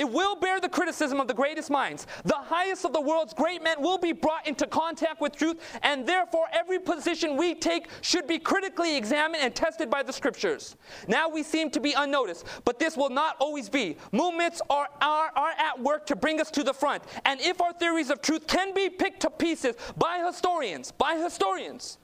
It 0.01 0.11
will 0.11 0.35
bear 0.35 0.59
the 0.61 0.69
criticism 0.71 1.21
of 1.21 1.29
the 1.29 1.35
greatest 1.35 1.69
minds. 1.69 2.07
The 2.25 2.35
highest 2.35 2.87
of 2.87 2.95
the 2.95 3.01
world's 3.03 3.35
great 3.35 3.63
men 3.63 3.83
will 3.83 3.99
be 3.99 4.13
brought 4.13 4.49
into 4.49 4.67
contact 4.67 5.21
with 5.21 5.37
truth, 5.37 5.61
and 5.83 6.07
therefore 6.07 6.47
every 6.55 6.79
position 6.79 7.37
we 7.37 7.55
take 7.55 7.87
should 8.01 8.27
be 8.27 8.39
critically 8.39 8.97
examined 8.97 9.43
and 9.43 9.55
tested 9.55 9.91
by 9.91 10.03
the 10.03 10.11
scriptures. 10.11 10.77
Now 11.07 11.29
we 11.29 11.43
seem 11.43 11.69
to 11.73 11.81
be 11.81 11.93
unnoticed, 11.93 12.47
but 12.65 12.79
this 12.79 12.97
will 12.97 13.11
not 13.11 13.37
always 13.41 13.69
be. 13.69 13.99
Movements 14.11 14.63
are, 14.71 14.89
are, 15.03 15.33
are 15.37 15.53
at 15.59 15.79
work 15.79 16.07
to 16.07 16.17
bring 16.17 16.41
us 16.41 16.51
to 16.53 16.63
the 16.63 16.73
front. 16.73 17.03
And 17.27 17.39
if 17.39 17.61
our 17.61 17.75
theories 17.75 18.09
of 18.09 18.23
truth 18.23 18.47
can 18.47 18.73
be 18.73 18.89
picked 18.89 19.21
to 19.21 19.29
pieces 19.29 19.77
by 19.99 20.25
historians, 20.25 20.93
by 20.93 21.17
historians, 21.17 21.99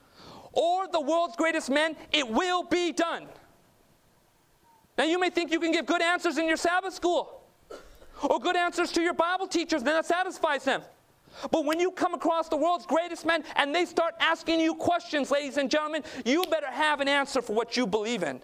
or 0.53 0.87
the 0.87 1.01
world's 1.01 1.37
greatest 1.37 1.71
men, 1.71 1.97
it 2.13 2.29
will 2.29 2.63
be 2.63 2.93
done. 2.93 3.25
Now 4.99 5.05
you 5.05 5.19
may 5.19 5.31
think 5.31 5.51
you 5.51 5.61
can 5.61 5.73
give 5.73 5.87
good 5.87 6.03
answers 6.03 6.37
in 6.37 6.47
your 6.47 6.59
Sabbath 6.59 6.93
school 6.93 7.36
or 8.23 8.39
good 8.39 8.57
answers 8.57 8.93
to 8.93 9.03
your 9.03 9.15
Bible 9.15 9.47
teachers, 9.47 9.83
then 9.83 9.95
that 9.95 10.07
satisfies 10.07 10.65
them. 10.65 10.83
But 11.51 11.65
when 11.65 11.79
you 11.79 11.91
come 11.91 12.15
across 12.15 12.49
the 12.49 12.57
world's 12.57 12.87
greatest 12.87 13.27
men 13.27 13.45
and 13.57 13.75
they 13.75 13.85
start 13.85 14.15
asking 14.21 14.61
you 14.61 14.75
questions, 14.75 15.31
ladies 15.31 15.59
and 15.59 15.71
gentlemen, 15.71 16.03
you 16.25 16.43
better 16.51 16.71
have 16.71 17.01
an 17.01 17.09
answer 17.09 17.43
for 17.43 17.55
what 17.55 17.77
you 17.77 17.87
believe 17.87 18.23
in. 18.23 18.41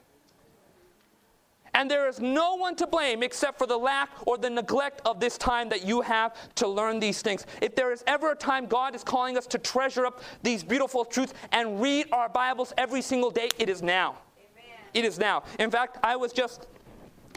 And 1.74 1.90
there 1.90 2.06
is 2.06 2.20
no 2.20 2.56
one 2.56 2.76
to 2.76 2.86
blame 2.86 3.22
except 3.22 3.58
for 3.58 3.66
the 3.66 3.78
lack 3.78 4.10
or 4.26 4.36
the 4.36 4.50
neglect 4.50 5.00
of 5.06 5.20
this 5.20 5.38
time 5.38 5.70
that 5.70 5.86
you 5.86 6.02
have 6.02 6.36
to 6.56 6.68
learn 6.68 7.00
these 7.00 7.22
things. 7.22 7.46
If 7.62 7.74
there 7.74 7.92
is 7.92 8.04
ever 8.06 8.32
a 8.32 8.36
time 8.36 8.66
God 8.66 8.94
is 8.94 9.02
calling 9.02 9.38
us 9.38 9.46
to 9.48 9.58
treasure 9.58 10.04
up 10.04 10.20
these 10.42 10.62
beautiful 10.62 11.04
truths 11.04 11.32
and 11.50 11.80
read 11.80 12.08
our 12.12 12.28
Bibles 12.28 12.74
every 12.76 13.00
single 13.00 13.30
day, 13.30 13.48
it 13.58 13.70
is 13.70 13.80
now. 13.80 14.18
Amen. 14.36 14.76
It 14.92 15.04
is 15.06 15.18
now. 15.18 15.44
In 15.58 15.70
fact, 15.70 15.96
I 16.02 16.14
was 16.14 16.34
just 16.34 16.66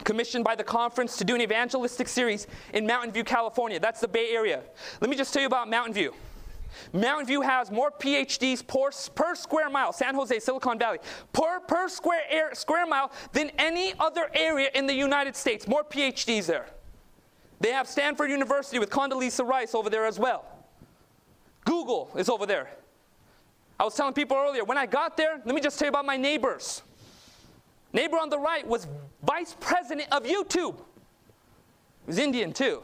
commissioned 0.04 0.44
by 0.44 0.54
the 0.54 0.64
conference 0.64 1.16
to 1.16 1.24
do 1.24 1.34
an 1.34 1.40
evangelistic 1.40 2.08
series 2.08 2.46
in 2.72 2.86
Mountain 2.86 3.12
View, 3.12 3.24
California. 3.24 3.80
That's 3.80 4.00
the 4.00 4.08
Bay 4.08 4.30
Area. 4.30 4.62
Let 5.00 5.10
me 5.10 5.16
just 5.16 5.32
tell 5.32 5.42
you 5.42 5.46
about 5.46 5.68
Mountain 5.68 5.94
View. 5.94 6.14
Mountain 6.92 7.26
View 7.26 7.40
has 7.42 7.70
more 7.70 7.90
PhDs 7.90 8.66
per, 8.66 8.90
per 9.14 9.34
square 9.34 9.70
mile, 9.70 9.92
San 9.92 10.14
Jose, 10.14 10.38
Silicon 10.40 10.78
Valley, 10.78 10.98
per, 11.32 11.60
per 11.60 11.88
square, 11.88 12.22
air, 12.28 12.54
square 12.54 12.86
mile 12.86 13.10
than 13.32 13.50
any 13.58 13.94
other 13.98 14.28
area 14.34 14.68
in 14.74 14.86
the 14.86 14.94
United 14.94 15.36
States. 15.36 15.66
More 15.66 15.84
PhDs 15.84 16.46
there. 16.46 16.66
They 17.60 17.72
have 17.72 17.88
Stanford 17.88 18.30
University 18.30 18.78
with 18.78 18.90
Condoleezza 18.90 19.46
Rice 19.46 19.74
over 19.74 19.88
there 19.88 20.06
as 20.06 20.18
well. 20.18 20.44
Google 21.64 22.10
is 22.16 22.28
over 22.28 22.46
there. 22.46 22.68
I 23.78 23.84
was 23.84 23.94
telling 23.94 24.14
people 24.14 24.36
earlier, 24.36 24.64
when 24.64 24.78
I 24.78 24.86
got 24.86 25.16
there, 25.16 25.40
let 25.44 25.54
me 25.54 25.60
just 25.60 25.78
tell 25.78 25.86
you 25.86 25.90
about 25.90 26.06
my 26.06 26.16
neighbors. 26.16 26.82
Neighbor 27.96 28.18
on 28.18 28.28
the 28.28 28.38
right 28.38 28.66
was 28.66 28.86
vice 29.22 29.56
president 29.58 30.12
of 30.12 30.24
YouTube. 30.24 30.76
was 32.06 32.18
Indian 32.18 32.52
too. 32.52 32.82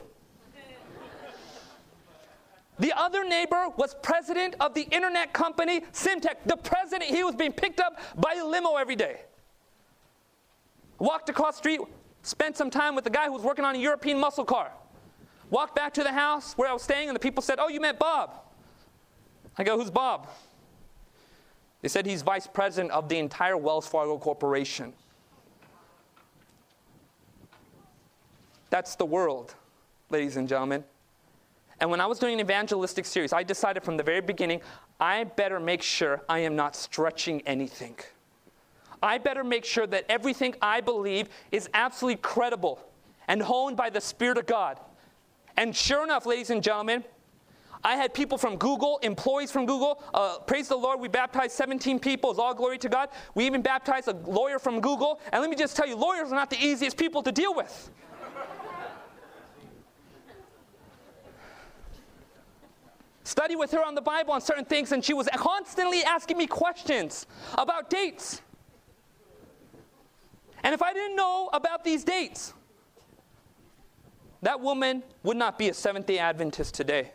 The 2.78 2.94
other 2.96 3.22
neighbor 3.22 3.66
was 3.76 3.94
president 4.02 4.54
of 4.58 4.72
the 4.72 4.84
internet 4.84 5.34
company 5.34 5.82
Symantec. 5.92 6.36
The 6.46 6.56
president, 6.56 7.10
he 7.10 7.22
was 7.22 7.34
being 7.34 7.52
picked 7.52 7.78
up 7.78 8.00
by 8.16 8.36
a 8.40 8.46
limo 8.46 8.76
every 8.76 8.96
day. 8.96 9.20
Walked 10.98 11.28
across 11.28 11.58
street, 11.58 11.80
spent 12.22 12.56
some 12.56 12.70
time 12.70 12.94
with 12.94 13.04
the 13.04 13.10
guy 13.10 13.26
who 13.26 13.34
was 13.34 13.42
working 13.42 13.66
on 13.66 13.74
a 13.74 13.78
European 13.78 14.18
muscle 14.18 14.46
car. 14.46 14.72
Walked 15.50 15.76
back 15.76 15.92
to 15.92 16.02
the 16.02 16.12
house 16.12 16.54
where 16.54 16.70
I 16.70 16.72
was 16.72 16.82
staying, 16.82 17.10
and 17.10 17.14
the 17.14 17.20
people 17.20 17.42
said, 17.42 17.58
Oh, 17.60 17.68
you 17.68 17.80
met 17.80 17.98
Bob. 17.98 18.30
I 19.58 19.62
go, 19.62 19.78
Who's 19.78 19.90
Bob? 19.90 20.28
They 21.82 21.88
said 21.88 22.06
he's 22.06 22.22
vice 22.22 22.46
president 22.46 22.92
of 22.92 23.08
the 23.08 23.18
entire 23.18 23.56
Wells 23.56 23.86
Fargo 23.86 24.16
Corporation. 24.16 24.92
That's 28.70 28.94
the 28.94 29.04
world, 29.04 29.54
ladies 30.08 30.36
and 30.36 30.48
gentlemen. 30.48 30.84
And 31.80 31.90
when 31.90 32.00
I 32.00 32.06
was 32.06 32.20
doing 32.20 32.34
an 32.34 32.40
evangelistic 32.40 33.04
series, 33.04 33.32
I 33.32 33.42
decided 33.42 33.82
from 33.82 33.96
the 33.96 34.02
very 34.04 34.20
beginning 34.20 34.60
I 35.00 35.24
better 35.24 35.58
make 35.58 35.82
sure 35.82 36.22
I 36.28 36.38
am 36.38 36.54
not 36.54 36.76
stretching 36.76 37.42
anything. 37.44 37.96
I 39.02 39.18
better 39.18 39.42
make 39.42 39.64
sure 39.64 39.86
that 39.88 40.06
everything 40.08 40.54
I 40.62 40.80
believe 40.80 41.28
is 41.50 41.68
absolutely 41.74 42.22
credible 42.22 42.78
and 43.26 43.42
honed 43.42 43.76
by 43.76 43.90
the 43.90 44.00
Spirit 44.00 44.38
of 44.38 44.46
God. 44.46 44.78
And 45.56 45.74
sure 45.74 46.04
enough, 46.04 46.24
ladies 46.24 46.50
and 46.50 46.62
gentlemen, 46.62 47.02
I 47.84 47.96
had 47.96 48.14
people 48.14 48.38
from 48.38 48.56
Google, 48.56 48.98
employees 49.02 49.50
from 49.50 49.66
Google. 49.66 50.02
Uh, 50.14 50.38
praise 50.38 50.68
the 50.68 50.76
Lord, 50.76 51.00
we 51.00 51.08
baptized 51.08 51.52
17 51.52 51.98
people. 51.98 52.30
It's 52.30 52.38
all 52.38 52.54
glory 52.54 52.78
to 52.78 52.88
God. 52.88 53.08
We 53.34 53.44
even 53.46 53.60
baptized 53.60 54.08
a 54.08 54.12
lawyer 54.12 54.58
from 54.58 54.80
Google. 54.80 55.20
And 55.32 55.40
let 55.40 55.50
me 55.50 55.56
just 55.56 55.76
tell 55.76 55.88
you, 55.88 55.96
lawyers 55.96 56.30
are 56.30 56.36
not 56.36 56.48
the 56.48 56.64
easiest 56.64 56.96
people 56.96 57.22
to 57.22 57.32
deal 57.32 57.54
with. 57.54 57.90
Study 63.24 63.56
with 63.56 63.70
her 63.70 63.84
on 63.84 63.94
the 63.94 64.00
Bible 64.00 64.32
on 64.32 64.40
certain 64.40 64.64
things, 64.64 64.92
and 64.92 65.04
she 65.04 65.14
was 65.14 65.28
constantly 65.34 66.02
asking 66.02 66.36
me 66.36 66.46
questions 66.46 67.26
about 67.54 67.88
dates. 67.88 68.42
And 70.62 70.74
if 70.74 70.82
I 70.82 70.92
didn't 70.92 71.16
know 71.16 71.48
about 71.52 71.82
these 71.82 72.04
dates, 72.04 72.52
that 74.42 74.60
woman 74.60 75.02
would 75.22 75.36
not 75.36 75.58
be 75.58 75.68
a 75.68 75.74
Seventh 75.74 76.06
day 76.06 76.18
Adventist 76.18 76.74
today. 76.74 77.12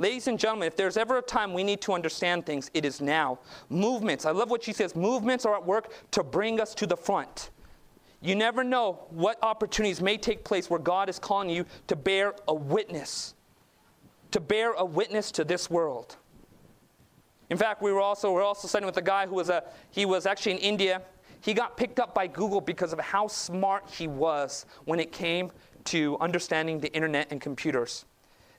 Ladies 0.00 0.28
and 0.28 0.38
gentlemen, 0.38 0.66
if 0.66 0.76
there's 0.76 0.96
ever 0.96 1.18
a 1.18 1.22
time 1.22 1.52
we 1.52 1.62
need 1.62 1.82
to 1.82 1.92
understand 1.92 2.46
things, 2.46 2.70
it 2.72 2.86
is 2.86 3.02
now. 3.02 3.38
Movements, 3.68 4.24
I 4.24 4.30
love 4.30 4.48
what 4.48 4.64
she 4.64 4.72
says, 4.72 4.96
movements 4.96 5.44
are 5.44 5.54
at 5.54 5.66
work 5.66 5.92
to 6.12 6.22
bring 6.22 6.58
us 6.58 6.74
to 6.76 6.86
the 6.86 6.96
front. 6.96 7.50
You 8.22 8.34
never 8.34 8.64
know 8.64 9.04
what 9.10 9.38
opportunities 9.42 10.00
may 10.00 10.16
take 10.16 10.42
place 10.42 10.70
where 10.70 10.80
God 10.80 11.10
is 11.10 11.18
calling 11.18 11.50
you 11.50 11.66
to 11.88 11.96
bear 11.96 12.32
a 12.48 12.54
witness, 12.54 13.34
to 14.30 14.40
bear 14.40 14.72
a 14.72 14.84
witness 14.86 15.30
to 15.32 15.44
this 15.44 15.68
world. 15.68 16.16
In 17.50 17.58
fact, 17.58 17.82
we 17.82 17.92
were 17.92 18.00
also, 18.00 18.30
we 18.30 18.36
were 18.36 18.42
also 18.42 18.68
studying 18.68 18.86
with 18.86 18.96
a 18.96 19.02
guy 19.02 19.26
who 19.26 19.34
was, 19.34 19.50
a, 19.50 19.64
he 19.90 20.06
was 20.06 20.24
actually 20.24 20.52
in 20.52 20.58
India. 20.58 21.02
He 21.42 21.52
got 21.52 21.76
picked 21.76 22.00
up 22.00 22.14
by 22.14 22.26
Google 22.26 22.62
because 22.62 22.94
of 22.94 23.00
how 23.00 23.26
smart 23.26 23.90
he 23.90 24.08
was 24.08 24.64
when 24.86 24.98
it 24.98 25.12
came 25.12 25.52
to 25.84 26.16
understanding 26.20 26.80
the 26.80 26.90
internet 26.94 27.30
and 27.30 27.38
computers. 27.38 28.06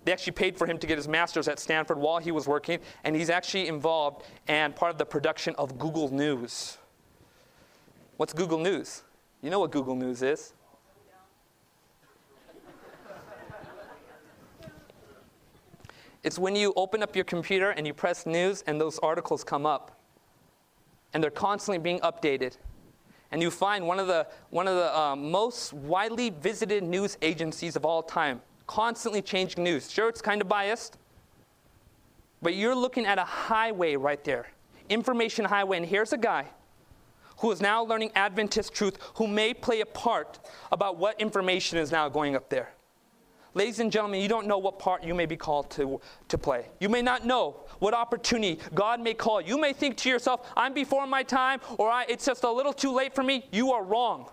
They 0.03 0.11
actually 0.11 0.33
paid 0.33 0.57
for 0.57 0.65
him 0.65 0.77
to 0.79 0.87
get 0.87 0.97
his 0.97 1.07
master's 1.07 1.47
at 1.47 1.59
Stanford 1.59 1.97
while 1.97 2.17
he 2.17 2.31
was 2.31 2.47
working, 2.47 2.79
and 3.03 3.15
he's 3.15 3.29
actually 3.29 3.67
involved 3.67 4.25
and 4.47 4.75
part 4.75 4.91
of 4.91 4.97
the 4.97 5.05
production 5.05 5.53
of 5.57 5.77
Google 5.77 6.11
News. 6.11 6.77
What's 8.17 8.33
Google 8.33 8.57
News? 8.57 9.03
You 9.41 9.49
know 9.49 9.59
what 9.59 9.71
Google 9.71 9.95
News 9.95 10.21
is. 10.21 10.53
It's 16.23 16.37
when 16.37 16.55
you 16.55 16.71
open 16.75 17.01
up 17.01 17.15
your 17.15 17.25
computer 17.25 17.71
and 17.71 17.87
you 17.87 17.95
press 17.95 18.27
news 18.27 18.63
and 18.67 18.79
those 18.79 18.99
articles 18.99 19.43
come 19.43 19.65
up. 19.65 19.99
And 21.13 21.23
they're 21.23 21.31
constantly 21.31 21.79
being 21.79 21.99
updated. 22.01 22.57
And 23.31 23.41
you 23.41 23.49
find 23.49 23.87
one 23.87 23.99
of 23.99 24.05
the, 24.05 24.27
one 24.51 24.67
of 24.67 24.75
the 24.75 24.97
uh, 24.97 25.15
most 25.15 25.73
widely 25.73 26.29
visited 26.29 26.83
news 26.83 27.17
agencies 27.21 27.75
of 27.75 27.85
all 27.85 28.03
time 28.03 28.41
constantly 28.71 29.21
changing 29.21 29.65
news. 29.65 29.91
Sure, 29.91 30.07
it's 30.07 30.21
kind 30.21 30.41
of 30.41 30.47
biased, 30.47 30.97
but 32.41 32.55
you're 32.55 32.73
looking 32.73 33.05
at 33.05 33.19
a 33.19 33.25
highway 33.25 33.97
right 33.97 34.23
there, 34.23 34.47
information 34.87 35.43
highway, 35.43 35.75
and 35.75 35.85
here's 35.85 36.13
a 36.13 36.17
guy 36.17 36.45
who 37.39 37.51
is 37.51 37.59
now 37.59 37.83
learning 37.83 38.11
Adventist 38.15 38.73
truth 38.73 38.97
who 39.15 39.27
may 39.27 39.53
play 39.53 39.81
a 39.81 39.85
part 39.85 40.39
about 40.71 40.95
what 40.95 41.19
information 41.19 41.79
is 41.79 41.91
now 41.91 42.07
going 42.07 42.33
up 42.33 42.47
there. 42.47 42.69
Ladies 43.55 43.81
and 43.81 43.91
gentlemen, 43.91 44.21
you 44.21 44.29
don't 44.29 44.47
know 44.47 44.57
what 44.57 44.79
part 44.79 45.03
you 45.03 45.13
may 45.13 45.25
be 45.25 45.35
called 45.35 45.69
to, 45.71 45.99
to 46.29 46.37
play. 46.37 46.67
You 46.79 46.87
may 46.87 47.01
not 47.01 47.25
know 47.25 47.57
what 47.79 47.93
opportunity 47.93 48.57
God 48.73 49.01
may 49.01 49.13
call. 49.13 49.41
You 49.41 49.59
may 49.59 49.73
think 49.73 49.97
to 49.97 50.09
yourself, 50.09 50.49
I'm 50.55 50.73
before 50.73 51.05
my 51.07 51.23
time, 51.23 51.59
or 51.77 51.89
I 51.89 52.05
it's 52.07 52.25
just 52.25 52.45
a 52.45 52.49
little 52.49 52.71
too 52.71 52.93
late 52.93 53.13
for 53.13 53.23
me. 53.23 53.43
You 53.51 53.73
are 53.73 53.83
wrong. 53.83 54.29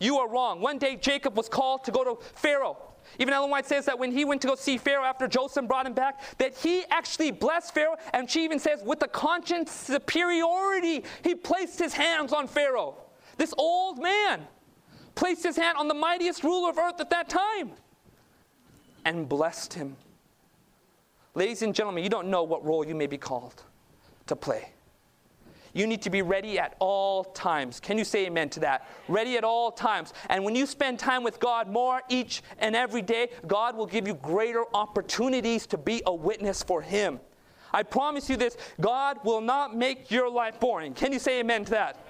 You 0.00 0.16
are 0.20 0.28
wrong. 0.28 0.62
One 0.62 0.78
day, 0.78 0.96
Jacob 0.96 1.36
was 1.36 1.50
called 1.50 1.84
to 1.84 1.90
go 1.90 2.02
to 2.02 2.18
Pharaoh. 2.34 2.78
Even 3.18 3.34
Ellen 3.34 3.50
White 3.50 3.66
says 3.66 3.84
that 3.86 3.98
when 3.98 4.10
he 4.12 4.24
went 4.24 4.40
to 4.42 4.48
go 4.48 4.54
see 4.54 4.78
Pharaoh 4.78 5.04
after 5.04 5.28
Joseph 5.28 5.66
brought 5.66 5.86
him 5.86 5.92
back, 5.92 6.20
that 6.38 6.56
he 6.56 6.84
actually 6.90 7.30
blessed 7.30 7.74
Pharaoh, 7.74 7.96
and 8.12 8.30
she 8.30 8.44
even 8.44 8.58
says, 8.58 8.82
with 8.82 9.00
the 9.00 9.08
conscience 9.08 9.70
superiority, 9.70 11.04
he 11.22 11.34
placed 11.34 11.78
his 11.78 11.92
hands 11.92 12.32
on 12.32 12.46
Pharaoh. 12.46 12.96
This 13.36 13.54
old 13.58 14.02
man 14.02 14.46
placed 15.14 15.42
his 15.42 15.56
hand 15.56 15.76
on 15.78 15.88
the 15.88 15.94
mightiest 15.94 16.42
ruler 16.42 16.70
of 16.70 16.78
earth 16.78 17.00
at 17.00 17.10
that 17.10 17.28
time 17.28 17.72
and 19.04 19.28
blessed 19.28 19.74
him. 19.74 19.96
Ladies 21.34 21.62
and 21.62 21.74
gentlemen, 21.74 22.04
you 22.04 22.10
don't 22.10 22.28
know 22.28 22.42
what 22.42 22.64
role 22.64 22.86
you 22.86 22.94
may 22.94 23.06
be 23.06 23.18
called 23.18 23.62
to 24.26 24.36
play. 24.36 24.70
You 25.72 25.86
need 25.86 26.02
to 26.02 26.10
be 26.10 26.22
ready 26.22 26.58
at 26.58 26.76
all 26.80 27.24
times. 27.24 27.80
Can 27.80 27.96
you 27.96 28.04
say 28.04 28.26
amen 28.26 28.50
to 28.50 28.60
that? 28.60 28.86
Ready 29.08 29.36
at 29.36 29.44
all 29.44 29.70
times. 29.70 30.12
And 30.28 30.44
when 30.44 30.54
you 30.54 30.66
spend 30.66 30.98
time 30.98 31.22
with 31.22 31.40
God 31.40 31.68
more 31.68 32.02
each 32.08 32.42
and 32.58 32.76
every 32.76 33.02
day, 33.02 33.30
God 33.46 33.76
will 33.76 33.86
give 33.86 34.06
you 34.06 34.14
greater 34.14 34.64
opportunities 34.74 35.66
to 35.68 35.78
be 35.78 36.02
a 36.06 36.14
witness 36.14 36.62
for 36.62 36.82
Him. 36.82 37.20
I 37.72 37.82
promise 37.82 38.28
you 38.28 38.36
this 38.36 38.56
God 38.80 39.18
will 39.24 39.40
not 39.40 39.74
make 39.74 40.10
your 40.10 40.28
life 40.28 40.60
boring. 40.60 40.92
Can 40.92 41.12
you 41.12 41.18
say 41.18 41.40
amen 41.40 41.64
to 41.66 41.70
that? 41.70 42.04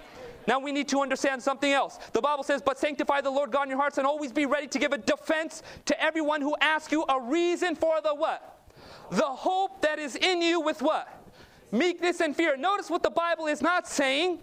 Now 0.48 0.58
we 0.58 0.72
need 0.72 0.88
to 0.88 1.00
understand 1.00 1.40
something 1.40 1.72
else. 1.72 1.98
The 2.12 2.20
Bible 2.20 2.42
says, 2.42 2.62
But 2.62 2.78
sanctify 2.78 3.20
the 3.20 3.30
Lord 3.30 3.52
God 3.52 3.64
in 3.64 3.70
your 3.70 3.78
hearts 3.78 3.98
and 3.98 4.06
always 4.06 4.32
be 4.32 4.44
ready 4.44 4.66
to 4.66 4.78
give 4.80 4.92
a 4.92 4.98
defense 4.98 5.62
to 5.84 6.02
everyone 6.02 6.40
who 6.40 6.56
asks 6.60 6.90
you 6.90 7.04
a 7.08 7.20
reason 7.20 7.76
for 7.76 8.00
the 8.02 8.12
what? 8.12 8.70
The 9.12 9.22
hope 9.22 9.82
that 9.82 10.00
is 10.00 10.16
in 10.16 10.42
you 10.42 10.60
with 10.60 10.82
what? 10.82 11.21
Meekness 11.72 12.20
and 12.20 12.36
fear. 12.36 12.56
Notice 12.56 12.88
what 12.88 13.02
the 13.02 13.10
Bible 13.10 13.46
is 13.46 13.60
not 13.60 13.88
saying. 13.88 14.38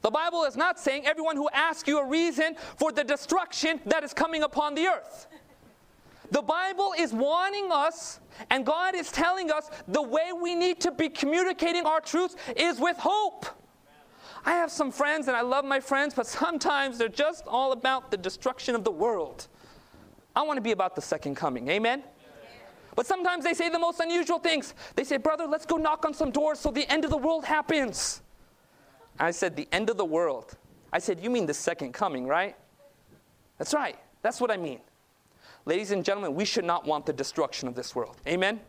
The 0.00 0.10
Bible 0.10 0.44
is 0.44 0.56
not 0.56 0.80
saying 0.80 1.06
everyone 1.06 1.36
who 1.36 1.50
asks 1.52 1.86
you 1.86 1.98
a 1.98 2.06
reason 2.06 2.56
for 2.78 2.92
the 2.92 3.04
destruction 3.04 3.80
that 3.84 4.02
is 4.02 4.14
coming 4.14 4.42
upon 4.42 4.74
the 4.74 4.86
earth. 4.86 5.26
The 6.30 6.40
Bible 6.40 6.94
is 6.98 7.12
warning 7.12 7.68
us, 7.70 8.18
and 8.50 8.64
God 8.64 8.94
is 8.94 9.12
telling 9.12 9.50
us 9.50 9.68
the 9.86 10.00
way 10.00 10.30
we 10.32 10.54
need 10.54 10.80
to 10.80 10.90
be 10.90 11.10
communicating 11.10 11.84
our 11.84 12.00
truths 12.00 12.36
is 12.56 12.80
with 12.80 12.96
hope. 12.96 13.44
I 14.44 14.52
have 14.52 14.70
some 14.70 14.90
friends, 14.90 15.28
and 15.28 15.36
I 15.36 15.42
love 15.42 15.64
my 15.64 15.78
friends, 15.78 16.14
but 16.14 16.26
sometimes 16.26 16.96
they're 16.96 17.08
just 17.08 17.46
all 17.46 17.72
about 17.72 18.10
the 18.10 18.16
destruction 18.16 18.74
of 18.74 18.82
the 18.82 18.90
world. 18.90 19.46
I 20.34 20.42
want 20.42 20.56
to 20.56 20.62
be 20.62 20.72
about 20.72 20.96
the 20.96 21.02
second 21.02 21.34
coming. 21.34 21.68
Amen? 21.68 22.02
But 22.94 23.06
sometimes 23.06 23.44
they 23.44 23.54
say 23.54 23.68
the 23.68 23.78
most 23.78 24.00
unusual 24.00 24.38
things. 24.38 24.74
They 24.94 25.04
say, 25.04 25.16
Brother, 25.16 25.46
let's 25.46 25.64
go 25.64 25.76
knock 25.76 26.04
on 26.04 26.12
some 26.12 26.30
doors 26.30 26.58
so 26.58 26.70
the 26.70 26.90
end 26.92 27.04
of 27.04 27.10
the 27.10 27.16
world 27.16 27.44
happens. 27.44 28.22
I 29.18 29.30
said, 29.30 29.56
The 29.56 29.68
end 29.72 29.90
of 29.90 29.96
the 29.96 30.04
world. 30.04 30.56
I 30.92 30.98
said, 30.98 31.20
You 31.20 31.30
mean 31.30 31.46
the 31.46 31.54
second 31.54 31.92
coming, 31.92 32.26
right? 32.26 32.56
That's 33.58 33.72
right. 33.72 33.96
That's 34.22 34.40
what 34.40 34.50
I 34.50 34.56
mean. 34.56 34.80
Ladies 35.64 35.92
and 35.92 36.04
gentlemen, 36.04 36.34
we 36.34 36.44
should 36.44 36.64
not 36.64 36.86
want 36.86 37.06
the 37.06 37.12
destruction 37.12 37.68
of 37.68 37.74
this 37.74 37.94
world. 37.94 38.16
Amen? 38.26 38.60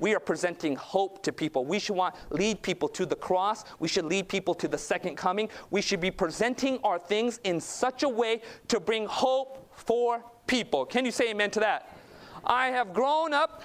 We 0.00 0.14
are 0.14 0.20
presenting 0.20 0.76
hope 0.76 1.22
to 1.24 1.32
people. 1.32 1.64
We 1.64 1.78
should 1.78 1.96
want 1.96 2.14
lead 2.30 2.62
people 2.62 2.88
to 2.90 3.04
the 3.04 3.16
cross. 3.16 3.64
We 3.80 3.88
should 3.88 4.04
lead 4.04 4.28
people 4.28 4.54
to 4.54 4.68
the 4.68 4.78
second 4.78 5.16
coming. 5.16 5.48
We 5.70 5.82
should 5.82 6.00
be 6.00 6.10
presenting 6.10 6.78
our 6.84 6.98
things 6.98 7.40
in 7.44 7.60
such 7.60 8.02
a 8.04 8.08
way 8.08 8.42
to 8.68 8.80
bring 8.80 9.06
hope 9.06 9.70
for 9.74 10.24
people. 10.46 10.86
Can 10.86 11.04
you 11.04 11.10
say 11.10 11.30
amen 11.30 11.50
to 11.52 11.60
that? 11.60 11.96
I 12.44 12.68
have 12.68 12.94
grown 12.94 13.34
up, 13.34 13.64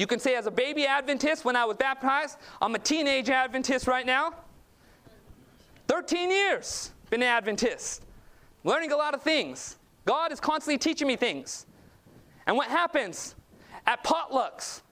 you 0.00 0.06
can 0.06 0.18
say 0.18 0.34
as 0.34 0.46
a 0.46 0.50
baby 0.50 0.86
Adventist 0.86 1.44
when 1.44 1.56
I 1.56 1.64
was 1.64 1.76
baptized. 1.76 2.38
I'm 2.62 2.74
a 2.74 2.78
teenage 2.78 3.28
Adventist 3.28 3.86
right 3.86 4.06
now. 4.06 4.34
13 5.88 6.30
years 6.30 6.92
been 7.10 7.22
an 7.22 7.28
Adventist. 7.28 8.04
Learning 8.64 8.92
a 8.92 8.96
lot 8.96 9.14
of 9.14 9.22
things. 9.22 9.76
God 10.06 10.32
is 10.32 10.40
constantly 10.40 10.78
teaching 10.78 11.06
me 11.06 11.16
things. 11.16 11.66
And 12.46 12.56
what 12.56 12.68
happens 12.68 13.34
at 13.86 14.02
potlucks 14.02 14.82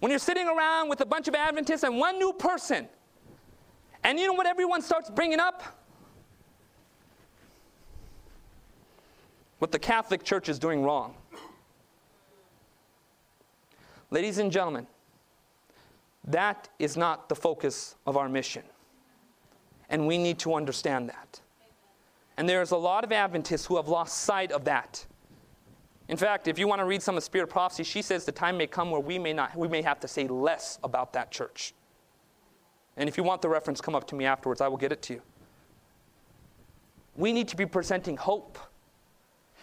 when 0.00 0.10
you're 0.10 0.18
sitting 0.18 0.48
around 0.48 0.88
with 0.88 1.00
a 1.00 1.06
bunch 1.06 1.28
of 1.28 1.34
Adventists 1.34 1.84
and 1.84 1.96
one 1.96 2.18
new 2.18 2.32
person, 2.32 2.88
and 4.04 4.18
you 4.18 4.26
know 4.26 4.32
what 4.34 4.46
everyone 4.46 4.82
starts 4.82 5.08
bringing 5.08 5.40
up? 5.40 5.62
what 9.62 9.70
the 9.70 9.78
Catholic 9.78 10.24
Church 10.24 10.48
is 10.48 10.58
doing 10.58 10.82
wrong. 10.82 11.14
Ladies 14.12 14.36
and 14.36 14.52
gentlemen, 14.52 14.86
that 16.24 16.68
is 16.78 16.98
not 16.98 17.30
the 17.30 17.34
focus 17.34 17.96
of 18.06 18.18
our 18.18 18.28
mission. 18.28 18.62
And 19.88 20.06
we 20.06 20.18
need 20.18 20.38
to 20.40 20.54
understand 20.54 21.08
that. 21.08 21.40
And 22.36 22.46
there's 22.46 22.72
a 22.72 22.76
lot 22.76 23.04
of 23.04 23.12
Adventists 23.12 23.64
who 23.64 23.76
have 23.76 23.88
lost 23.88 24.18
sight 24.18 24.52
of 24.52 24.66
that. 24.66 25.06
In 26.08 26.18
fact, 26.18 26.46
if 26.46 26.58
you 26.58 26.68
want 26.68 26.80
to 26.80 26.84
read 26.84 27.00
some 27.00 27.16
of 27.16 27.24
Spirit 27.24 27.48
Prophecy, 27.48 27.84
she 27.84 28.02
says 28.02 28.26
the 28.26 28.32
time 28.32 28.58
may 28.58 28.66
come 28.66 28.90
where 28.90 29.00
we 29.00 29.18
may 29.18 29.32
not 29.32 29.56
we 29.56 29.66
may 29.66 29.80
have 29.80 29.98
to 30.00 30.08
say 30.08 30.28
less 30.28 30.78
about 30.84 31.14
that 31.14 31.30
church. 31.30 31.72
And 32.98 33.08
if 33.08 33.16
you 33.16 33.22
want 33.22 33.40
the 33.40 33.48
reference, 33.48 33.80
come 33.80 33.94
up 33.94 34.06
to 34.08 34.14
me 34.14 34.26
afterwards. 34.26 34.60
I 34.60 34.68
will 34.68 34.76
get 34.76 34.92
it 34.92 35.00
to 35.02 35.14
you. 35.14 35.22
We 37.16 37.32
need 37.32 37.48
to 37.48 37.56
be 37.56 37.64
presenting 37.64 38.18
hope 38.18 38.58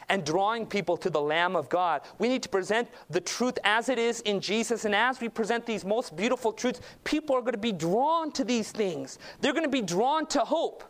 and 0.10 0.26
drawing 0.26 0.66
people 0.66 0.98
to 0.98 1.10
the 1.10 1.22
Lamb 1.22 1.56
of 1.56 1.70
God. 1.70 2.02
We 2.18 2.28
need 2.28 2.44
to 2.44 2.50
present 2.50 2.90
the 3.10 3.22
truth 3.22 3.58
as 3.64 3.90
it 3.90 3.98
is 3.98 4.22
in 4.22 4.42
Jesus. 4.42 4.86
And 4.86 4.96
as 4.96 5.22
we 5.22 5.30
present 5.30 5.66
these 5.66 5.86
most 5.86 6.16
beautiful 6.16 6.52
truths, 6.52 6.82
people 7.04 7.36
are 7.36 7.42
going 7.42 7.54
to 7.54 7.58
be 7.58 7.72
drawn 7.72 8.32
to 8.34 8.44
these 8.44 8.72
things. 8.72 9.20
They're 9.42 9.54
going 9.54 9.64
to 9.64 9.70
be 9.70 9.82
drawn 9.82 10.26
to 10.28 10.40
hope. 10.40 10.84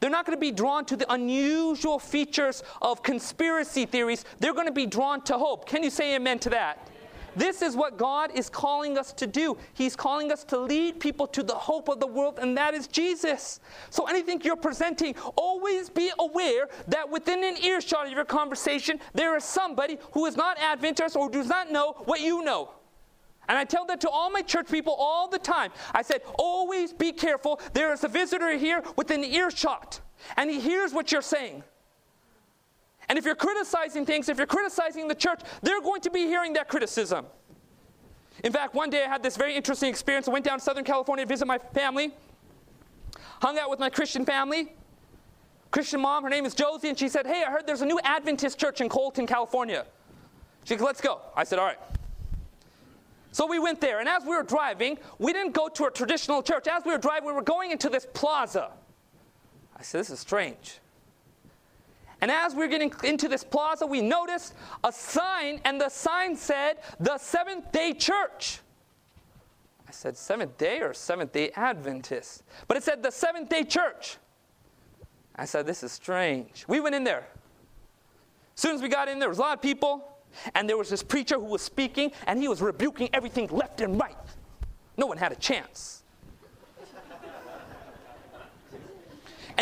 They're 0.00 0.10
not 0.10 0.26
going 0.26 0.36
to 0.36 0.40
be 0.40 0.50
drawn 0.50 0.84
to 0.86 0.96
the 0.96 1.12
unusual 1.12 1.98
features 2.00 2.64
of 2.80 3.04
conspiracy 3.04 3.86
theories. 3.86 4.24
They're 4.40 4.54
going 4.54 4.66
to 4.66 4.72
be 4.72 4.86
drawn 4.86 5.22
to 5.22 5.38
hope. 5.38 5.66
Can 5.66 5.84
you 5.84 5.90
say 5.90 6.16
amen 6.16 6.40
to 6.40 6.50
that? 6.50 6.88
This 7.36 7.62
is 7.62 7.76
what 7.76 7.96
God 7.96 8.30
is 8.34 8.48
calling 8.48 8.98
us 8.98 9.12
to 9.14 9.26
do. 9.26 9.56
He's 9.74 9.96
calling 9.96 10.30
us 10.32 10.44
to 10.44 10.58
lead 10.58 11.00
people 11.00 11.26
to 11.28 11.42
the 11.42 11.54
hope 11.54 11.88
of 11.88 12.00
the 12.00 12.06
world, 12.06 12.38
and 12.40 12.56
that 12.56 12.74
is 12.74 12.86
Jesus. 12.86 13.60
So, 13.90 14.06
anything 14.06 14.40
you're 14.42 14.56
presenting, 14.56 15.14
always 15.36 15.88
be 15.88 16.10
aware 16.18 16.68
that 16.88 17.08
within 17.10 17.44
an 17.44 17.56
earshot 17.62 18.06
of 18.06 18.12
your 18.12 18.24
conversation, 18.24 19.00
there 19.14 19.36
is 19.36 19.44
somebody 19.44 19.98
who 20.12 20.26
is 20.26 20.36
not 20.36 20.58
Adventist 20.58 21.16
or 21.16 21.30
does 21.30 21.48
not 21.48 21.70
know 21.70 21.94
what 22.04 22.20
you 22.20 22.44
know. 22.44 22.70
And 23.48 23.58
I 23.58 23.64
tell 23.64 23.84
that 23.86 24.00
to 24.02 24.08
all 24.08 24.30
my 24.30 24.42
church 24.42 24.70
people 24.70 24.94
all 24.98 25.28
the 25.28 25.38
time. 25.38 25.72
I 25.92 26.02
said, 26.02 26.22
always 26.38 26.92
be 26.92 27.12
careful. 27.12 27.60
There 27.72 27.92
is 27.92 28.04
a 28.04 28.08
visitor 28.08 28.56
here 28.56 28.82
within 28.96 29.24
earshot, 29.24 30.00
and 30.36 30.48
he 30.48 30.60
hears 30.60 30.92
what 30.92 31.10
you're 31.10 31.22
saying. 31.22 31.64
And 33.08 33.18
if 33.18 33.24
you're 33.24 33.34
criticizing 33.34 34.06
things, 34.06 34.28
if 34.28 34.38
you're 34.38 34.46
criticizing 34.46 35.08
the 35.08 35.14
church, 35.14 35.40
they're 35.62 35.80
going 35.80 36.00
to 36.02 36.10
be 36.10 36.20
hearing 36.20 36.52
that 36.54 36.68
criticism. 36.68 37.26
In 38.44 38.52
fact, 38.52 38.74
one 38.74 38.90
day 38.90 39.04
I 39.04 39.08
had 39.08 39.22
this 39.22 39.36
very 39.36 39.54
interesting 39.54 39.88
experience. 39.88 40.28
I 40.28 40.32
went 40.32 40.44
down 40.44 40.58
to 40.58 40.64
Southern 40.64 40.84
California 40.84 41.24
to 41.24 41.28
visit 41.28 41.46
my 41.46 41.58
family, 41.58 42.12
hung 43.40 43.58
out 43.58 43.70
with 43.70 43.78
my 43.78 43.90
Christian 43.90 44.24
family. 44.24 44.74
Christian 45.70 46.00
mom, 46.00 46.22
her 46.22 46.30
name 46.30 46.44
is 46.44 46.54
Josie, 46.54 46.88
and 46.88 46.98
she 46.98 47.08
said, 47.08 47.26
Hey, 47.26 47.44
I 47.46 47.50
heard 47.50 47.66
there's 47.66 47.80
a 47.80 47.86
new 47.86 47.98
Adventist 48.04 48.58
church 48.58 48.80
in 48.80 48.88
Colton, 48.88 49.26
California. 49.26 49.86
She 50.64 50.74
said, 50.74 50.82
Let's 50.82 51.00
go. 51.00 51.20
I 51.34 51.44
said, 51.44 51.58
All 51.58 51.64
right. 51.64 51.78
So 53.32 53.46
we 53.46 53.58
went 53.58 53.80
there, 53.80 54.00
and 54.00 54.08
as 54.08 54.24
we 54.24 54.36
were 54.36 54.42
driving, 54.42 54.98
we 55.18 55.32
didn't 55.32 55.52
go 55.52 55.68
to 55.68 55.86
a 55.86 55.90
traditional 55.90 56.42
church. 56.42 56.66
As 56.68 56.84
we 56.84 56.92
were 56.92 56.98
driving, 56.98 57.26
we 57.26 57.32
were 57.32 57.40
going 57.42 57.70
into 57.70 57.88
this 57.88 58.06
plaza. 58.12 58.70
I 59.74 59.82
said, 59.82 60.00
This 60.00 60.10
is 60.10 60.20
strange. 60.20 60.81
And 62.22 62.30
as 62.30 62.54
we 62.54 62.64
are 62.64 62.68
getting 62.68 62.92
into 63.02 63.28
this 63.28 63.42
plaza, 63.42 63.84
we 63.84 64.00
noticed 64.00 64.54
a 64.84 64.92
sign, 64.92 65.60
and 65.64 65.80
the 65.80 65.88
sign 65.88 66.36
said, 66.36 66.78
The 67.00 67.18
Seventh 67.18 67.72
day 67.72 67.92
Church. 67.92 68.60
I 69.88 69.90
said, 69.90 70.16
Seventh 70.16 70.56
day 70.56 70.80
or 70.80 70.94
Seventh 70.94 71.32
day 71.32 71.50
Adventist? 71.56 72.44
But 72.68 72.76
it 72.76 72.84
said, 72.84 73.02
The 73.02 73.10
Seventh 73.10 73.48
day 73.48 73.64
Church. 73.64 74.18
I 75.34 75.44
said, 75.44 75.66
This 75.66 75.82
is 75.82 75.90
strange. 75.90 76.64
We 76.68 76.78
went 76.78 76.94
in 76.94 77.02
there. 77.02 77.26
As 78.54 78.60
soon 78.60 78.76
as 78.76 78.82
we 78.82 78.88
got 78.88 79.08
in, 79.08 79.18
there 79.18 79.28
was 79.28 79.38
a 79.38 79.42
lot 79.42 79.56
of 79.56 79.60
people, 79.62 80.08
and 80.54 80.68
there 80.68 80.76
was 80.76 80.88
this 80.88 81.02
preacher 81.02 81.34
who 81.34 81.46
was 81.46 81.60
speaking, 81.62 82.12
and 82.28 82.40
he 82.40 82.46
was 82.46 82.62
rebuking 82.62 83.10
everything 83.12 83.48
left 83.48 83.80
and 83.80 83.98
right. 83.98 84.16
No 84.96 85.06
one 85.06 85.18
had 85.18 85.32
a 85.32 85.36
chance. 85.36 86.01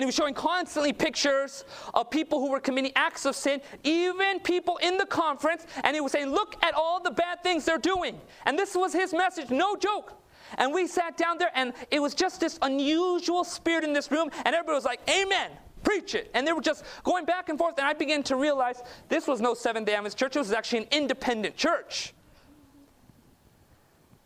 And 0.01 0.05
he 0.05 0.07
was 0.07 0.14
showing 0.14 0.32
constantly 0.32 0.94
pictures 0.94 1.66
of 1.92 2.09
people 2.09 2.40
who 2.40 2.51
were 2.51 2.59
committing 2.59 2.90
acts 2.96 3.26
of 3.26 3.36
sin, 3.36 3.61
even 3.84 4.40
people 4.40 4.78
in 4.78 4.96
the 4.96 5.05
conference. 5.05 5.66
And 5.84 5.94
he 5.94 6.01
was 6.01 6.11
saying, 6.11 6.30
Look 6.30 6.57
at 6.64 6.72
all 6.72 7.03
the 7.03 7.11
bad 7.11 7.42
things 7.42 7.66
they're 7.66 7.76
doing. 7.76 8.18
And 8.46 8.59
this 8.59 8.74
was 8.74 8.94
his 8.94 9.12
message, 9.12 9.51
no 9.51 9.76
joke. 9.76 10.14
And 10.57 10.72
we 10.72 10.86
sat 10.86 11.18
down 11.18 11.36
there, 11.36 11.51
and 11.55 11.74
it 11.90 12.01
was 12.01 12.14
just 12.14 12.40
this 12.40 12.59
unusual 12.62 13.44
spirit 13.44 13.84
in 13.84 13.92
this 13.92 14.11
room. 14.11 14.30
And 14.46 14.55
everybody 14.55 14.74
was 14.74 14.86
like, 14.86 15.01
Amen. 15.11 15.51
Preach 15.82 16.14
it. 16.14 16.30
And 16.32 16.46
they 16.46 16.55
were 16.55 16.62
just 16.62 16.82
going 17.05 17.26
back 17.26 17.51
and 17.51 17.59
forth. 17.59 17.74
And 17.76 17.86
I 17.86 17.92
began 17.92 18.22
to 18.22 18.36
realize 18.36 18.82
this 19.11 19.26
was 19.26 19.42
no 19.42 19.53
Seventh 19.53 19.84
day 19.84 19.92
Adventist 19.92 20.16
church, 20.16 20.34
it 20.34 20.38
was 20.38 20.53
actually 20.53 20.78
an 20.78 20.88
independent 20.92 21.59
church. 21.59 22.14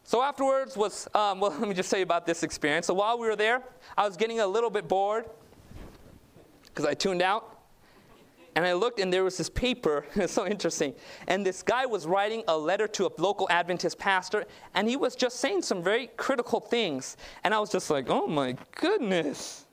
So 0.05 0.23
afterwards 0.23 0.77
was, 0.77 1.09
um, 1.15 1.41
well, 1.41 1.51
let 1.59 1.69
me 1.69 1.75
just 1.75 1.91
tell 1.91 1.99
you 1.99 2.05
about 2.05 2.27
this 2.27 2.45
experience. 2.45 2.87
So 2.87 2.95
while 2.95 3.19
we 3.19 3.27
were 3.27 3.35
there, 3.35 3.61
I 3.99 4.07
was 4.07 4.17
getting 4.17 4.39
a 4.39 4.47
little 4.47 4.71
bit 4.71 4.87
bored 4.87 5.25
because 6.75 6.87
I 6.87 6.95
tuned 6.95 7.23
out. 7.23 7.51
And 8.57 8.65
I 8.65 8.73
looked, 8.73 9.01
and 9.01 9.13
there 9.13 9.25
was 9.25 9.37
this 9.37 9.51
paper. 9.51 10.05
it's 10.15 10.33
so 10.33 10.47
interesting. 10.47 10.95
And 11.27 11.45
this 11.45 11.63
guy 11.63 11.87
was 11.87 12.07
writing 12.07 12.45
a 12.49 12.57
letter 12.57 12.87
to 12.89 13.07
a 13.07 13.11
local 13.19 13.49
Adventist 13.51 13.99
pastor, 13.99 14.45
and 14.75 14.89
he 14.89 14.97
was 14.97 15.17
just 15.17 15.41
saying 15.41 15.63
some 15.63 15.83
very 15.83 16.09
critical 16.17 16.61
things. 16.61 17.17
And 17.43 17.53
I 17.53 17.59
was 17.59 17.71
just 17.71 17.91
like, 17.91 18.07
oh 18.09 18.27
my 18.27 18.57
goodness. 18.77 19.67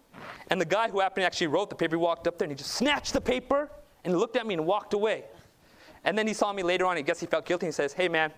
And 0.49 0.59
the 0.59 0.65
guy 0.65 0.89
who 0.89 0.99
happened 0.99 1.23
to 1.23 1.25
actually 1.25 1.47
wrote 1.47 1.69
the 1.69 1.75
paper 1.75 1.97
walked 1.97 2.27
up 2.27 2.37
there 2.37 2.45
and 2.45 2.51
he 2.51 2.57
just 2.57 2.73
snatched 2.73 3.13
the 3.13 3.21
paper 3.21 3.69
and 4.03 4.17
looked 4.17 4.35
at 4.35 4.45
me 4.45 4.55
and 4.55 4.65
walked 4.65 4.93
away. 4.93 5.25
And 6.03 6.17
then 6.17 6.27
he 6.27 6.33
saw 6.33 6.51
me 6.51 6.63
later 6.63 6.85
on. 6.85 6.97
I 6.97 7.01
guess 7.01 7.19
he 7.19 7.25
felt 7.25 7.45
guilty. 7.45 7.67
He 7.67 7.71
says, 7.71 7.93
hey 7.93 8.09
man, 8.09 8.31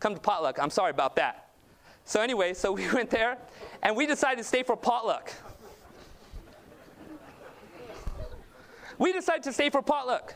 come 0.00 0.14
to 0.14 0.20
potluck. 0.20 0.58
I'm 0.58 0.70
sorry 0.70 0.90
about 0.90 1.16
that. 1.16 1.50
So 2.04 2.22
anyway, 2.22 2.54
so 2.54 2.72
we 2.78 2.90
went 2.92 3.10
there, 3.10 3.36
and 3.82 3.96
we 3.96 4.06
decided 4.06 4.38
to 4.38 4.44
stay 4.44 4.62
for 4.62 4.76
potluck. 4.76 5.32
We 8.98 9.12
decided 9.12 9.42
to 9.44 9.52
stay 9.52 9.70
for 9.70 9.82
potluck. 9.82 10.34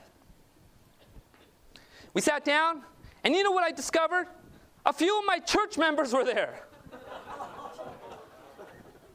We 2.15 2.21
sat 2.21 2.45
down, 2.45 2.83
and 3.25 3.35
you 3.35 3.43
know 3.43 3.53
what 3.53 3.65
I 3.65 3.71
discovered? 3.73 4.27
A 4.85 4.93
few 4.93 5.19
of 5.19 5.25
my 5.27 5.39
church 5.39 5.79
members 5.79 6.13
were 6.13 6.25
there. 6.25 6.61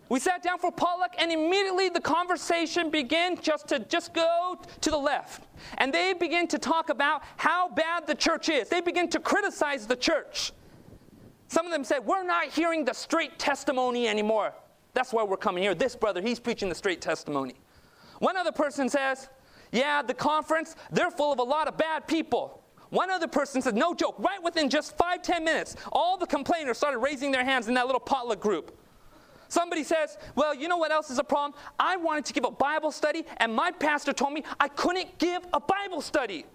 We 0.09 0.19
sat 0.21 0.41
down 0.41 0.57
for 0.57 0.71
potluck, 0.71 1.15
and 1.17 1.31
immediately 1.31 1.89
the 1.89 1.99
conversation 1.99 2.89
began 2.89 3.37
just 3.37 3.67
to 3.69 3.79
just 3.79 4.13
go 4.13 4.57
to 4.79 4.89
the 4.89 4.97
left. 4.97 5.43
And 5.79 5.93
they 5.93 6.13
begin 6.13 6.47
to 6.47 6.57
talk 6.57 6.89
about 6.89 7.23
how 7.35 7.69
bad 7.69 8.07
the 8.07 8.15
church 8.15 8.47
is. 8.47 8.69
They 8.69 8.79
begin 8.79 9.09
to 9.09 9.19
criticize 9.19 9.85
the 9.85 9.97
church. 9.97 10.53
Some 11.49 11.65
of 11.65 11.71
them 11.73 11.83
said, 11.83 12.05
We're 12.05 12.23
not 12.23 12.45
hearing 12.45 12.85
the 12.85 12.93
straight 12.93 13.37
testimony 13.37 14.07
anymore. 14.07 14.53
That's 14.93 15.11
why 15.11 15.23
we're 15.23 15.37
coming 15.37 15.61
here. 15.61 15.75
This 15.75 15.95
brother, 15.95 16.21
he's 16.21 16.39
preaching 16.39 16.69
the 16.69 16.75
straight 16.75 17.01
testimony. 17.01 17.55
One 18.19 18.37
other 18.37 18.53
person 18.53 18.89
says, 18.89 19.29
yeah, 19.71 20.01
the 20.01 20.13
conference, 20.13 20.75
they're 20.91 21.11
full 21.11 21.31
of 21.31 21.39
a 21.39 21.43
lot 21.43 21.67
of 21.67 21.77
bad 21.77 22.07
people. 22.07 22.63
One 22.89 23.09
other 23.09 23.27
person 23.27 23.61
said, 23.61 23.75
no 23.75 23.93
joke, 23.93 24.15
right 24.17 24.41
within 24.41 24.69
just 24.69 24.97
five, 24.97 25.21
ten 25.21 25.43
minutes, 25.43 25.75
all 25.91 26.17
the 26.17 26.27
complainers 26.27 26.77
started 26.77 26.99
raising 26.99 27.31
their 27.31 27.43
hands 27.43 27.67
in 27.67 27.73
that 27.73 27.85
little 27.85 27.99
potluck 27.99 28.39
group. 28.39 28.77
Somebody 29.49 29.83
says, 29.83 30.17
Well, 30.35 30.53
you 30.53 30.67
know 30.67 30.77
what 30.77 30.91
else 30.91 31.09
is 31.09 31.19
a 31.19 31.23
problem? 31.23 31.59
I 31.79 31.95
wanted 31.97 32.25
to 32.25 32.33
give 32.33 32.43
a 32.43 32.51
Bible 32.51 32.91
study, 32.91 33.23
and 33.37 33.53
my 33.53 33.71
pastor 33.71 34.11
told 34.13 34.33
me 34.33 34.43
I 34.59 34.67
couldn't 34.67 35.17
give 35.19 35.45
a 35.53 35.59
Bible 35.59 36.01
study. 36.01 36.45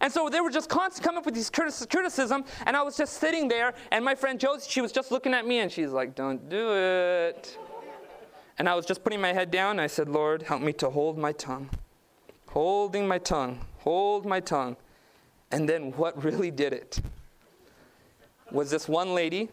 And 0.00 0.12
so 0.12 0.28
they 0.28 0.40
were 0.40 0.50
just 0.50 0.68
constantly 0.68 1.04
coming 1.04 1.18
up 1.18 1.24
with 1.24 1.34
these 1.34 1.50
criticism, 1.50 2.44
and 2.64 2.76
I 2.76 2.82
was 2.82 2.96
just 2.96 3.14
sitting 3.14 3.48
there, 3.48 3.74
and 3.90 4.04
my 4.04 4.14
friend 4.14 4.38
Josie, 4.38 4.70
she 4.70 4.80
was 4.80 4.92
just 4.92 5.10
looking 5.10 5.34
at 5.34 5.44
me, 5.44 5.58
and 5.58 5.72
she's 5.72 5.90
like, 5.90 6.14
Don't 6.14 6.48
do 6.48 6.74
it. 6.74 7.58
And 8.58 8.68
I 8.68 8.74
was 8.74 8.86
just 8.86 9.02
putting 9.02 9.20
my 9.20 9.32
head 9.32 9.50
down, 9.50 9.72
and 9.72 9.80
I 9.80 9.86
said, 9.88 10.08
Lord, 10.08 10.42
help 10.42 10.62
me 10.62 10.72
to 10.74 10.90
hold 10.90 11.18
my 11.18 11.32
tongue 11.32 11.70
holding 12.50 13.08
my 13.08 13.18
tongue, 13.18 13.58
hold 13.78 14.26
my 14.26 14.40
tongue. 14.40 14.76
And 15.50 15.68
then 15.68 15.92
what 15.92 16.22
really 16.22 16.50
did 16.50 16.72
it 16.72 17.00
was 18.50 18.70
this 18.70 18.88
one 18.88 19.14
lady, 19.14 19.48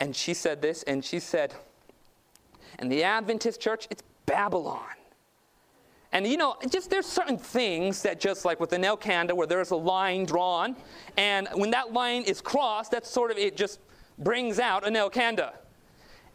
and 0.00 0.14
she 0.16 0.34
said 0.34 0.60
this, 0.60 0.82
and 0.84 1.04
she 1.04 1.18
said, 1.20 1.54
and 2.78 2.90
the 2.90 3.04
Adventist 3.04 3.60
church, 3.60 3.86
it's 3.90 4.02
Babylon. 4.26 4.80
And 6.12 6.26
you 6.26 6.36
know, 6.36 6.56
just 6.68 6.90
there's 6.90 7.06
certain 7.06 7.38
things 7.38 8.02
that 8.02 8.20
just 8.20 8.44
like 8.44 8.60
with 8.60 8.70
the 8.70 8.76
Anil 8.76 9.00
Kanda 9.00 9.34
where 9.34 9.46
there's 9.46 9.70
a 9.70 9.76
line 9.76 10.26
drawn, 10.26 10.76
and 11.16 11.48
when 11.54 11.70
that 11.70 11.92
line 11.92 12.22
is 12.22 12.40
crossed, 12.40 12.90
that's 12.90 13.08
sort 13.08 13.30
of 13.30 13.38
it 13.38 13.56
just 13.56 13.80
brings 14.18 14.58
out 14.58 14.86
a 14.86 14.90
Anil 14.90 15.10
Kanda. 15.10 15.54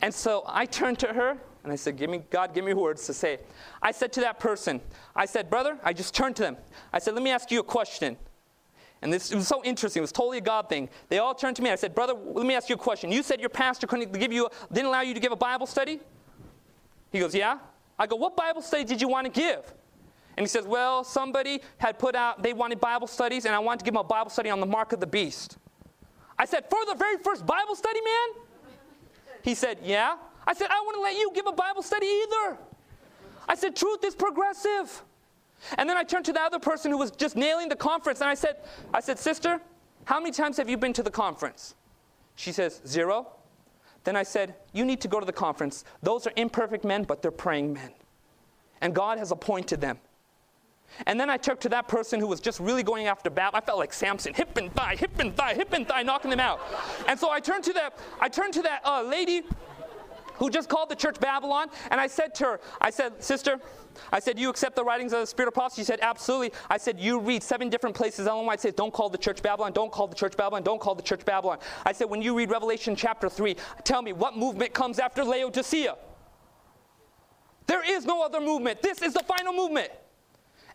And 0.02 0.14
so 0.14 0.44
I 0.48 0.66
turned 0.66 1.00
to 1.00 1.08
her 1.08 1.38
and 1.68 1.74
I 1.74 1.76
said, 1.76 1.98
give 1.98 2.10
me, 2.10 2.22
God, 2.30 2.54
give 2.54 2.64
me 2.64 2.74
words 2.74 3.06
to 3.08 3.14
say. 3.14 3.40
I 3.82 3.92
said 3.92 4.14
to 4.14 4.22
that 4.22 4.40
person, 4.40 4.80
I 5.14 5.26
said, 5.26 5.50
brother, 5.50 5.78
I 5.84 5.92
just 5.92 6.16
turned 6.16 6.38
to 6.38 6.44
them. 6.44 6.56
I 6.94 7.00
said, 7.00 7.14
let 7.14 7.22
me 7.22 7.30
ask 7.30 7.52
you 7.52 7.60
a 7.60 7.64
question. 7.64 8.16
And 9.02 9.12
this 9.12 9.34
was 9.34 9.48
so 9.48 9.62
interesting. 9.64 10.00
It 10.00 10.02
was 10.02 10.14
totally 10.14 10.38
a 10.38 10.42
God 10.42 10.70
thing. 10.70 10.88
They 11.10 11.20
all 11.20 11.36
turned 11.36 11.58
to 11.58 11.62
me. 11.62 11.70
I 11.70 11.76
said, 11.76 11.94
brother, 11.94 12.14
let 12.14 12.46
me 12.46 12.56
ask 12.56 12.70
you 12.70 12.76
a 12.76 12.80
question. 12.80 13.12
You 13.12 13.22
said 13.22 13.42
your 13.42 13.50
pastor 13.50 13.86
couldn't 13.86 14.18
give 14.18 14.32
you, 14.32 14.46
a, 14.46 14.74
didn't 14.74 14.88
allow 14.88 15.02
you 15.02 15.14
to 15.14 15.20
give 15.20 15.34
a 15.34 15.36
Bible 15.38 15.68
study? 15.68 16.00
He 17.12 17.20
goes, 17.20 17.36
yeah. 17.36 17.60
I 18.00 18.08
go, 18.08 18.16
what 18.16 18.38
Bible 18.38 18.62
study 18.62 18.86
did 18.86 19.02
you 19.02 19.10
want 19.10 19.26
to 19.26 19.42
give? 19.42 19.74
And 20.38 20.44
he 20.44 20.48
says, 20.48 20.66
Well, 20.66 21.04
somebody 21.04 21.62
had 21.80 21.98
put 21.98 22.16
out, 22.16 22.44
they 22.44 22.54
wanted 22.54 22.80
Bible 22.80 23.08
studies, 23.08 23.46
and 23.46 23.56
I 23.56 23.60
wanted 23.60 23.80
to 23.80 23.86
give 23.86 23.96
them 23.96 24.02
a 24.02 24.04
Bible 24.04 24.30
study 24.30 24.52
on 24.52 24.60
the 24.60 24.68
mark 24.68 24.94
of 24.94 25.00
the 25.00 25.08
beast. 25.08 25.58
I 26.38 26.46
said, 26.46 26.70
For 26.70 26.80
the 26.86 26.94
very 26.94 27.18
first 27.18 27.46
Bible 27.46 27.76
study, 27.76 28.00
man? 28.02 28.44
He 29.42 29.56
said, 29.56 29.80
Yeah. 29.82 30.18
I 30.48 30.54
said, 30.54 30.68
I 30.72 30.82
wouldn't 30.86 31.04
let 31.04 31.16
you 31.16 31.30
give 31.36 31.46
a 31.46 31.52
Bible 31.52 31.84
study 31.84 32.08
either. 32.08 32.58
I 33.50 33.56
said, 33.56 33.76
Truth 33.76 34.06
is 34.06 34.16
progressive. 34.16 35.04
And 35.78 35.90
then 35.90 35.98
I 35.98 36.04
turned 36.04 36.26
to 36.26 36.34
the 36.34 36.42
other 36.42 36.60
person 36.60 36.90
who 36.90 36.98
was 36.98 37.12
just 37.12 37.36
nailing 37.36 37.68
the 37.68 37.76
conference, 37.76 38.22
and 38.22 38.30
I 38.30 38.34
said, 38.34 38.58
I 38.94 39.02
said, 39.02 39.20
Sister, 39.20 39.60
how 40.06 40.20
many 40.20 40.32
times 40.32 40.56
have 40.58 40.70
you 40.70 40.78
been 40.78 40.94
to 40.94 41.04
the 41.04 41.12
conference? 41.12 41.76
She 42.36 42.52
says, 42.54 42.82
Zero. 42.88 43.28
Then 44.06 44.16
I 44.16 44.24
said, 44.24 44.56
You 44.74 44.86
need 44.86 45.02
to 45.02 45.10
go 45.10 45.20
to 45.20 45.26
the 45.26 45.34
conference. 45.34 45.84
Those 46.02 46.26
are 46.26 46.34
imperfect 46.38 46.86
men, 46.86 47.04
but 47.04 47.22
they're 47.22 47.30
praying 47.30 47.74
men. 47.74 47.92
And 48.80 48.96
God 48.96 49.18
has 49.18 49.32
appointed 49.32 49.82
them. 49.82 49.98
And 51.06 51.20
then 51.20 51.30
I 51.30 51.36
took 51.36 51.60
to 51.62 51.70
that 51.70 51.90
person 51.90 52.20
who 52.20 52.28
was 52.28 52.40
just 52.40 52.62
really 52.62 52.84
going 52.84 53.08
after 53.08 53.30
battle. 53.30 53.58
I 53.58 53.62
felt 53.62 53.78
like 53.78 53.92
Samson, 53.92 54.34
hip 54.34 54.56
and 54.56 54.74
thigh, 54.74 54.96
hip 54.96 55.20
and 55.20 55.36
thigh, 55.36 55.54
hip 55.54 55.74
and 55.74 55.86
thigh, 55.86 56.04
knocking 56.04 56.32
them 56.32 56.40
out. 56.40 56.62
And 57.08 57.20
so 57.20 57.30
I 57.30 57.42
turned 57.42 57.66
to 57.66 57.74
that, 57.74 58.00
I 58.22 58.30
turned 58.30 58.54
to 58.54 58.62
that 58.62 58.82
uh, 58.86 59.04
lady 59.04 59.44
who 60.38 60.50
just 60.50 60.70
called 60.70 60.90
the 60.90 60.96
church 60.96 61.20
Babylon, 61.20 61.68
and 61.92 62.00
I 62.00 62.08
said 62.08 62.36
to 62.36 62.46
her, 62.46 62.60
I 62.80 62.90
said, 62.90 63.24
Sister, 63.24 63.60
I 64.12 64.20
said, 64.20 64.40
You 64.40 64.50
accept 64.50 64.76
the 64.76 64.84
writings 64.84 65.14
of 65.14 65.22
the 65.22 65.28
Spirit 65.28 65.48
of 65.48 65.54
prophecy? 65.54 65.82
She 65.82 65.86
said, 65.86 66.00
Absolutely. 66.02 66.52
I 66.70 66.78
said, 66.78 67.00
You 67.00 67.20
read 67.20 67.44
seven 67.44 67.70
different 67.70 67.96
places. 67.96 68.28
Ellen 68.28 68.46
White 68.46 68.62
says, 68.62 68.74
Don't 68.74 68.94
call 68.94 69.10
the 69.10 69.18
church 69.18 69.42
Babylon, 69.42 69.74
don't 69.74 69.92
call 69.92 70.08
the 70.08 70.16
church 70.16 70.38
Babylon, 70.38 70.64
don't 70.64 70.80
call 70.80 70.96
the 70.96 71.04
church 71.04 71.26
Babylon. 71.26 71.60
I 71.86 71.92
said, 71.92 72.10
When 72.10 72.22
you 72.22 72.36
read 72.36 72.50
Revelation 72.50 72.96
chapter 72.96 73.30
3, 73.30 73.56
tell 73.84 74.02
me 74.02 74.14
what 74.14 74.38
movement 74.38 74.74
comes 74.74 75.00
after 75.00 75.24
Laodicea? 75.24 75.96
There 77.68 77.84
is 77.84 78.06
no 78.06 78.24
other 78.24 78.40
movement. 78.40 78.82
This 78.82 79.02
is 79.02 79.14
the 79.14 79.24
final 79.24 79.54
movement. 79.54 79.92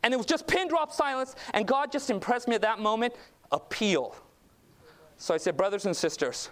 And 0.02 0.12
it 0.12 0.16
was 0.16 0.26
just 0.26 0.46
pin 0.46 0.68
drop 0.68 0.92
silence, 0.92 1.36
and 1.54 1.66
God 1.66 1.92
just 1.92 2.10
impressed 2.10 2.48
me 2.48 2.54
at 2.54 2.62
that 2.62 2.80
moment 2.80 3.14
appeal. 3.50 4.16
So 5.16 5.32
I 5.32 5.36
said, 5.36 5.56
Brothers 5.56 5.86
and 5.86 5.96
sisters, 5.96 6.50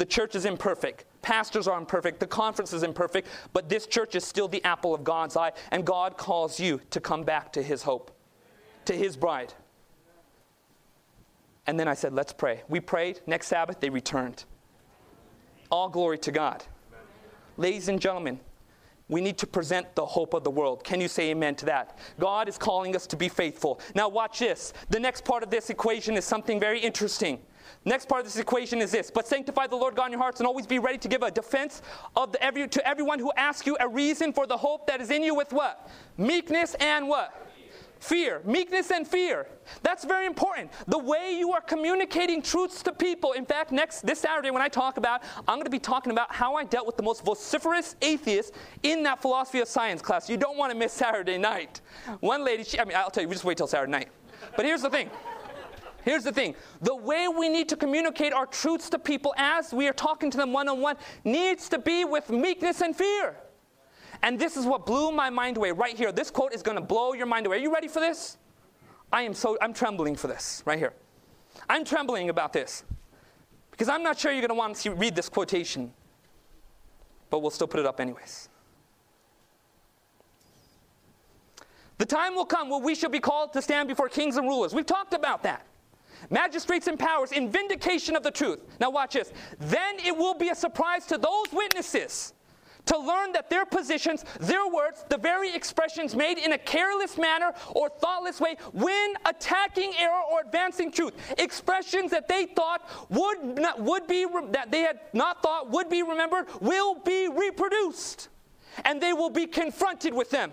the 0.00 0.06
church 0.06 0.34
is 0.34 0.46
imperfect. 0.46 1.04
Pastors 1.20 1.68
are 1.68 1.76
imperfect. 1.76 2.20
The 2.20 2.26
conference 2.26 2.72
is 2.72 2.84
imperfect. 2.84 3.28
But 3.52 3.68
this 3.68 3.86
church 3.86 4.14
is 4.14 4.24
still 4.24 4.48
the 4.48 4.64
apple 4.64 4.94
of 4.94 5.04
God's 5.04 5.36
eye. 5.36 5.52
And 5.72 5.84
God 5.84 6.16
calls 6.16 6.58
you 6.58 6.80
to 6.88 7.00
come 7.00 7.22
back 7.22 7.52
to 7.52 7.62
His 7.62 7.82
hope, 7.82 8.10
to 8.86 8.94
His 8.94 9.14
bride. 9.14 9.52
And 11.66 11.78
then 11.78 11.86
I 11.86 11.92
said, 11.92 12.14
let's 12.14 12.32
pray. 12.32 12.62
We 12.70 12.80
prayed. 12.80 13.20
Next 13.26 13.48
Sabbath, 13.48 13.78
they 13.78 13.90
returned. 13.90 14.44
All 15.70 15.90
glory 15.90 16.16
to 16.20 16.32
God. 16.32 16.64
Ladies 17.58 17.88
and 17.88 18.00
gentlemen, 18.00 18.40
we 19.08 19.20
need 19.20 19.36
to 19.36 19.46
present 19.46 19.94
the 19.96 20.06
hope 20.06 20.32
of 20.32 20.44
the 20.44 20.50
world. 20.50 20.82
Can 20.82 21.02
you 21.02 21.08
say 21.08 21.28
amen 21.30 21.56
to 21.56 21.66
that? 21.66 21.98
God 22.18 22.48
is 22.48 22.56
calling 22.56 22.96
us 22.96 23.06
to 23.08 23.16
be 23.16 23.28
faithful. 23.28 23.80
Now, 23.94 24.08
watch 24.08 24.38
this. 24.38 24.72
The 24.88 24.98
next 24.98 25.26
part 25.26 25.42
of 25.42 25.50
this 25.50 25.68
equation 25.68 26.16
is 26.16 26.24
something 26.24 26.58
very 26.58 26.80
interesting. 26.80 27.40
Next 27.84 28.08
part 28.08 28.20
of 28.20 28.26
this 28.26 28.38
equation 28.38 28.80
is 28.80 28.90
this. 28.90 29.10
But 29.10 29.26
sanctify 29.26 29.66
the 29.66 29.76
Lord 29.76 29.94
God 29.94 30.06
in 30.06 30.12
your 30.12 30.20
hearts 30.20 30.40
and 30.40 30.46
always 30.46 30.66
be 30.66 30.78
ready 30.78 30.98
to 30.98 31.08
give 31.08 31.22
a 31.22 31.30
defense 31.30 31.82
of 32.16 32.32
the, 32.32 32.42
every, 32.42 32.68
to 32.68 32.88
everyone 32.88 33.18
who 33.18 33.32
asks 33.36 33.66
you 33.66 33.76
a 33.80 33.88
reason 33.88 34.32
for 34.32 34.46
the 34.46 34.56
hope 34.56 34.86
that 34.86 35.00
is 35.00 35.10
in 35.10 35.22
you 35.22 35.34
with 35.34 35.52
what? 35.52 35.90
Meekness 36.16 36.74
and 36.74 37.08
what? 37.08 37.48
Fear, 38.00 38.40
meekness 38.46 38.90
and 38.90 39.06
fear. 39.06 39.46
That's 39.82 40.06
very 40.06 40.24
important. 40.24 40.72
The 40.88 40.98
way 40.98 41.36
you 41.38 41.52
are 41.52 41.60
communicating 41.60 42.40
truths 42.40 42.82
to 42.84 42.92
people. 42.92 43.32
In 43.32 43.44
fact, 43.44 43.72
next 43.72 44.00
this 44.06 44.20
Saturday 44.20 44.50
when 44.50 44.62
I 44.62 44.68
talk 44.68 44.96
about, 44.96 45.22
I'm 45.46 45.56
going 45.56 45.64
to 45.64 45.70
be 45.70 45.78
talking 45.78 46.10
about 46.10 46.32
how 46.32 46.54
I 46.54 46.64
dealt 46.64 46.86
with 46.86 46.96
the 46.96 47.02
most 47.02 47.22
vociferous 47.26 47.96
atheist 48.00 48.54
in 48.82 49.02
that 49.02 49.20
philosophy 49.20 49.60
of 49.60 49.68
science 49.68 50.00
class. 50.00 50.30
You 50.30 50.38
don't 50.38 50.56
want 50.56 50.72
to 50.72 50.78
miss 50.78 50.94
Saturday 50.94 51.36
night. 51.36 51.82
One 52.20 52.42
lady, 52.42 52.64
she, 52.64 52.80
I 52.80 52.86
mean, 52.86 52.96
I'll 52.96 53.10
tell 53.10 53.22
you, 53.22 53.28
we 53.28 53.34
just 53.34 53.44
wait 53.44 53.58
till 53.58 53.66
Saturday 53.66 53.92
night. 53.92 54.08
But 54.56 54.64
here's 54.64 54.80
the 54.80 54.90
thing. 54.90 55.10
Here's 56.04 56.24
the 56.24 56.32
thing 56.32 56.54
the 56.80 56.94
way 56.94 57.28
we 57.28 57.48
need 57.48 57.68
to 57.68 57.76
communicate 57.76 58.32
our 58.32 58.46
truths 58.46 58.88
to 58.90 58.98
people 58.98 59.34
as 59.36 59.72
we 59.72 59.88
are 59.88 59.92
talking 59.92 60.30
to 60.30 60.36
them 60.36 60.52
one 60.52 60.68
on 60.68 60.80
one 60.80 60.96
needs 61.24 61.68
to 61.70 61.78
be 61.78 62.04
with 62.04 62.30
meekness 62.30 62.80
and 62.80 62.94
fear. 62.94 63.36
And 64.22 64.38
this 64.38 64.56
is 64.56 64.66
what 64.66 64.84
blew 64.86 65.12
my 65.12 65.30
mind 65.30 65.56
away 65.56 65.72
right 65.72 65.96
here. 65.96 66.12
This 66.12 66.30
quote 66.30 66.52
is 66.52 66.62
going 66.62 66.76
to 66.76 66.82
blow 66.82 67.14
your 67.14 67.26
mind 67.26 67.46
away. 67.46 67.56
Are 67.56 67.60
you 67.60 67.72
ready 67.72 67.88
for 67.88 68.00
this? 68.00 68.36
I 69.12 69.22
am 69.22 69.34
so, 69.34 69.56
I'm 69.60 69.72
trembling 69.72 70.14
for 70.14 70.28
this 70.28 70.62
right 70.66 70.78
here. 70.78 70.92
I'm 71.68 71.84
trembling 71.84 72.28
about 72.28 72.52
this 72.52 72.84
because 73.70 73.88
I'm 73.88 74.02
not 74.02 74.18
sure 74.18 74.30
you're 74.30 74.40
going 74.40 74.50
to 74.50 74.54
want 74.54 74.76
to 74.76 74.94
read 74.94 75.16
this 75.16 75.28
quotation, 75.28 75.92
but 77.30 77.40
we'll 77.40 77.50
still 77.50 77.66
put 77.66 77.80
it 77.80 77.86
up 77.86 78.00
anyways. 78.00 78.48
The 81.98 82.06
time 82.06 82.34
will 82.34 82.46
come 82.46 82.70
when 82.70 82.82
we 82.82 82.94
shall 82.94 83.10
be 83.10 83.20
called 83.20 83.52
to 83.52 83.62
stand 83.62 83.88
before 83.88 84.08
kings 84.08 84.36
and 84.36 84.46
rulers. 84.48 84.74
We've 84.74 84.86
talked 84.86 85.12
about 85.12 85.42
that 85.42 85.66
magistrates 86.28 86.86
and 86.86 86.98
powers 86.98 87.32
in 87.32 87.50
vindication 87.50 88.16
of 88.16 88.22
the 88.22 88.30
truth. 88.30 88.60
Now, 88.80 88.90
watch 88.90 89.14
this. 89.14 89.32
Then 89.58 89.98
it 90.04 90.16
will 90.16 90.34
be 90.34 90.50
a 90.50 90.54
surprise 90.54 91.06
to 91.06 91.18
those 91.18 91.46
witnesses 91.52 92.34
to 92.86 92.98
learn 92.98 93.32
that 93.32 93.50
their 93.50 93.64
positions, 93.64 94.24
their 94.40 94.66
words, 94.66 95.04
the 95.08 95.18
very 95.18 95.54
expressions 95.54 96.16
made 96.16 96.38
in 96.38 96.52
a 96.52 96.58
careless 96.58 97.18
manner 97.18 97.52
or 97.74 97.88
thoughtless 97.88 98.40
way 98.40 98.56
when 98.72 99.14
attacking 99.26 99.92
error 99.98 100.22
or 100.30 100.40
advancing 100.40 100.90
truth, 100.90 101.14
expressions 101.38 102.10
that 102.10 102.26
they 102.26 102.46
thought 102.46 102.88
would 103.08 103.58
not, 103.58 103.80
would 103.80 104.06
be 104.06 104.26
that 104.50 104.70
they 104.70 104.80
had 104.80 105.00
not 105.12 105.42
thought 105.42 105.70
would 105.70 105.88
be 105.88 106.02
remembered 106.02 106.46
will 106.60 106.94
be 106.96 107.28
reproduced 107.28 108.28
and 108.84 109.00
they 109.00 109.12
will 109.12 109.30
be 109.30 109.46
confronted 109.46 110.14
with 110.14 110.30
them 110.30 110.52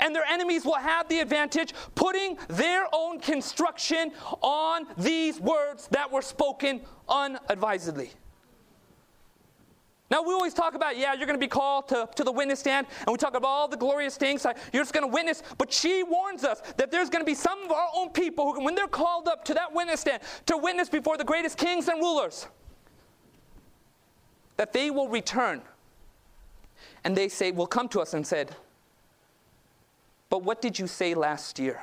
and 0.00 0.14
their 0.14 0.24
enemies 0.24 0.64
will 0.64 0.74
have 0.74 1.08
the 1.08 1.20
advantage 1.20 1.74
putting 1.94 2.38
their 2.48 2.86
own 2.92 3.20
construction 3.20 4.12
on 4.40 4.86
these 4.96 5.40
words 5.40 5.88
that 5.88 6.10
were 6.10 6.22
spoken 6.22 6.80
unadvisedly. 7.08 8.10
Now, 10.10 10.22
we 10.22 10.32
always 10.32 10.54
talk 10.54 10.74
about, 10.74 10.96
yeah, 10.96 11.12
you're 11.12 11.26
going 11.26 11.38
to 11.38 11.44
be 11.44 11.48
called 11.48 11.88
to, 11.88 12.08
to 12.16 12.24
the 12.24 12.32
witness 12.32 12.60
stand, 12.60 12.86
and 13.00 13.08
we 13.08 13.18
talk 13.18 13.36
about 13.36 13.48
all 13.48 13.68
the 13.68 13.76
glorious 13.76 14.16
things. 14.16 14.46
You're 14.72 14.82
just 14.82 14.94
going 14.94 15.06
to 15.06 15.12
witness. 15.12 15.42
But 15.58 15.70
she 15.70 16.02
warns 16.02 16.44
us 16.44 16.62
that 16.78 16.90
there's 16.90 17.10
going 17.10 17.20
to 17.20 17.26
be 17.26 17.34
some 17.34 17.62
of 17.62 17.70
our 17.70 17.88
own 17.94 18.10
people 18.10 18.54
who, 18.54 18.64
when 18.64 18.74
they're 18.74 18.86
called 18.86 19.28
up 19.28 19.44
to 19.44 19.54
that 19.54 19.74
witness 19.74 20.00
stand 20.00 20.22
to 20.46 20.56
witness 20.56 20.88
before 20.88 21.18
the 21.18 21.24
greatest 21.24 21.58
kings 21.58 21.88
and 21.88 22.00
rulers, 22.00 22.46
that 24.56 24.72
they 24.72 24.90
will 24.90 25.10
return. 25.10 25.60
And 27.04 27.14
they 27.14 27.28
say, 27.28 27.50
will 27.52 27.66
come 27.66 27.88
to 27.90 28.00
us 28.00 28.14
and 28.14 28.26
said, 28.26 28.56
but 30.30 30.42
what 30.42 30.60
did 30.60 30.78
you 30.78 30.86
say 30.86 31.14
last 31.14 31.58
year? 31.58 31.80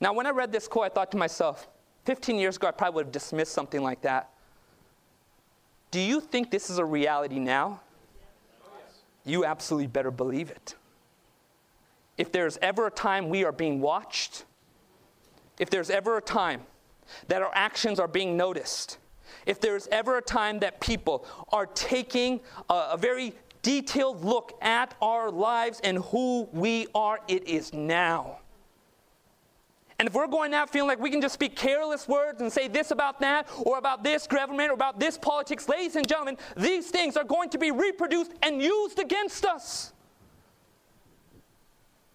Now, 0.00 0.12
when 0.12 0.26
I 0.26 0.30
read 0.30 0.52
this 0.52 0.68
quote, 0.68 0.86
I 0.86 0.88
thought 0.88 1.10
to 1.12 1.16
myself, 1.16 1.68
15 2.04 2.36
years 2.38 2.56
ago, 2.56 2.68
I 2.68 2.72
probably 2.72 2.96
would 2.96 3.06
have 3.06 3.12
dismissed 3.12 3.52
something 3.52 3.82
like 3.82 4.02
that. 4.02 4.30
Do 5.90 6.00
you 6.00 6.20
think 6.20 6.50
this 6.50 6.70
is 6.70 6.78
a 6.78 6.84
reality 6.84 7.38
now? 7.38 7.80
You 9.24 9.44
absolutely 9.44 9.86
better 9.86 10.10
believe 10.10 10.50
it. 10.50 10.74
If 12.18 12.30
there's 12.30 12.58
ever 12.58 12.88
a 12.88 12.90
time 12.90 13.28
we 13.28 13.44
are 13.44 13.52
being 13.52 13.80
watched, 13.80 14.44
if 15.58 15.70
there's 15.70 15.90
ever 15.90 16.16
a 16.16 16.20
time 16.20 16.62
that 17.28 17.42
our 17.42 17.50
actions 17.54 17.98
are 17.98 18.08
being 18.08 18.36
noticed, 18.36 18.98
if 19.46 19.60
there's 19.60 19.88
ever 19.88 20.18
a 20.18 20.22
time 20.22 20.58
that 20.60 20.80
people 20.80 21.26
are 21.50 21.66
taking 21.66 22.40
a, 22.68 22.88
a 22.92 22.96
very 22.98 23.34
detailed 23.64 24.24
look 24.24 24.56
at 24.62 24.94
our 25.02 25.32
lives 25.32 25.80
and 25.82 25.98
who 25.98 26.48
we 26.52 26.86
are, 26.94 27.18
it 27.26 27.48
is 27.48 27.72
now. 27.72 28.38
And 29.98 30.08
if 30.08 30.14
we're 30.14 30.26
going 30.26 30.54
out 30.54 30.70
feeling 30.70 30.88
like 30.88 31.00
we 31.00 31.10
can 31.10 31.20
just 31.20 31.34
speak 31.34 31.56
careless 31.56 32.06
words 32.06 32.40
and 32.40 32.52
say 32.52 32.68
this 32.68 32.90
about 32.90 33.20
that, 33.20 33.48
or 33.58 33.78
about 33.78 34.04
this 34.04 34.26
government, 34.26 34.70
or 34.70 34.74
about 34.74 35.00
this 35.00 35.16
politics, 35.16 35.68
ladies 35.68 35.96
and 35.96 36.06
gentlemen, 36.06 36.36
these 36.56 36.90
things 36.90 37.16
are 37.16 37.24
going 37.24 37.48
to 37.50 37.58
be 37.58 37.70
reproduced 37.70 38.32
and 38.42 38.60
used 38.60 38.98
against 38.98 39.44
us. 39.44 39.92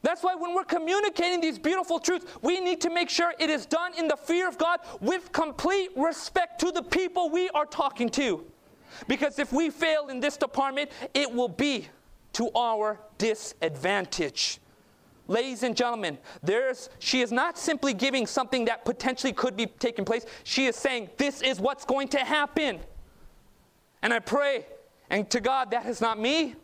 That's 0.02 0.24
why 0.24 0.36
when 0.36 0.54
we're 0.54 0.64
communicating 0.64 1.42
these 1.42 1.60
beautiful 1.60 2.00
truths, 2.00 2.26
we 2.42 2.60
need 2.60 2.80
to 2.82 2.90
make 2.90 3.10
sure 3.10 3.34
it 3.40 3.50
is 3.50 3.66
done 3.66 3.94
in 3.98 4.08
the 4.08 4.16
fear 4.16 4.48
of 4.48 4.58
God 4.58 4.80
with 5.02 5.32
complete 5.32 5.90
respect 5.96 6.60
to 6.62 6.72
the 6.72 6.84
people 6.84 7.30
we 7.30 7.50
are 7.50 7.66
talking 7.66 8.10
to. 8.10 8.46
Because 9.08 9.40
if 9.40 9.52
we 9.52 9.70
fail 9.70 10.08
in 10.08 10.20
this 10.20 10.38
department, 10.38 10.92
it 11.14 11.32
will 11.32 11.50
be 11.50 11.88
to 12.34 12.50
our 12.56 13.00
disadvantage. 13.18 14.60
Ladies 15.28 15.62
and 15.62 15.76
gentlemen, 15.76 16.18
there's, 16.42 16.90
she 16.98 17.22
is 17.22 17.32
not 17.32 17.58
simply 17.58 17.94
giving 17.94 18.26
something 18.26 18.66
that 18.66 18.84
potentially 18.84 19.32
could 19.32 19.56
be 19.56 19.68
taking 19.68 20.04
place. 20.04 20.26
She 20.44 20.66
is 20.66 20.76
saying, 20.76 21.10
This 21.18 21.42
is 21.42 21.60
what's 21.60 21.86
going 21.86 22.08
to 22.10 22.20
happen. 22.20 22.80
And 24.02 24.14
I 24.14 24.20
pray, 24.20 24.66
and 25.10 25.30
to 25.30 25.40
God, 25.40 25.72
that 25.72 25.86
is 25.86 26.02
not 26.02 26.20
me. 26.20 26.56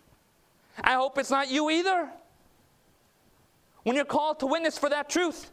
I 0.83 0.93
hope 0.93 1.17
it's 1.17 1.29
not 1.29 1.49
you 1.49 1.69
either. 1.69 2.09
When 3.83 3.95
you're 3.95 4.05
called 4.05 4.39
to 4.39 4.47
witness 4.47 4.79
for 4.79 4.89
that 4.89 5.09
truth, 5.09 5.51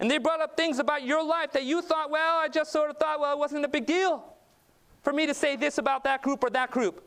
and 0.00 0.10
they 0.10 0.16
brought 0.16 0.40
up 0.40 0.56
things 0.56 0.78
about 0.78 1.04
your 1.04 1.22
life 1.22 1.52
that 1.52 1.64
you 1.64 1.82
thought, 1.82 2.10
well, 2.10 2.38
I 2.38 2.48
just 2.48 2.72
sort 2.72 2.88
of 2.88 2.96
thought, 2.96 3.20
well, 3.20 3.34
it 3.34 3.38
wasn't 3.38 3.64
a 3.66 3.68
big 3.68 3.84
deal 3.84 4.31
for 5.02 5.12
me 5.12 5.26
to 5.26 5.34
say 5.34 5.56
this 5.56 5.78
about 5.78 6.04
that 6.04 6.22
group 6.22 6.42
or 6.42 6.50
that 6.50 6.70
group. 6.70 7.06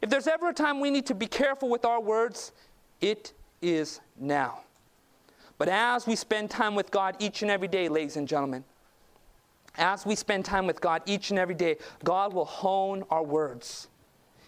If 0.00 0.10
there's 0.10 0.28
ever 0.28 0.50
a 0.50 0.54
time 0.54 0.80
we 0.80 0.90
need 0.90 1.06
to 1.06 1.14
be 1.14 1.26
careful 1.26 1.68
with 1.68 1.84
our 1.84 2.00
words, 2.00 2.52
it 3.00 3.32
is 3.60 4.00
now. 4.18 4.60
But 5.58 5.68
as 5.68 6.06
we 6.06 6.14
spend 6.14 6.50
time 6.50 6.76
with 6.76 6.90
God 6.90 7.16
each 7.18 7.42
and 7.42 7.50
every 7.50 7.66
day, 7.66 7.88
ladies 7.88 8.16
and 8.16 8.28
gentlemen, 8.28 8.64
as 9.76 10.06
we 10.06 10.14
spend 10.14 10.44
time 10.44 10.66
with 10.66 10.80
God 10.80 11.02
each 11.06 11.30
and 11.30 11.38
every 11.38 11.54
day, 11.54 11.76
God 12.04 12.32
will 12.32 12.44
hone 12.44 13.04
our 13.10 13.22
words. 13.22 13.88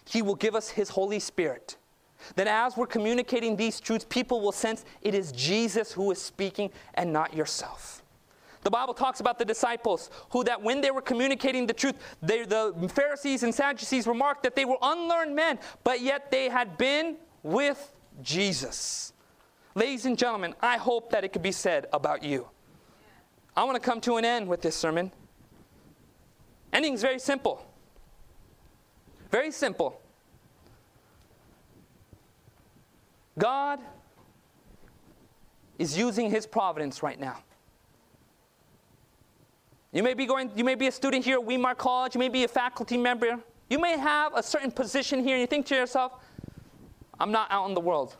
He 0.05 0.21
will 0.21 0.35
give 0.35 0.55
us 0.55 0.69
His 0.69 0.89
Holy 0.89 1.19
Spirit. 1.19 1.77
That 2.35 2.47
as 2.47 2.77
we're 2.77 2.87
communicating 2.87 3.55
these 3.55 3.79
truths, 3.79 4.05
people 4.07 4.41
will 4.41 4.51
sense 4.51 4.85
it 5.01 5.15
is 5.15 5.31
Jesus 5.31 5.91
who 5.91 6.11
is 6.11 6.21
speaking 6.21 6.69
and 6.93 7.11
not 7.11 7.33
yourself. 7.33 8.00
The 8.63 8.69
Bible 8.69 8.93
talks 8.93 9.19
about 9.19 9.39
the 9.39 9.45
disciples 9.45 10.09
who, 10.29 10.43
that 10.43 10.61
when 10.61 10.81
they 10.81 10.91
were 10.91 11.01
communicating 11.01 11.65
the 11.65 11.73
truth, 11.73 11.95
they, 12.21 12.45
the 12.45 12.91
Pharisees 12.93 13.43
and 13.43 13.53
Sadducees 13.53 14.05
remarked 14.05 14.43
that 14.43 14.55
they 14.55 14.65
were 14.65 14.77
unlearned 14.81 15.35
men, 15.35 15.59
but 15.83 16.01
yet 16.01 16.29
they 16.29 16.47
had 16.47 16.77
been 16.77 17.17
with 17.43 17.91
Jesus. 18.21 19.13
Ladies 19.73 20.05
and 20.05 20.17
gentlemen, 20.17 20.53
I 20.61 20.77
hope 20.77 21.11
that 21.11 21.23
it 21.23 21.33
could 21.33 21.41
be 21.41 21.51
said 21.51 21.87
about 21.91 22.23
you. 22.23 22.47
I 23.55 23.63
want 23.63 23.81
to 23.81 23.81
come 23.81 23.99
to 24.01 24.17
an 24.17 24.25
end 24.25 24.47
with 24.47 24.61
this 24.61 24.75
sermon. 24.75 25.11
Ending 26.71 26.93
is 26.93 27.01
very 27.01 27.19
simple. 27.19 27.65
Very 29.31 29.51
simple. 29.51 29.99
God 33.37 33.79
is 35.79 35.97
using 35.97 36.29
his 36.29 36.45
providence 36.45 37.01
right 37.01 37.19
now. 37.19 37.37
You 39.93 40.03
may 40.03 40.13
be 40.13 40.25
going, 40.25 40.51
you 40.55 40.63
may 40.63 40.75
be 40.75 40.87
a 40.87 40.91
student 40.91 41.25
here 41.25 41.35
at 41.35 41.43
Weimar 41.43 41.75
College, 41.75 42.15
you 42.15 42.19
may 42.19 42.29
be 42.29 42.45
a 42.45 42.47
faculty 42.47 42.97
member, 42.97 43.39
you 43.69 43.77
may 43.77 43.97
have 43.97 44.33
a 44.35 44.43
certain 44.43 44.71
position 44.71 45.21
here, 45.23 45.35
and 45.35 45.41
you 45.41 45.47
think 45.47 45.65
to 45.67 45.75
yourself, 45.75 46.13
I'm 47.19 47.31
not 47.31 47.51
out 47.51 47.67
in 47.67 47.73
the 47.73 47.81
world. 47.81 48.15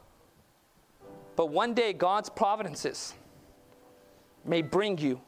But 1.36 1.48
one 1.48 1.74
day 1.74 1.94
God's 1.94 2.30
providences 2.30 3.14
may 4.44 4.62
bring 4.62 4.98
you 4.98 5.22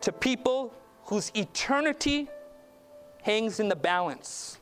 to 0.00 0.12
people 0.12 0.72
whose 1.04 1.32
eternity 1.34 2.28
hangs 3.22 3.58
in 3.58 3.68
the 3.68 3.76
balance. 3.76 4.58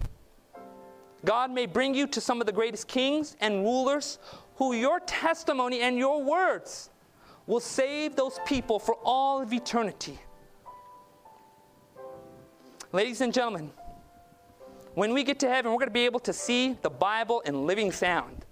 God 1.25 1.51
may 1.51 1.67
bring 1.67 1.95
you 1.95 2.07
to 2.09 2.21
some 2.21 2.41
of 2.41 2.47
the 2.47 2.53
greatest 2.53 2.89
kings 2.89 3.37
and 3.41 3.63
rulers 3.63 4.19
who 4.57 4.73
your 4.73 5.01
testimony 5.01 5.81
and 5.81 5.99
your 5.99 6.23
words 6.23 6.91
will 7.47 7.61
save 7.61 8.17
those 8.17 8.39
people 8.47 8.79
for 8.79 8.95
all 9.05 9.43
of 9.43 9.53
eternity. 9.53 10.19
Ladies 12.95 13.23
and 13.23 13.35
gentlemen, 13.35 13.73
when 14.95 15.13
we 15.13 15.25
get 15.25 15.41
to 15.41 15.49
heaven, 15.49 15.73
we're 15.73 15.79
going 15.79 15.89
to 15.89 15.93
be 15.93 16.05
able 16.05 16.21
to 16.21 16.33
see 16.33 16.79
the 16.83 16.91
Bible 16.91 17.41
in 17.41 17.67
living 17.67 17.91
sound. 17.91 18.47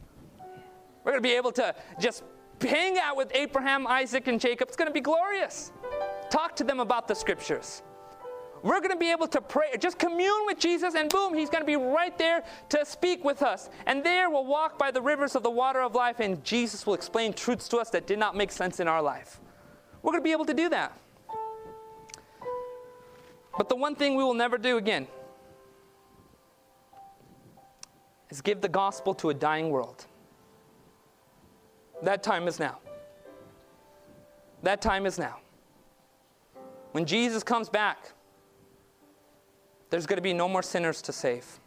We're 1.04 1.12
going 1.12 1.22
to 1.22 1.28
be 1.28 1.36
able 1.36 1.52
to 1.52 1.72
just 2.00 2.24
hang 2.60 2.98
out 2.98 3.16
with 3.16 3.30
Abraham, 3.36 3.86
Isaac, 3.86 4.26
and 4.26 4.40
Jacob. 4.40 4.66
It's 4.66 4.76
going 4.76 4.88
to 4.88 4.92
be 4.92 5.00
glorious. 5.00 5.70
Talk 6.28 6.56
to 6.56 6.64
them 6.64 6.80
about 6.80 7.06
the 7.06 7.14
scriptures. 7.14 7.82
We're 8.64 8.80
going 8.80 8.90
to 8.90 8.96
be 8.96 9.12
able 9.12 9.28
to 9.28 9.40
pray, 9.40 9.76
just 9.78 10.00
commune 10.00 10.46
with 10.46 10.58
Jesus, 10.58 10.96
and 10.96 11.08
boom, 11.08 11.34
He's 11.34 11.48
going 11.48 11.62
to 11.62 11.64
be 11.64 11.76
right 11.76 12.18
there 12.18 12.42
to 12.70 12.84
speak 12.84 13.24
with 13.24 13.44
us. 13.44 13.70
And 13.86 14.02
there 14.02 14.28
we'll 14.28 14.44
walk 14.44 14.76
by 14.76 14.90
the 14.90 15.00
rivers 15.00 15.36
of 15.36 15.44
the 15.44 15.50
water 15.50 15.82
of 15.82 15.94
life, 15.94 16.18
and 16.18 16.42
Jesus 16.42 16.84
will 16.84 16.94
explain 16.94 17.32
truths 17.32 17.68
to 17.68 17.76
us 17.76 17.90
that 17.90 18.08
did 18.08 18.18
not 18.18 18.34
make 18.34 18.50
sense 18.50 18.80
in 18.80 18.88
our 18.88 19.02
life. 19.02 19.38
We're 20.02 20.10
going 20.10 20.22
to 20.22 20.24
be 20.24 20.32
able 20.32 20.46
to 20.46 20.54
do 20.54 20.68
that. 20.70 20.98
But 23.56 23.68
the 23.68 23.76
one 23.76 23.94
thing 23.94 24.16
we 24.16 24.24
will 24.24 24.34
never 24.34 24.58
do 24.58 24.76
again 24.78 25.06
is 28.30 28.40
give 28.40 28.60
the 28.60 28.68
gospel 28.68 29.14
to 29.14 29.30
a 29.30 29.34
dying 29.34 29.70
world. 29.70 30.06
That 32.02 32.22
time 32.22 32.48
is 32.48 32.58
now. 32.58 32.78
That 34.62 34.80
time 34.80 35.06
is 35.06 35.18
now. 35.18 35.38
When 36.92 37.04
Jesus 37.04 37.42
comes 37.42 37.68
back, 37.68 38.12
there's 39.90 40.06
going 40.06 40.16
to 40.16 40.22
be 40.22 40.32
no 40.32 40.48
more 40.48 40.62
sinners 40.62 41.02
to 41.02 41.12
save. 41.12 41.60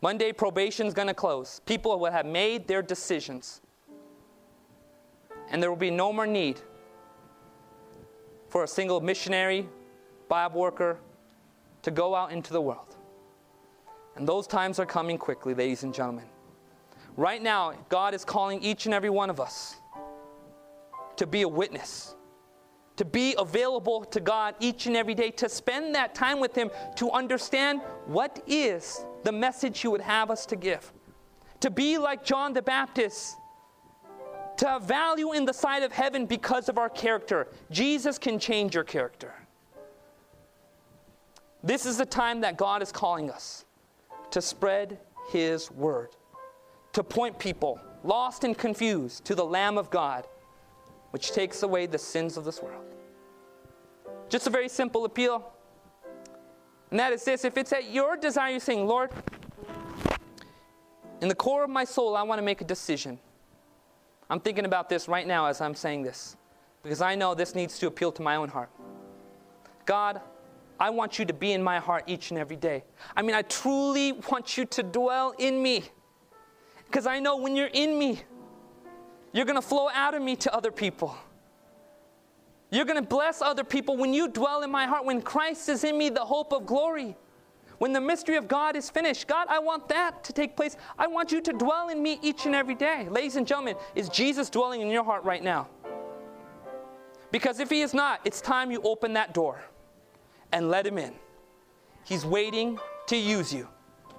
One 0.00 0.18
day 0.18 0.32
probation 0.32 0.86
is 0.86 0.94
going 0.94 1.08
to 1.08 1.14
close. 1.14 1.60
People 1.66 1.98
will 1.98 2.10
have 2.10 2.26
made 2.26 2.66
their 2.66 2.82
decisions. 2.82 3.60
And 5.50 5.62
there 5.62 5.70
will 5.70 5.76
be 5.76 5.90
no 5.90 6.12
more 6.12 6.26
need 6.26 6.60
for 8.48 8.64
a 8.64 8.68
single 8.68 9.00
missionary, 9.00 9.68
Bible 10.30 10.60
worker 10.60 10.98
to 11.82 11.90
go 11.90 12.14
out 12.14 12.32
into 12.32 12.54
the 12.54 12.60
world. 12.60 12.96
And 14.16 14.26
those 14.26 14.46
times 14.46 14.78
are 14.78 14.86
coming 14.86 15.18
quickly, 15.18 15.52
ladies 15.52 15.82
and 15.82 15.92
gentlemen. 15.92 16.24
Right 17.18 17.42
now, 17.42 17.74
God 17.90 18.14
is 18.14 18.24
calling 18.24 18.62
each 18.62 18.86
and 18.86 18.94
every 18.94 19.10
one 19.10 19.28
of 19.28 19.40
us 19.40 19.76
to 21.16 21.26
be 21.26 21.42
a 21.42 21.48
witness 21.48 22.14
to 23.00 23.04
be 23.06 23.34
available 23.38 24.04
to 24.04 24.20
God 24.20 24.54
each 24.60 24.86
and 24.86 24.94
every 24.94 25.14
day, 25.14 25.30
to 25.30 25.48
spend 25.48 25.94
that 25.94 26.14
time 26.14 26.38
with 26.38 26.54
Him, 26.54 26.70
to 26.96 27.10
understand 27.12 27.80
what 28.04 28.42
is 28.46 29.06
the 29.24 29.32
message 29.32 29.80
He 29.80 29.88
would 29.88 30.02
have 30.02 30.30
us 30.30 30.44
to 30.44 30.54
give. 30.54 30.92
To 31.60 31.70
be 31.70 31.96
like 31.96 32.22
John 32.22 32.52
the 32.52 32.60
Baptist, 32.60 33.38
to 34.58 34.68
have 34.68 34.82
value 34.82 35.32
in 35.32 35.46
the 35.46 35.54
sight 35.54 35.82
of 35.82 35.92
heaven 35.92 36.26
because 36.26 36.68
of 36.68 36.76
our 36.76 36.90
character. 36.90 37.48
Jesus 37.70 38.18
can 38.18 38.38
change 38.38 38.74
your 38.74 38.84
character. 38.84 39.32
This 41.62 41.86
is 41.86 41.98
the 41.98 42.06
time 42.06 42.40
that 42.40 42.56
God 42.56 42.82
is 42.82 42.90
calling 42.90 43.30
us 43.30 43.64
to 44.30 44.40
spread 44.40 44.98
His 45.30 45.70
word, 45.70 46.10
to 46.92 47.02
point 47.02 47.38
people, 47.38 47.80
lost 48.02 48.44
and 48.44 48.56
confused, 48.56 49.24
to 49.26 49.34
the 49.34 49.44
Lamb 49.44 49.76
of 49.76 49.90
God 49.90 50.26
which 51.10 51.32
takes 51.32 51.62
away 51.62 51.86
the 51.86 51.98
sins 51.98 52.36
of 52.36 52.44
this 52.44 52.62
world. 52.62 52.84
Just 54.28 54.46
a 54.46 54.50
very 54.50 54.68
simple 54.68 55.04
appeal. 55.04 55.52
And 56.90 56.98
that 56.98 57.12
is 57.12 57.24
this 57.24 57.44
if 57.44 57.56
it's 57.56 57.72
at 57.72 57.90
your 57.90 58.16
desire, 58.16 58.50
you're 58.50 58.60
saying, 58.60 58.86
Lord, 58.86 59.10
in 61.20 61.28
the 61.28 61.34
core 61.34 61.64
of 61.64 61.70
my 61.70 61.84
soul, 61.84 62.16
I 62.16 62.22
want 62.22 62.38
to 62.38 62.44
make 62.44 62.60
a 62.60 62.64
decision. 62.64 63.18
I'm 64.28 64.40
thinking 64.40 64.64
about 64.64 64.88
this 64.88 65.08
right 65.08 65.26
now 65.26 65.46
as 65.46 65.60
I'm 65.60 65.74
saying 65.74 66.02
this 66.02 66.36
because 66.82 67.02
I 67.02 67.14
know 67.14 67.34
this 67.34 67.54
needs 67.54 67.78
to 67.80 67.88
appeal 67.88 68.12
to 68.12 68.22
my 68.22 68.36
own 68.36 68.48
heart. 68.48 68.70
God, 69.84 70.20
I 70.80 70.88
want 70.88 71.18
you 71.18 71.26
to 71.26 71.34
be 71.34 71.52
in 71.52 71.62
my 71.62 71.78
heart 71.78 72.04
each 72.06 72.30
and 72.30 72.40
every 72.40 72.56
day. 72.56 72.82
I 73.14 73.20
mean, 73.20 73.36
I 73.36 73.42
truly 73.42 74.12
want 74.12 74.56
you 74.56 74.64
to 74.64 74.82
dwell 74.82 75.34
in 75.38 75.62
me 75.62 75.84
because 76.86 77.06
I 77.06 77.20
know 77.20 77.36
when 77.36 77.54
you're 77.54 77.68
in 77.72 77.98
me, 77.98 78.22
you're 79.32 79.44
going 79.44 79.60
to 79.60 79.66
flow 79.66 79.90
out 79.92 80.14
of 80.14 80.22
me 80.22 80.36
to 80.36 80.54
other 80.54 80.72
people. 80.72 81.14
You're 82.70 82.86
going 82.86 83.00
to 83.00 83.06
bless 83.06 83.42
other 83.42 83.62
people 83.62 83.96
when 83.98 84.14
you 84.14 84.26
dwell 84.26 84.62
in 84.62 84.70
my 84.70 84.86
heart, 84.86 85.04
when 85.04 85.20
Christ 85.20 85.68
is 85.68 85.84
in 85.84 85.98
me, 85.98 86.08
the 86.08 86.24
hope 86.24 86.52
of 86.52 86.64
glory. 86.64 87.14
When 87.78 87.92
the 87.92 88.00
mystery 88.00 88.36
of 88.36 88.48
God 88.48 88.74
is 88.74 88.90
finished, 88.90 89.26
God, 89.26 89.48
I 89.48 89.58
want 89.58 89.88
that 89.88 90.24
to 90.24 90.32
take 90.32 90.56
place. 90.56 90.76
I 90.98 91.06
want 91.06 91.30
you 91.30 91.40
to 91.42 91.52
dwell 91.52 91.88
in 91.88 92.02
me 92.02 92.18
each 92.22 92.46
and 92.46 92.54
every 92.54 92.74
day. 92.74 93.06
Ladies 93.08 93.36
and 93.36 93.46
gentlemen, 93.46 93.76
is 93.94 94.08
Jesus 94.08 94.48
dwelling 94.50 94.80
in 94.80 94.88
your 94.88 95.04
heart 95.04 95.24
right 95.24 95.42
now? 95.42 95.68
Because 97.30 97.60
if 97.60 97.70
He 97.70 97.82
is 97.82 97.92
not, 97.92 98.20
it's 98.24 98.40
time 98.40 98.70
you 98.70 98.80
open 98.82 99.12
that 99.14 99.34
door 99.34 99.60
and 100.52 100.70
let 100.70 100.86
Him 100.86 100.98
in. 100.98 101.14
He's 102.04 102.24
waiting 102.24 102.78
to 103.06 103.16
use 103.16 103.52
you 103.52 103.68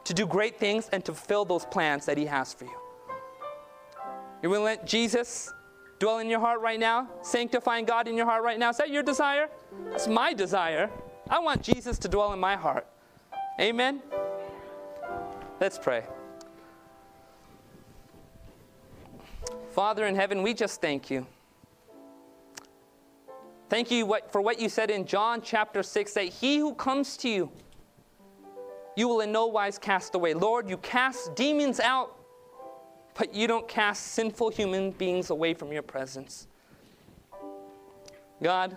to 0.03 0.13
do 0.13 0.25
great 0.25 0.57
things 0.57 0.89
and 0.91 1.05
to 1.05 1.13
fulfill 1.13 1.45
those 1.45 1.65
plans 1.65 2.05
that 2.05 2.17
He 2.17 2.25
has 2.25 2.53
for 2.53 2.65
you. 2.65 2.77
You 4.41 4.49
will 4.49 4.61
let 4.61 4.87
Jesus 4.87 5.53
dwell 5.99 6.17
in 6.17 6.29
your 6.29 6.39
heart 6.39 6.61
right 6.61 6.79
now? 6.79 7.07
Sanctifying 7.21 7.85
God 7.85 8.07
in 8.07 8.17
your 8.17 8.25
heart 8.25 8.43
right 8.43 8.57
now? 8.57 8.69
Is 8.69 8.77
that 8.77 8.89
your 8.89 9.03
desire? 9.03 9.49
That's 9.89 10.07
my 10.07 10.33
desire. 10.33 10.89
I 11.29 11.39
want 11.39 11.61
Jesus 11.61 11.99
to 11.99 12.07
dwell 12.07 12.33
in 12.33 12.39
my 12.39 12.55
heart. 12.55 12.87
Amen? 13.59 14.01
Let's 15.59 15.77
pray. 15.77 16.03
Father 19.69 20.07
in 20.07 20.15
heaven, 20.15 20.41
we 20.41 20.53
just 20.53 20.81
thank 20.81 21.09
you. 21.09 21.27
Thank 23.71 23.89
you 23.89 24.17
for 24.31 24.41
what 24.41 24.59
you 24.59 24.67
said 24.67 24.91
in 24.91 25.05
John 25.05 25.41
chapter 25.41 25.81
6 25.81 26.11
that 26.15 26.25
he 26.25 26.57
who 26.57 26.75
comes 26.75 27.15
to 27.15 27.29
you, 27.29 27.49
you 28.97 29.07
will 29.07 29.21
in 29.21 29.31
no 29.31 29.45
wise 29.45 29.79
cast 29.79 30.13
away. 30.13 30.33
Lord, 30.33 30.69
you 30.69 30.75
cast 30.75 31.35
demons 31.35 31.79
out 31.79 32.17
but 33.13 33.33
you 33.33 33.47
don't 33.47 33.69
cast 33.69 34.07
sinful 34.07 34.49
human 34.49 34.91
beings 34.91 35.29
away 35.29 35.53
from 35.53 35.71
your 35.71 35.83
presence. 35.83 36.47
God, 38.43 38.75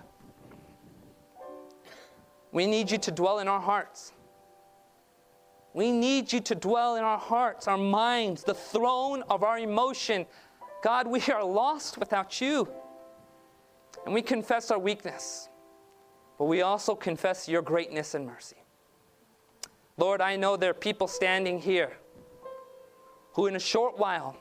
we 2.52 2.64
need 2.64 2.88
you 2.88 2.98
to 2.98 3.10
dwell 3.10 3.40
in 3.40 3.48
our 3.48 3.60
hearts. 3.60 4.12
We 5.72 5.90
need 5.90 6.32
you 6.32 6.38
to 6.38 6.54
dwell 6.54 6.94
in 6.94 7.02
our 7.02 7.18
hearts, 7.18 7.66
our 7.66 7.76
minds, 7.76 8.44
the 8.44 8.54
throne 8.54 9.24
of 9.28 9.42
our 9.42 9.58
emotion. 9.58 10.24
God, 10.84 11.08
we 11.08 11.20
are 11.32 11.42
lost 11.42 11.98
without 11.98 12.40
you. 12.40 12.68
And 14.04 14.12
we 14.12 14.20
confess 14.22 14.70
our 14.70 14.78
weakness, 14.78 15.48
but 16.38 16.44
we 16.44 16.62
also 16.62 16.94
confess 16.94 17.48
your 17.48 17.62
greatness 17.62 18.14
and 18.14 18.26
mercy. 18.26 18.56
Lord, 19.96 20.20
I 20.20 20.36
know 20.36 20.56
there 20.56 20.70
are 20.70 20.74
people 20.74 21.08
standing 21.08 21.58
here 21.58 21.92
who 23.32 23.46
in 23.46 23.56
a 23.56 23.60
short 23.60 23.98
while 23.98 24.36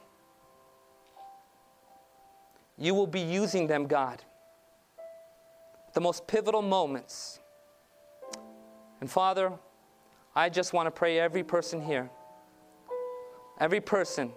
you 2.78 2.94
will 2.94 3.08
be 3.08 3.22
using 3.22 3.68
them, 3.68 3.88
God. 3.88 4.24
The 5.94 6.02
most 6.02 6.28
pivotal 6.28 6.64
moments. 6.64 7.40
And 9.00 9.10
Father, 9.10 9.54
I 10.36 10.50
just 10.50 10.74
want 10.74 10.88
to 10.88 10.92
pray 10.92 11.20
every 11.20 11.44
person 11.44 11.82
here, 11.82 12.10
every 13.60 13.80
person 13.80 14.32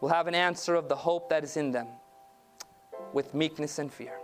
will 0.00 0.08
have 0.08 0.26
an 0.26 0.34
answer 0.34 0.74
of 0.74 0.88
the 0.88 0.96
hope 0.96 1.28
that 1.30 1.44
is 1.44 1.56
in 1.56 1.70
them 1.70 1.86
with 3.12 3.34
meekness 3.34 3.78
and 3.78 3.92
fear. 3.92 4.18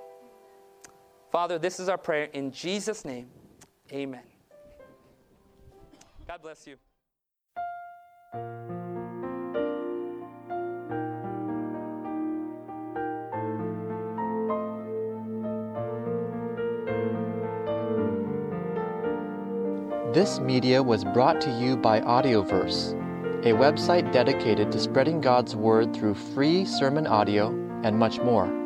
Father, 1.31 1.59
this 1.59 1.81
is 1.81 1.89
our 1.89 1.99
prayer 1.99 2.29
in 2.33 2.51
Jesus' 2.51 3.05
name. 3.05 3.29
Amen. 3.93 4.23
God 6.27 6.43
bless 6.43 6.67
you. 6.67 6.77
This 20.13 20.41
media 20.41 20.83
was 20.83 21.05
brought 21.05 21.43
to 21.43 21.51
you 21.61 21.77
by 21.77 22.01
Audioverse, 22.01 22.95
a 23.45 23.53
website 23.53 24.11
dedicated 24.13 24.73
to 24.73 24.81
spreading 24.81 25.21
God's 25.21 25.55
Word 25.55 25.95
through 25.95 26.15
free 26.15 26.65
sermon 26.65 27.07
audio 27.07 27.49
and 27.85 27.99
much 27.99 28.19
more. 28.21 28.66